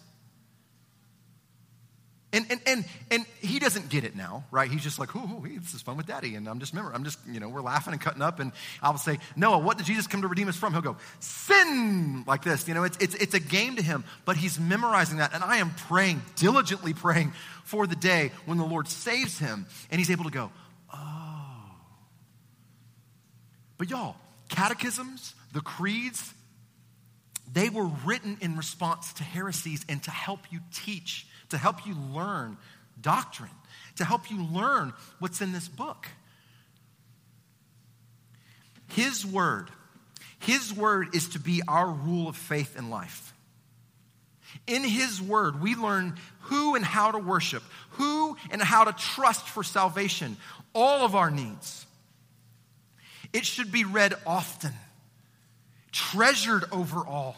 And, 2.36 2.44
and, 2.50 2.60
and, 2.66 2.84
and 3.10 3.24
he 3.40 3.58
doesn't 3.58 3.88
get 3.88 4.04
it 4.04 4.14
now, 4.14 4.44
right? 4.50 4.70
He's 4.70 4.82
just 4.82 4.98
like, 4.98 5.16
ooh, 5.16 5.42
this 5.58 5.72
is 5.72 5.80
fun 5.80 5.96
with 5.96 6.04
daddy. 6.04 6.34
And 6.34 6.46
I'm 6.46 6.60
just, 6.60 6.74
remember, 6.74 6.94
I'm 6.94 7.02
just, 7.02 7.18
you 7.26 7.40
know, 7.40 7.48
we're 7.48 7.62
laughing 7.62 7.94
and 7.94 8.00
cutting 8.00 8.20
up. 8.20 8.40
And 8.40 8.52
I'll 8.82 8.98
say, 8.98 9.18
Noah, 9.36 9.58
what 9.58 9.78
did 9.78 9.86
Jesus 9.86 10.06
come 10.06 10.20
to 10.20 10.28
redeem 10.28 10.46
us 10.46 10.54
from? 10.54 10.74
He'll 10.74 10.82
go, 10.82 10.98
sin, 11.18 12.24
like 12.26 12.44
this. 12.44 12.68
You 12.68 12.74
know, 12.74 12.84
it's, 12.84 12.98
it's, 12.98 13.14
it's 13.14 13.32
a 13.32 13.40
game 13.40 13.76
to 13.76 13.82
him, 13.82 14.04
but 14.26 14.36
he's 14.36 14.60
memorizing 14.60 15.16
that. 15.16 15.32
And 15.32 15.42
I 15.42 15.56
am 15.56 15.70
praying, 15.70 16.20
diligently 16.34 16.92
praying 16.92 17.32
for 17.64 17.86
the 17.86 17.96
day 17.96 18.32
when 18.44 18.58
the 18.58 18.66
Lord 18.66 18.86
saves 18.86 19.38
him 19.38 19.64
and 19.90 19.98
he's 19.98 20.10
able 20.10 20.24
to 20.24 20.30
go, 20.30 20.50
oh. 20.92 21.70
But 23.78 23.88
y'all, 23.88 24.16
catechisms, 24.50 25.34
the 25.54 25.62
creeds, 25.62 26.34
they 27.50 27.70
were 27.70 27.88
written 28.04 28.36
in 28.42 28.58
response 28.58 29.14
to 29.14 29.22
heresies 29.22 29.86
and 29.88 30.02
to 30.02 30.10
help 30.10 30.40
you 30.50 30.60
teach 30.74 31.26
to 31.50 31.58
help 31.58 31.86
you 31.86 31.94
learn 32.12 32.56
doctrine, 33.00 33.50
to 33.96 34.04
help 34.04 34.30
you 34.30 34.42
learn 34.42 34.92
what's 35.18 35.40
in 35.40 35.52
this 35.52 35.68
book. 35.68 36.06
His 38.88 39.26
word, 39.26 39.70
His 40.38 40.72
word 40.72 41.14
is 41.14 41.30
to 41.30 41.38
be 41.38 41.62
our 41.66 41.90
rule 41.90 42.28
of 42.28 42.36
faith 42.36 42.76
in 42.76 42.90
life. 42.90 43.32
In 44.66 44.84
His 44.84 45.20
word, 45.20 45.60
we 45.60 45.74
learn 45.74 46.16
who 46.40 46.74
and 46.74 46.84
how 46.84 47.10
to 47.10 47.18
worship, 47.18 47.62
who 47.90 48.36
and 48.50 48.62
how 48.62 48.84
to 48.84 48.92
trust 48.92 49.48
for 49.48 49.62
salvation, 49.62 50.36
all 50.72 51.04
of 51.04 51.14
our 51.14 51.30
needs. 51.30 51.86
It 53.32 53.44
should 53.44 53.72
be 53.72 53.84
read 53.84 54.14
often, 54.26 54.72
treasured 55.92 56.64
over 56.72 57.06
all. 57.06 57.36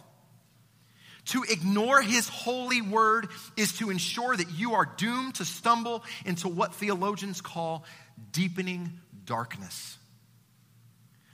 To 1.28 1.42
ignore 1.42 2.00
his 2.00 2.26
holy 2.26 2.80
word 2.80 3.28
is 3.54 3.76
to 3.78 3.90
ensure 3.90 4.34
that 4.34 4.50
you 4.52 4.74
are 4.74 4.86
doomed 4.96 5.34
to 5.36 5.44
stumble 5.44 6.02
into 6.24 6.48
what 6.48 6.74
theologians 6.74 7.42
call 7.42 7.84
deepening 8.32 8.98
darkness. 9.26 9.98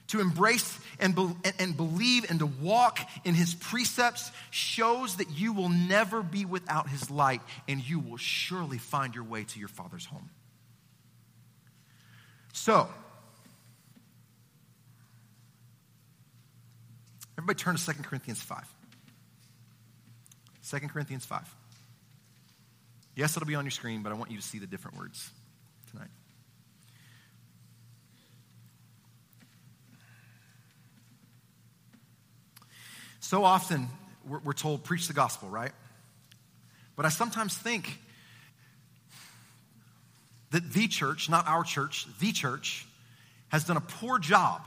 To 0.08 0.20
embrace 0.20 0.78
and, 0.98 1.14
be- 1.14 1.36
and 1.60 1.76
believe 1.76 2.28
and 2.28 2.40
to 2.40 2.46
walk 2.46 2.98
in 3.24 3.34
his 3.34 3.54
precepts 3.54 4.32
shows 4.50 5.16
that 5.16 5.30
you 5.30 5.52
will 5.52 5.68
never 5.68 6.24
be 6.24 6.44
without 6.44 6.88
his 6.88 7.08
light 7.08 7.40
and 7.68 7.80
you 7.80 8.00
will 8.00 8.16
surely 8.16 8.78
find 8.78 9.14
your 9.14 9.24
way 9.24 9.44
to 9.44 9.58
your 9.60 9.68
Father's 9.68 10.06
home. 10.06 10.28
So, 12.52 12.88
everybody 17.38 17.58
turn 17.58 17.76
to 17.76 17.86
2 17.86 18.02
Corinthians 18.02 18.42
5. 18.42 18.73
2 20.68 20.78
Corinthians 20.88 21.24
5. 21.24 21.54
Yes, 23.16 23.36
it'll 23.36 23.46
be 23.46 23.54
on 23.54 23.64
your 23.64 23.70
screen, 23.70 24.02
but 24.02 24.10
I 24.10 24.14
want 24.14 24.30
you 24.30 24.36
to 24.36 24.42
see 24.42 24.58
the 24.58 24.66
different 24.66 24.98
words 24.98 25.30
tonight. 25.90 26.08
So 33.20 33.44
often 33.44 33.88
we're, 34.28 34.40
we're 34.40 34.52
told, 34.52 34.84
preach 34.84 35.06
the 35.06 35.14
gospel, 35.14 35.48
right? 35.48 35.72
But 36.96 37.06
I 37.06 37.08
sometimes 37.08 37.56
think 37.56 37.98
that 40.50 40.72
the 40.72 40.88
church, 40.88 41.28
not 41.28 41.46
our 41.46 41.64
church, 41.64 42.06
the 42.20 42.32
church, 42.32 42.86
has 43.48 43.64
done 43.64 43.76
a 43.76 43.80
poor 43.80 44.18
job 44.18 44.62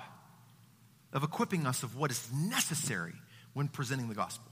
of 1.13 1.23
equipping 1.23 1.65
us 1.65 1.83
of 1.83 1.97
what 1.97 2.11
is 2.11 2.29
necessary 2.33 3.13
when 3.53 3.67
presenting 3.67 4.09
the 4.09 4.15
gospel. 4.15 4.46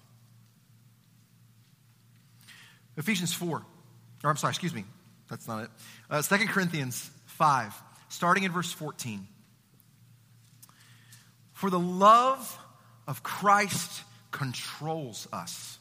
Ephesians 2.97 3.33
4, 3.33 3.57
or 4.23 4.29
I'm 4.29 4.37
sorry, 4.37 4.51
excuse 4.51 4.73
me, 4.73 4.85
that's 5.29 5.47
not 5.47 5.63
it. 5.63 5.69
Uh, 6.09 6.21
2 6.21 6.47
Corinthians 6.47 7.09
5, 7.25 7.73
starting 8.09 8.43
in 8.43 8.51
verse 8.51 8.71
14. 8.71 9.27
For 11.53 11.69
the 11.69 11.79
love 11.79 12.59
of 13.07 13.23
Christ 13.23 14.03
controls 14.31 15.27
us. 15.31 15.79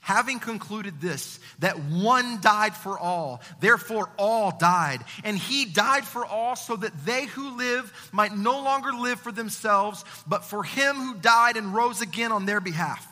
Having 0.00 0.38
concluded 0.38 1.00
this, 1.00 1.40
that 1.58 1.78
one 1.80 2.40
died 2.40 2.76
for 2.76 2.96
all, 2.96 3.40
therefore 3.60 4.08
all 4.16 4.56
died. 4.56 5.04
And 5.24 5.36
he 5.36 5.64
died 5.64 6.04
for 6.04 6.24
all 6.24 6.54
so 6.54 6.76
that 6.76 7.04
they 7.04 7.26
who 7.26 7.56
live 7.56 7.92
might 8.12 8.36
no 8.36 8.62
longer 8.62 8.92
live 8.92 9.18
for 9.18 9.32
themselves, 9.32 10.04
but 10.26 10.44
for 10.44 10.62
him 10.62 10.94
who 10.94 11.14
died 11.16 11.56
and 11.56 11.74
rose 11.74 12.02
again 12.02 12.30
on 12.30 12.46
their 12.46 12.60
behalf. 12.60 13.04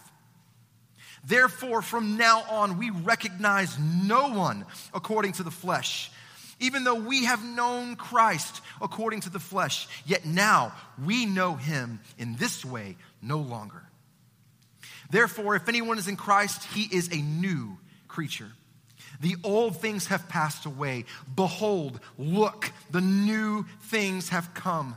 Therefore, 1.26 1.82
from 1.82 2.16
now 2.16 2.44
on, 2.50 2.78
we 2.78 2.90
recognize 2.90 3.78
no 3.78 4.30
one 4.30 4.66
according 4.92 5.32
to 5.32 5.42
the 5.42 5.50
flesh. 5.50 6.10
Even 6.60 6.84
though 6.84 6.94
we 6.94 7.24
have 7.24 7.44
known 7.44 7.96
Christ 7.96 8.60
according 8.80 9.20
to 9.22 9.30
the 9.30 9.40
flesh, 9.40 9.88
yet 10.06 10.24
now 10.24 10.72
we 11.04 11.26
know 11.26 11.54
him 11.54 12.00
in 12.18 12.36
this 12.36 12.64
way 12.64 12.96
no 13.20 13.38
longer. 13.38 13.82
Therefore, 15.10 15.56
if 15.56 15.68
anyone 15.68 15.98
is 15.98 16.08
in 16.08 16.16
Christ, 16.16 16.64
he 16.64 16.94
is 16.94 17.08
a 17.12 17.16
new 17.16 17.78
creature. 18.08 18.52
The 19.20 19.36
old 19.44 19.80
things 19.80 20.06
have 20.08 20.28
passed 20.28 20.66
away. 20.66 21.04
Behold, 21.34 22.00
look, 22.18 22.72
the 22.90 23.00
new 23.00 23.64
things 23.82 24.28
have 24.30 24.54
come. 24.54 24.96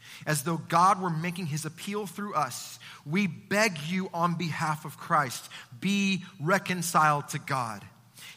As 0.25 0.43
though 0.43 0.57
God 0.57 1.01
were 1.01 1.09
making 1.09 1.47
his 1.47 1.65
appeal 1.65 2.05
through 2.05 2.35
us, 2.35 2.79
we 3.05 3.27
beg 3.27 3.77
you 3.87 4.09
on 4.13 4.35
behalf 4.35 4.85
of 4.85 4.97
Christ, 4.97 5.49
be 5.79 6.23
reconciled 6.39 7.29
to 7.29 7.39
God. 7.39 7.83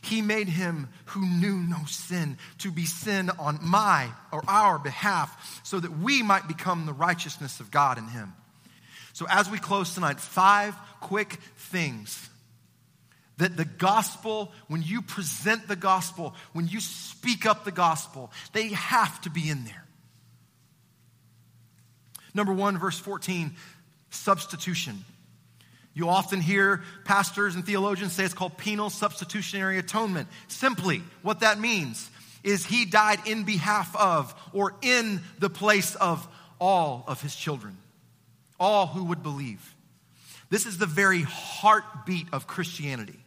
He 0.00 0.20
made 0.20 0.48
him 0.48 0.88
who 1.06 1.26
knew 1.26 1.56
no 1.56 1.84
sin 1.86 2.36
to 2.58 2.70
be 2.70 2.84
sin 2.84 3.30
on 3.38 3.58
my 3.62 4.10
or 4.32 4.42
our 4.46 4.78
behalf 4.78 5.60
so 5.64 5.80
that 5.80 5.98
we 5.98 6.22
might 6.22 6.46
become 6.46 6.84
the 6.84 6.92
righteousness 6.92 7.60
of 7.60 7.70
God 7.70 7.98
in 7.98 8.08
him. 8.08 8.34
So, 9.14 9.26
as 9.30 9.48
we 9.48 9.58
close 9.58 9.94
tonight, 9.94 10.20
five 10.20 10.74
quick 11.00 11.38
things 11.56 12.28
that 13.38 13.56
the 13.56 13.64
gospel, 13.64 14.52
when 14.68 14.82
you 14.82 15.02
present 15.02 15.68
the 15.68 15.76
gospel, 15.76 16.34
when 16.52 16.68
you 16.68 16.80
speak 16.80 17.46
up 17.46 17.64
the 17.64 17.72
gospel, 17.72 18.30
they 18.52 18.68
have 18.68 19.20
to 19.22 19.30
be 19.30 19.48
in 19.48 19.64
there. 19.64 19.83
Number 22.34 22.52
one, 22.52 22.78
verse 22.78 22.98
14, 22.98 23.52
substitution. 24.10 25.04
You 25.94 26.08
often 26.08 26.40
hear 26.40 26.82
pastors 27.04 27.54
and 27.54 27.64
theologians 27.64 28.12
say 28.12 28.24
it's 28.24 28.34
called 28.34 28.58
penal 28.58 28.90
substitutionary 28.90 29.78
atonement. 29.78 30.28
Simply, 30.48 31.02
what 31.22 31.40
that 31.40 31.60
means 31.60 32.10
is 32.42 32.66
he 32.66 32.84
died 32.84 33.20
in 33.26 33.44
behalf 33.44 33.94
of 33.96 34.34
or 34.52 34.74
in 34.82 35.20
the 35.38 35.48
place 35.48 35.94
of 35.94 36.26
all 36.60 37.04
of 37.06 37.22
his 37.22 37.34
children, 37.34 37.78
all 38.58 38.86
who 38.86 39.04
would 39.04 39.22
believe. 39.22 39.74
This 40.50 40.66
is 40.66 40.78
the 40.78 40.86
very 40.86 41.22
heartbeat 41.22 42.26
of 42.32 42.46
Christianity. 42.46 43.23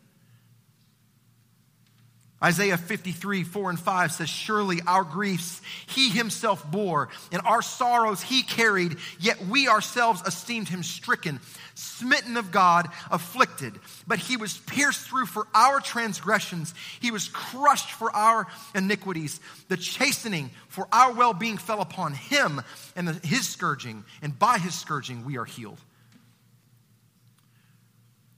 Isaiah 2.43 2.77
53, 2.77 3.43
4 3.43 3.69
and 3.71 3.79
5 3.79 4.11
says, 4.11 4.29
Surely 4.29 4.79
our 4.85 5.03
griefs 5.03 5.59
he 5.87 6.09
himself 6.09 6.69
bore, 6.69 7.09
and 7.31 7.41
our 7.43 7.63
sorrows 7.63 8.21
he 8.21 8.43
carried, 8.43 8.97
yet 9.19 9.43
we 9.47 9.67
ourselves 9.67 10.21
esteemed 10.21 10.69
him 10.69 10.83
stricken, 10.83 11.39
smitten 11.73 12.37
of 12.37 12.51
God, 12.51 12.89
afflicted. 13.09 13.73
But 14.05 14.19
he 14.19 14.37
was 14.37 14.55
pierced 14.55 15.07
through 15.07 15.25
for 15.25 15.47
our 15.55 15.79
transgressions, 15.79 16.75
he 16.99 17.09
was 17.09 17.27
crushed 17.27 17.91
for 17.91 18.15
our 18.15 18.45
iniquities. 18.75 19.39
The 19.69 19.77
chastening 19.77 20.51
for 20.67 20.87
our 20.91 21.13
well 21.13 21.33
being 21.33 21.57
fell 21.57 21.81
upon 21.81 22.13
him, 22.13 22.61
and 22.95 23.07
the, 23.07 23.27
his 23.27 23.47
scourging, 23.47 24.05
and 24.21 24.37
by 24.37 24.59
his 24.59 24.75
scourging 24.75 25.25
we 25.25 25.37
are 25.37 25.45
healed. 25.45 25.79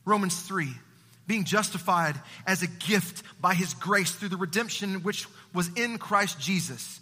Romans 0.05 0.41
3 0.41 0.69
being 1.29 1.43
justified 1.43 2.15
as 2.47 2.63
a 2.63 2.67
gift 2.67 3.21
by 3.39 3.53
his 3.53 3.75
grace 3.75 4.11
through 4.11 4.29
the 4.29 4.35
redemption 4.35 5.03
which 5.03 5.27
was 5.53 5.69
in 5.75 5.99
Christ 5.99 6.39
Jesus, 6.39 6.99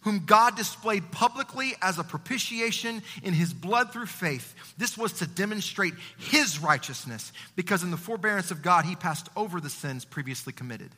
whom 0.00 0.24
God 0.26 0.56
displayed 0.56 1.12
publicly 1.12 1.74
as 1.80 1.96
a 1.96 2.02
propitiation 2.02 3.02
in 3.22 3.34
his 3.34 3.54
blood 3.54 3.92
through 3.92 4.06
faith. 4.06 4.52
This 4.78 4.98
was 4.98 5.12
to 5.14 5.28
demonstrate 5.28 5.94
his 6.18 6.58
righteousness, 6.58 7.32
because 7.54 7.84
in 7.84 7.92
the 7.92 7.96
forbearance 7.96 8.50
of 8.50 8.62
God, 8.62 8.84
he 8.84 8.96
passed 8.96 9.28
over 9.36 9.60
the 9.60 9.70
sins 9.70 10.04
previously 10.04 10.52
committed. 10.52 10.90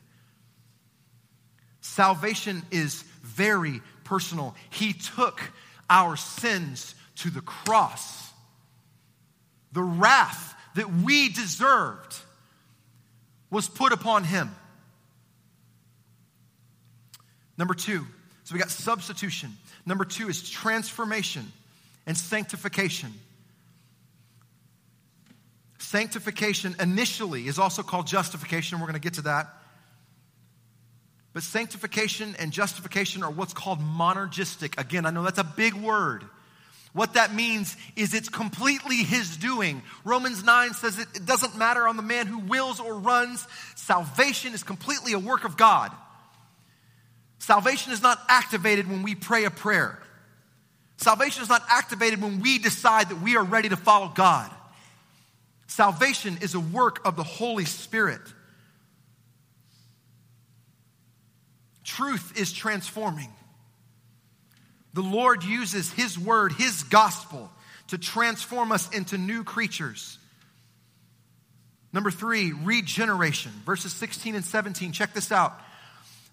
Salvation 1.81 2.63
is 2.71 3.03
very 3.21 3.79
personal. 4.05 4.55
He 4.71 4.93
took 4.93 5.39
our 5.87 6.15
sins 6.15 6.95
to 7.17 7.29
the 7.29 7.41
cross. 7.41 8.31
The 9.71 9.83
wrath 9.83 10.55
that 10.73 10.91
we 10.91 11.29
deserved 11.29 12.15
was 13.51 13.67
put 13.67 13.91
upon 13.91 14.23
him. 14.23 14.49
Number 17.57 17.75
two, 17.75 18.07
so 18.45 18.53
we 18.53 18.59
got 18.59 18.71
substitution. 18.71 19.55
Number 19.85 20.05
two 20.05 20.29
is 20.29 20.49
transformation 20.49 21.51
and 22.07 22.17
sanctification. 22.17 23.13
Sanctification 25.77 26.75
initially 26.79 27.47
is 27.47 27.59
also 27.59 27.83
called 27.83 28.07
justification. 28.07 28.79
We're 28.79 28.87
going 28.87 28.93
to 28.93 29.01
get 29.01 29.15
to 29.15 29.23
that. 29.23 29.53
But 31.33 31.43
sanctification 31.43 32.35
and 32.39 32.51
justification 32.51 33.23
are 33.23 33.31
what's 33.31 33.53
called 33.53 33.79
monergistic. 33.79 34.79
Again, 34.79 35.05
I 35.05 35.11
know 35.11 35.23
that's 35.23 35.37
a 35.37 35.43
big 35.43 35.73
word. 35.73 36.23
What 36.93 37.13
that 37.13 37.33
means 37.33 37.77
is 37.95 38.13
it's 38.13 38.27
completely 38.27 38.97
his 38.97 39.37
doing. 39.37 39.81
Romans 40.03 40.43
9 40.43 40.73
says 40.73 40.99
it, 40.99 41.07
it, 41.15 41.25
doesn't 41.25 41.57
matter 41.57 41.87
on 41.87 41.95
the 41.95 42.03
man 42.03 42.27
who 42.27 42.39
wills 42.39 42.81
or 42.81 42.95
runs. 42.95 43.47
Salvation 43.75 44.53
is 44.53 44.61
completely 44.61 45.13
a 45.13 45.19
work 45.19 45.45
of 45.45 45.55
God. 45.55 45.91
Salvation 47.39 47.93
is 47.93 48.01
not 48.01 48.19
activated 48.27 48.89
when 48.89 49.03
we 49.03 49.15
pray 49.15 49.45
a 49.45 49.51
prayer. 49.51 49.97
Salvation 50.97 51.41
is 51.41 51.49
not 51.49 51.63
activated 51.69 52.21
when 52.21 52.41
we 52.41 52.59
decide 52.59 53.09
that 53.09 53.21
we 53.21 53.37
are 53.37 53.43
ready 53.43 53.69
to 53.69 53.77
follow 53.77 54.11
God. 54.13 54.51
Salvation 55.67 56.37
is 56.41 56.53
a 56.53 56.59
work 56.59 57.05
of 57.07 57.15
the 57.15 57.23
Holy 57.23 57.65
Spirit. 57.65 58.21
Truth 61.85 62.37
is 62.37 62.51
transforming. 62.51 63.29
The 64.93 65.01
Lord 65.01 65.43
uses 65.43 65.91
His 65.91 66.17
word, 66.17 66.53
His 66.53 66.83
gospel, 66.83 67.49
to 67.87 67.97
transform 67.97 68.71
us 68.71 68.89
into 68.91 69.17
new 69.17 69.43
creatures. 69.43 70.17
Number 71.93 72.11
three, 72.11 72.53
regeneration. 72.53 73.51
Verses 73.65 73.93
16 73.93 74.35
and 74.35 74.45
17. 74.45 74.91
Check 74.93 75.13
this 75.13 75.31
out. 75.31 75.59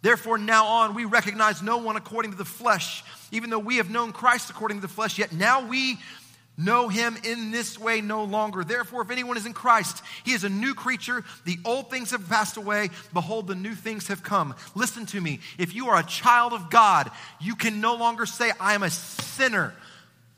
Therefore, 0.00 0.38
now 0.38 0.66
on, 0.66 0.94
we 0.94 1.04
recognize 1.04 1.60
no 1.60 1.78
one 1.78 1.96
according 1.96 2.30
to 2.30 2.38
the 2.38 2.44
flesh, 2.44 3.02
even 3.32 3.50
though 3.50 3.58
we 3.58 3.78
have 3.78 3.90
known 3.90 4.12
Christ 4.12 4.48
according 4.50 4.78
to 4.78 4.82
the 4.82 4.92
flesh, 4.92 5.18
yet 5.18 5.32
now 5.32 5.66
we 5.66 5.98
know 6.58 6.88
him 6.88 7.16
in 7.24 7.50
this 7.50 7.78
way 7.78 8.02
no 8.02 8.24
longer. 8.24 8.64
Therefore, 8.64 9.00
if 9.00 9.10
anyone 9.10 9.36
is 9.36 9.46
in 9.46 9.54
Christ, 9.54 10.02
he 10.24 10.32
is 10.32 10.44
a 10.44 10.48
new 10.50 10.74
creature. 10.74 11.24
The 11.44 11.58
old 11.64 11.90
things 11.90 12.10
have 12.10 12.28
passed 12.28 12.56
away. 12.56 12.90
Behold, 13.14 13.46
the 13.46 13.54
new 13.54 13.74
things 13.74 14.08
have 14.08 14.22
come. 14.22 14.54
Listen 14.74 15.06
to 15.06 15.20
me. 15.20 15.40
If 15.56 15.74
you 15.74 15.88
are 15.88 15.98
a 15.98 16.04
child 16.04 16.52
of 16.52 16.68
God, 16.68 17.10
you 17.40 17.54
can 17.54 17.80
no 17.80 17.94
longer 17.94 18.26
say, 18.26 18.50
I 18.60 18.74
am 18.74 18.82
a 18.82 18.90
sinner, 18.90 19.72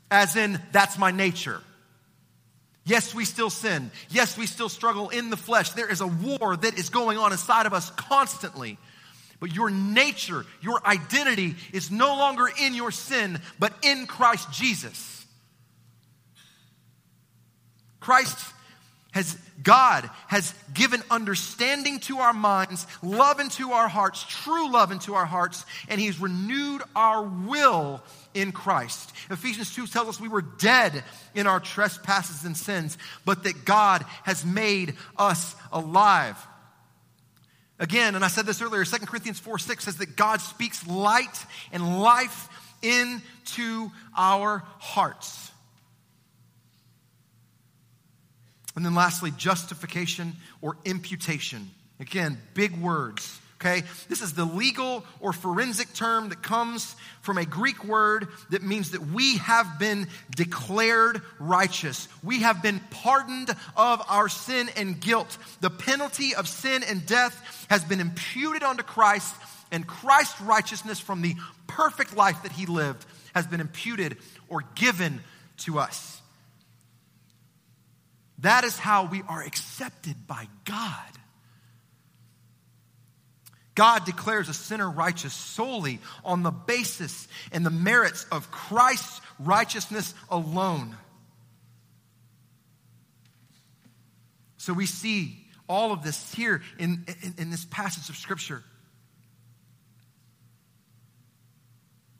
as 0.09 0.35
in, 0.35 0.61
that's 0.71 0.97
my 0.97 1.11
nature. 1.11 1.59
Yes, 2.83 3.13
we 3.13 3.25
still 3.25 3.49
sin. 3.49 3.91
Yes, 4.09 4.37
we 4.37 4.45
still 4.47 4.69
struggle 4.69 5.09
in 5.09 5.29
the 5.29 5.37
flesh. 5.37 5.71
There 5.71 5.89
is 5.89 6.01
a 6.01 6.07
war 6.07 6.55
that 6.55 6.77
is 6.79 6.89
going 6.89 7.17
on 7.17 7.31
inside 7.31 7.65
of 7.65 7.73
us 7.73 7.89
constantly. 7.91 8.77
But 9.39 9.53
your 9.53 9.71
nature, 9.71 10.45
your 10.61 10.85
identity 10.85 11.55
is 11.73 11.89
no 11.89 12.15
longer 12.15 12.47
in 12.61 12.75
your 12.75 12.91
sin, 12.91 13.39
but 13.59 13.73
in 13.83 14.05
Christ 14.05 14.51
Jesus. 14.51 15.20
Christ 18.01 18.37
has, 19.11 19.37
God 19.61 20.09
has 20.27 20.53
given 20.73 21.01
understanding 21.09 21.99
to 22.01 22.17
our 22.17 22.33
minds, 22.33 22.87
love 23.03 23.39
into 23.39 23.71
our 23.71 23.87
hearts, 23.87 24.25
true 24.27 24.71
love 24.71 24.91
into 24.91 25.13
our 25.13 25.25
hearts, 25.25 25.65
and 25.87 25.99
He's 25.99 26.19
renewed 26.19 26.81
our 26.95 27.23
will 27.23 28.01
in 28.33 28.51
Christ. 28.51 29.13
Ephesians 29.29 29.73
2 29.75 29.87
tells 29.87 30.07
us 30.07 30.19
we 30.19 30.29
were 30.29 30.41
dead 30.41 31.03
in 31.35 31.45
our 31.45 31.59
trespasses 31.59 32.45
and 32.45 32.55
sins, 32.55 32.97
but 33.25 33.43
that 33.43 33.65
God 33.65 34.03
has 34.23 34.45
made 34.45 34.95
us 35.17 35.55
alive. 35.71 36.37
Again, 37.79 38.15
and 38.15 38.23
I 38.23 38.27
said 38.29 38.45
this 38.45 38.61
earlier, 38.61 38.85
2 38.85 39.05
Corinthians 39.05 39.39
4 39.39 39.59
6 39.59 39.85
says 39.85 39.97
that 39.97 40.15
God 40.15 40.39
speaks 40.39 40.85
light 40.87 41.45
and 41.71 42.01
life 42.01 42.47
into 42.81 43.91
our 44.15 44.63
hearts. 44.79 45.50
And 48.75 48.85
then 48.85 48.95
lastly, 48.95 49.31
justification 49.31 50.33
or 50.61 50.77
imputation. 50.85 51.69
Again, 51.99 52.37
big 52.53 52.77
words. 52.77 53.39
Okay? 53.61 53.83
This 54.09 54.21
is 54.21 54.33
the 54.33 54.45
legal 54.45 55.05
or 55.19 55.33
forensic 55.33 55.93
term 55.93 56.29
that 56.29 56.41
comes 56.41 56.95
from 57.21 57.37
a 57.37 57.45
Greek 57.45 57.83
word 57.85 58.27
that 58.49 58.63
means 58.63 58.91
that 58.91 59.01
we 59.01 59.37
have 59.37 59.77
been 59.77 60.07
declared 60.35 61.21
righteous. 61.37 62.07
We 62.23 62.41
have 62.41 62.63
been 62.63 62.79
pardoned 62.89 63.51
of 63.77 64.01
our 64.09 64.29
sin 64.29 64.69
and 64.75 64.99
guilt. 64.99 65.37
The 65.59 65.69
penalty 65.69 66.33
of 66.33 66.47
sin 66.47 66.83
and 66.83 67.05
death 67.05 67.67
has 67.69 67.83
been 67.83 67.99
imputed 67.99 68.63
onto 68.63 68.83
Christ, 68.83 69.35
and 69.71 69.85
Christ's 69.85 70.41
righteousness 70.41 70.99
from 70.99 71.21
the 71.21 71.35
perfect 71.67 72.17
life 72.17 72.41
that 72.43 72.51
he 72.51 72.65
lived 72.65 73.05
has 73.35 73.45
been 73.45 73.61
imputed 73.61 74.17
or 74.49 74.63
given 74.75 75.21
to 75.57 75.79
us. 75.79 76.20
That 78.41 78.63
is 78.63 78.77
how 78.77 79.05
we 79.05 79.21
are 79.27 79.41
accepted 79.41 80.27
by 80.27 80.47
God. 80.65 80.95
God 83.75 84.03
declares 84.05 84.49
a 84.49 84.53
sinner 84.53 84.89
righteous 84.89 85.33
solely 85.33 85.99
on 86.25 86.43
the 86.43 86.51
basis 86.51 87.27
and 87.51 87.65
the 87.65 87.69
merits 87.69 88.25
of 88.31 88.51
Christ's 88.51 89.21
righteousness 89.39 90.13
alone. 90.29 90.95
So 94.57 94.73
we 94.73 94.85
see 94.85 95.37
all 95.69 95.91
of 95.91 96.03
this 96.03 96.33
here 96.33 96.61
in, 96.77 97.05
in, 97.23 97.35
in 97.37 97.49
this 97.49 97.65
passage 97.65 98.09
of 98.09 98.17
Scripture. 98.17 98.63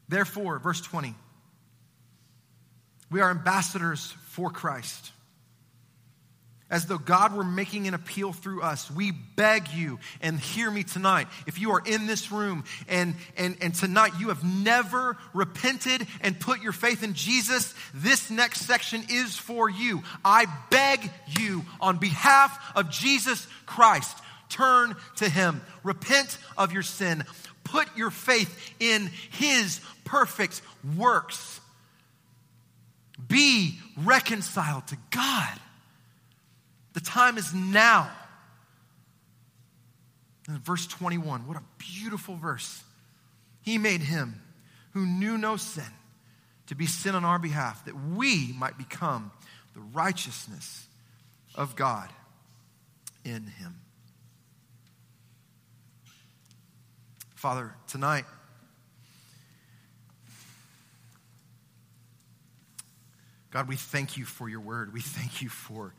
Therefore, 0.08 0.60
verse 0.60 0.82
20, 0.82 1.14
we 3.10 3.22
are 3.22 3.30
ambassadors 3.30 4.14
for 4.30 4.50
Christ 4.50 5.12
as 6.72 6.86
though 6.86 6.98
God 6.98 7.36
were 7.36 7.44
making 7.44 7.88
an 7.88 7.94
appeal 7.94 8.32
through 8.32 8.62
us. 8.62 8.90
We 8.90 9.12
beg 9.12 9.68
you, 9.74 10.00
and 10.22 10.40
hear 10.40 10.72
me 10.72 10.84
tonight. 10.84 11.28
If 11.46 11.60
you 11.60 11.72
are 11.74 11.84
in 11.86 12.08
this 12.08 12.32
room 12.32 12.64
and, 12.88 13.14
and, 13.38 13.58
and 13.62 13.76
tonight 13.76 14.14
you 14.20 14.30
have 14.30 14.44
never 14.44 15.18
repented 15.34 16.08
and 16.22 16.40
put 16.40 16.62
your 16.62 16.72
faith 16.72 17.04
in 17.04 17.14
Jesus, 17.14 17.76
this 17.94 18.32
next 18.32 18.62
section 18.62 19.04
is 19.10 19.36
for 19.36 19.70
you. 19.70 20.02
I 20.24 20.46
beg 20.72 21.12
you, 21.40 21.64
on 21.82 21.98
behalf 21.98 22.58
of 22.76 22.90
Jesus 22.90 23.46
Christ, 23.66 24.18
turn 24.50 24.96
to 25.18 25.30
Him. 25.30 25.62
Repent 25.84 26.38
of 26.58 26.72
your 26.72 26.84
sin. 26.84 27.26
Put 27.66 27.96
your 27.98 28.12
faith 28.12 28.74
in 28.80 29.12
His 29.32 29.82
perfect 30.06 30.62
works. 30.98 31.60
Be 33.28 33.78
reconciled 33.98 34.88
to 34.88 34.98
God. 35.12 35.60
The 36.94 37.02
time 37.02 37.38
is 37.38 37.54
now. 37.54 38.12
And 40.48 40.58
verse 40.60 40.88
21, 40.88 41.48
what 41.48 41.58
a 41.58 41.64
beautiful 41.78 42.36
verse. 42.36 42.84
He 43.62 43.78
made 43.78 44.02
him 44.02 44.42
who 44.94 45.06
knew 45.06 45.38
no 45.38 45.58
sin 45.58 45.84
to 46.68 46.76
be 46.76 46.86
sin 46.86 47.16
on 47.16 47.26
our 47.26 47.40
behalf, 47.40 47.86
that 47.86 47.96
we 47.96 48.54
might 48.58 48.78
become 48.78 49.32
the 49.74 49.82
righteousness 49.94 50.88
of 51.56 51.76
God 51.76 52.10
in 53.24 53.46
him. 53.46 53.76
Father, 57.36 57.74
tonight, 57.88 58.26
God, 63.52 63.68
we 63.68 63.76
thank 63.76 64.16
you 64.16 64.26
for 64.26 64.48
your 64.48 64.62
word. 64.62 64.94
We 64.94 65.02
thank 65.02 65.42
you 65.42 65.50
for 65.50 65.94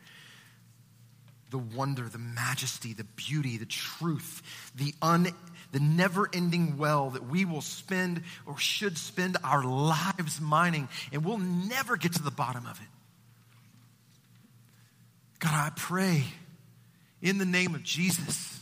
the 1.53 1.59
wonder, 1.59 2.09
the 2.09 2.19
majesty, 2.19 2.95
the 2.95 3.05
beauty, 3.05 3.59
the 3.59 3.67
truth, 3.67 4.43
the, 4.75 4.95
un, 5.03 5.29
the 5.71 5.79
never 5.79 6.29
ending 6.33 6.79
well 6.79 7.11
that 7.11 7.29
we 7.29 7.45
will 7.45 7.61
spend 7.61 8.23
or 8.47 8.59
should 8.59 8.97
spend 8.97 9.37
our 9.45 9.63
lives 9.63 10.41
mining, 10.41 10.89
and 11.13 11.25
we'll 11.25 11.39
never 11.39 11.97
get 11.99 12.15
to 12.15 12.23
the 12.23 12.31
bottom 12.31 12.67
of 12.67 12.81
it. 12.81 12.87
God, 15.39 15.53
I 15.53 15.71
pray 15.77 16.25
in 17.21 17.37
the 17.37 17.45
name 17.45 17.75
of 17.75 17.83
Jesus. 17.83 18.61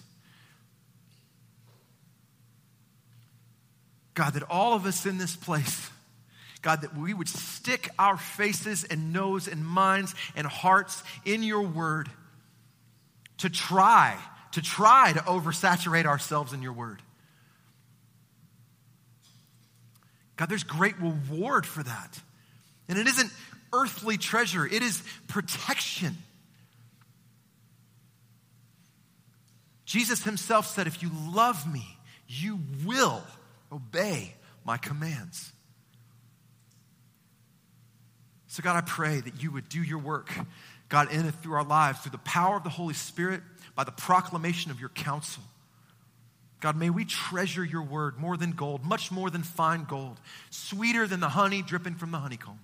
God, 4.14 4.34
that 4.34 4.43
all 4.51 4.74
of 4.74 4.84
us 4.84 5.07
in 5.07 5.16
this 5.16 5.36
place, 5.36 5.88
God, 6.61 6.80
that 6.80 6.97
we 6.97 7.14
would 7.14 7.28
stick 7.28 7.88
our 8.01 8.16
faces 8.16 8.82
and 8.82 9.12
nose 9.12 9.47
and 9.47 9.64
minds 9.64 10.12
and 10.34 10.45
hearts 10.45 11.05
in 11.24 11.45
your 11.45 11.62
word 11.62 12.11
to 13.41 13.51
try, 13.51 14.18
to 14.53 14.62
try 14.62 15.12
to 15.12 15.20
oversaturate 15.20 16.07
ourselves 16.07 16.53
in 16.53 16.62
your 16.62 16.72
word. 16.72 17.03
God, 20.36 20.49
there's 20.49 20.64
great 20.64 20.99
reward 20.99 21.66
for 21.66 21.82
that. 21.82 22.20
And 22.88 22.99
it 22.99 23.07
isn't 23.07 23.30
earthly 23.72 24.16
treasure, 24.16 24.66
it 24.66 24.82
is 24.82 25.03
protection. 25.28 26.16
Jesus 29.84 30.22
himself 30.22 30.66
said, 30.66 30.86
If 30.86 31.03
you 31.03 31.11
love 31.32 31.70
me, 31.70 31.84
you 32.28 32.61
will 32.84 33.22
obey 33.72 34.34
my 34.64 34.76
commands. 34.76 35.53
So, 38.47 38.62
God, 38.62 38.76
I 38.76 38.80
pray 38.80 39.20
that 39.20 39.43
you 39.43 39.51
would 39.53 39.68
do 39.68 39.82
your 39.82 39.99
work 39.99 40.32
God, 40.91 41.11
in 41.11 41.20
and 41.20 41.43
through 41.43 41.55
our 41.55 41.64
lives, 41.64 42.01
through 42.01 42.11
the 42.11 42.18
power 42.18 42.57
of 42.57 42.64
the 42.64 42.68
Holy 42.68 42.95
Spirit, 42.95 43.41
by 43.74 43.84
the 43.84 43.93
proclamation 43.93 44.70
of 44.70 44.78
your 44.78 44.91
counsel. 44.91 45.43
God, 46.61 46.76
may 46.76 46.91
we 46.91 47.07
treasure 47.07 47.64
your 47.64 47.82
word 47.82 48.18
more 48.18 48.36
than 48.36 48.51
gold, 48.51 48.84
much 48.84 49.11
more 49.11 49.30
than 49.30 49.43
fine 49.43 49.84
gold, 49.84 50.20
sweeter 50.51 51.07
than 51.07 51.20
the 51.20 51.30
honey 51.30 51.62
dripping 51.62 51.95
from 51.95 52.11
the 52.11 52.18
honeycomb. 52.18 52.59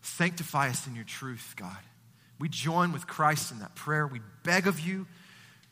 Sanctify 0.00 0.70
us 0.70 0.86
in 0.86 0.94
your 0.94 1.04
truth, 1.04 1.54
God. 1.56 1.76
We 2.38 2.48
join 2.48 2.92
with 2.92 3.06
Christ 3.06 3.52
in 3.52 3.58
that 3.58 3.74
prayer. 3.74 4.06
We 4.06 4.20
beg 4.44 4.66
of 4.66 4.80
you, 4.80 5.06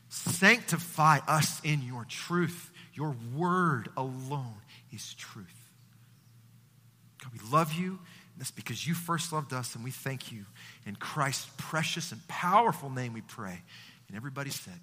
sanctify 0.09 1.19
us 1.27 1.61
in 1.63 1.81
your 1.81 2.05
truth. 2.05 2.69
Your 2.93 3.15
word 3.35 3.89
alone 3.95 4.55
is 4.93 5.13
truth. 5.15 5.47
God, 7.23 7.31
we 7.33 7.39
love 7.49 7.73
you. 7.73 7.99
That's 8.41 8.49
because 8.49 8.87
you 8.87 8.95
first 8.95 9.31
loved 9.31 9.53
us, 9.53 9.75
and 9.75 9.83
we 9.83 9.91
thank 9.91 10.31
you. 10.31 10.45
In 10.87 10.95
Christ's 10.95 11.47
precious 11.57 12.11
and 12.11 12.27
powerful 12.27 12.89
name 12.89 13.13
we 13.13 13.21
pray. 13.21 13.61
And 14.07 14.17
everybody 14.17 14.49
said. 14.49 14.79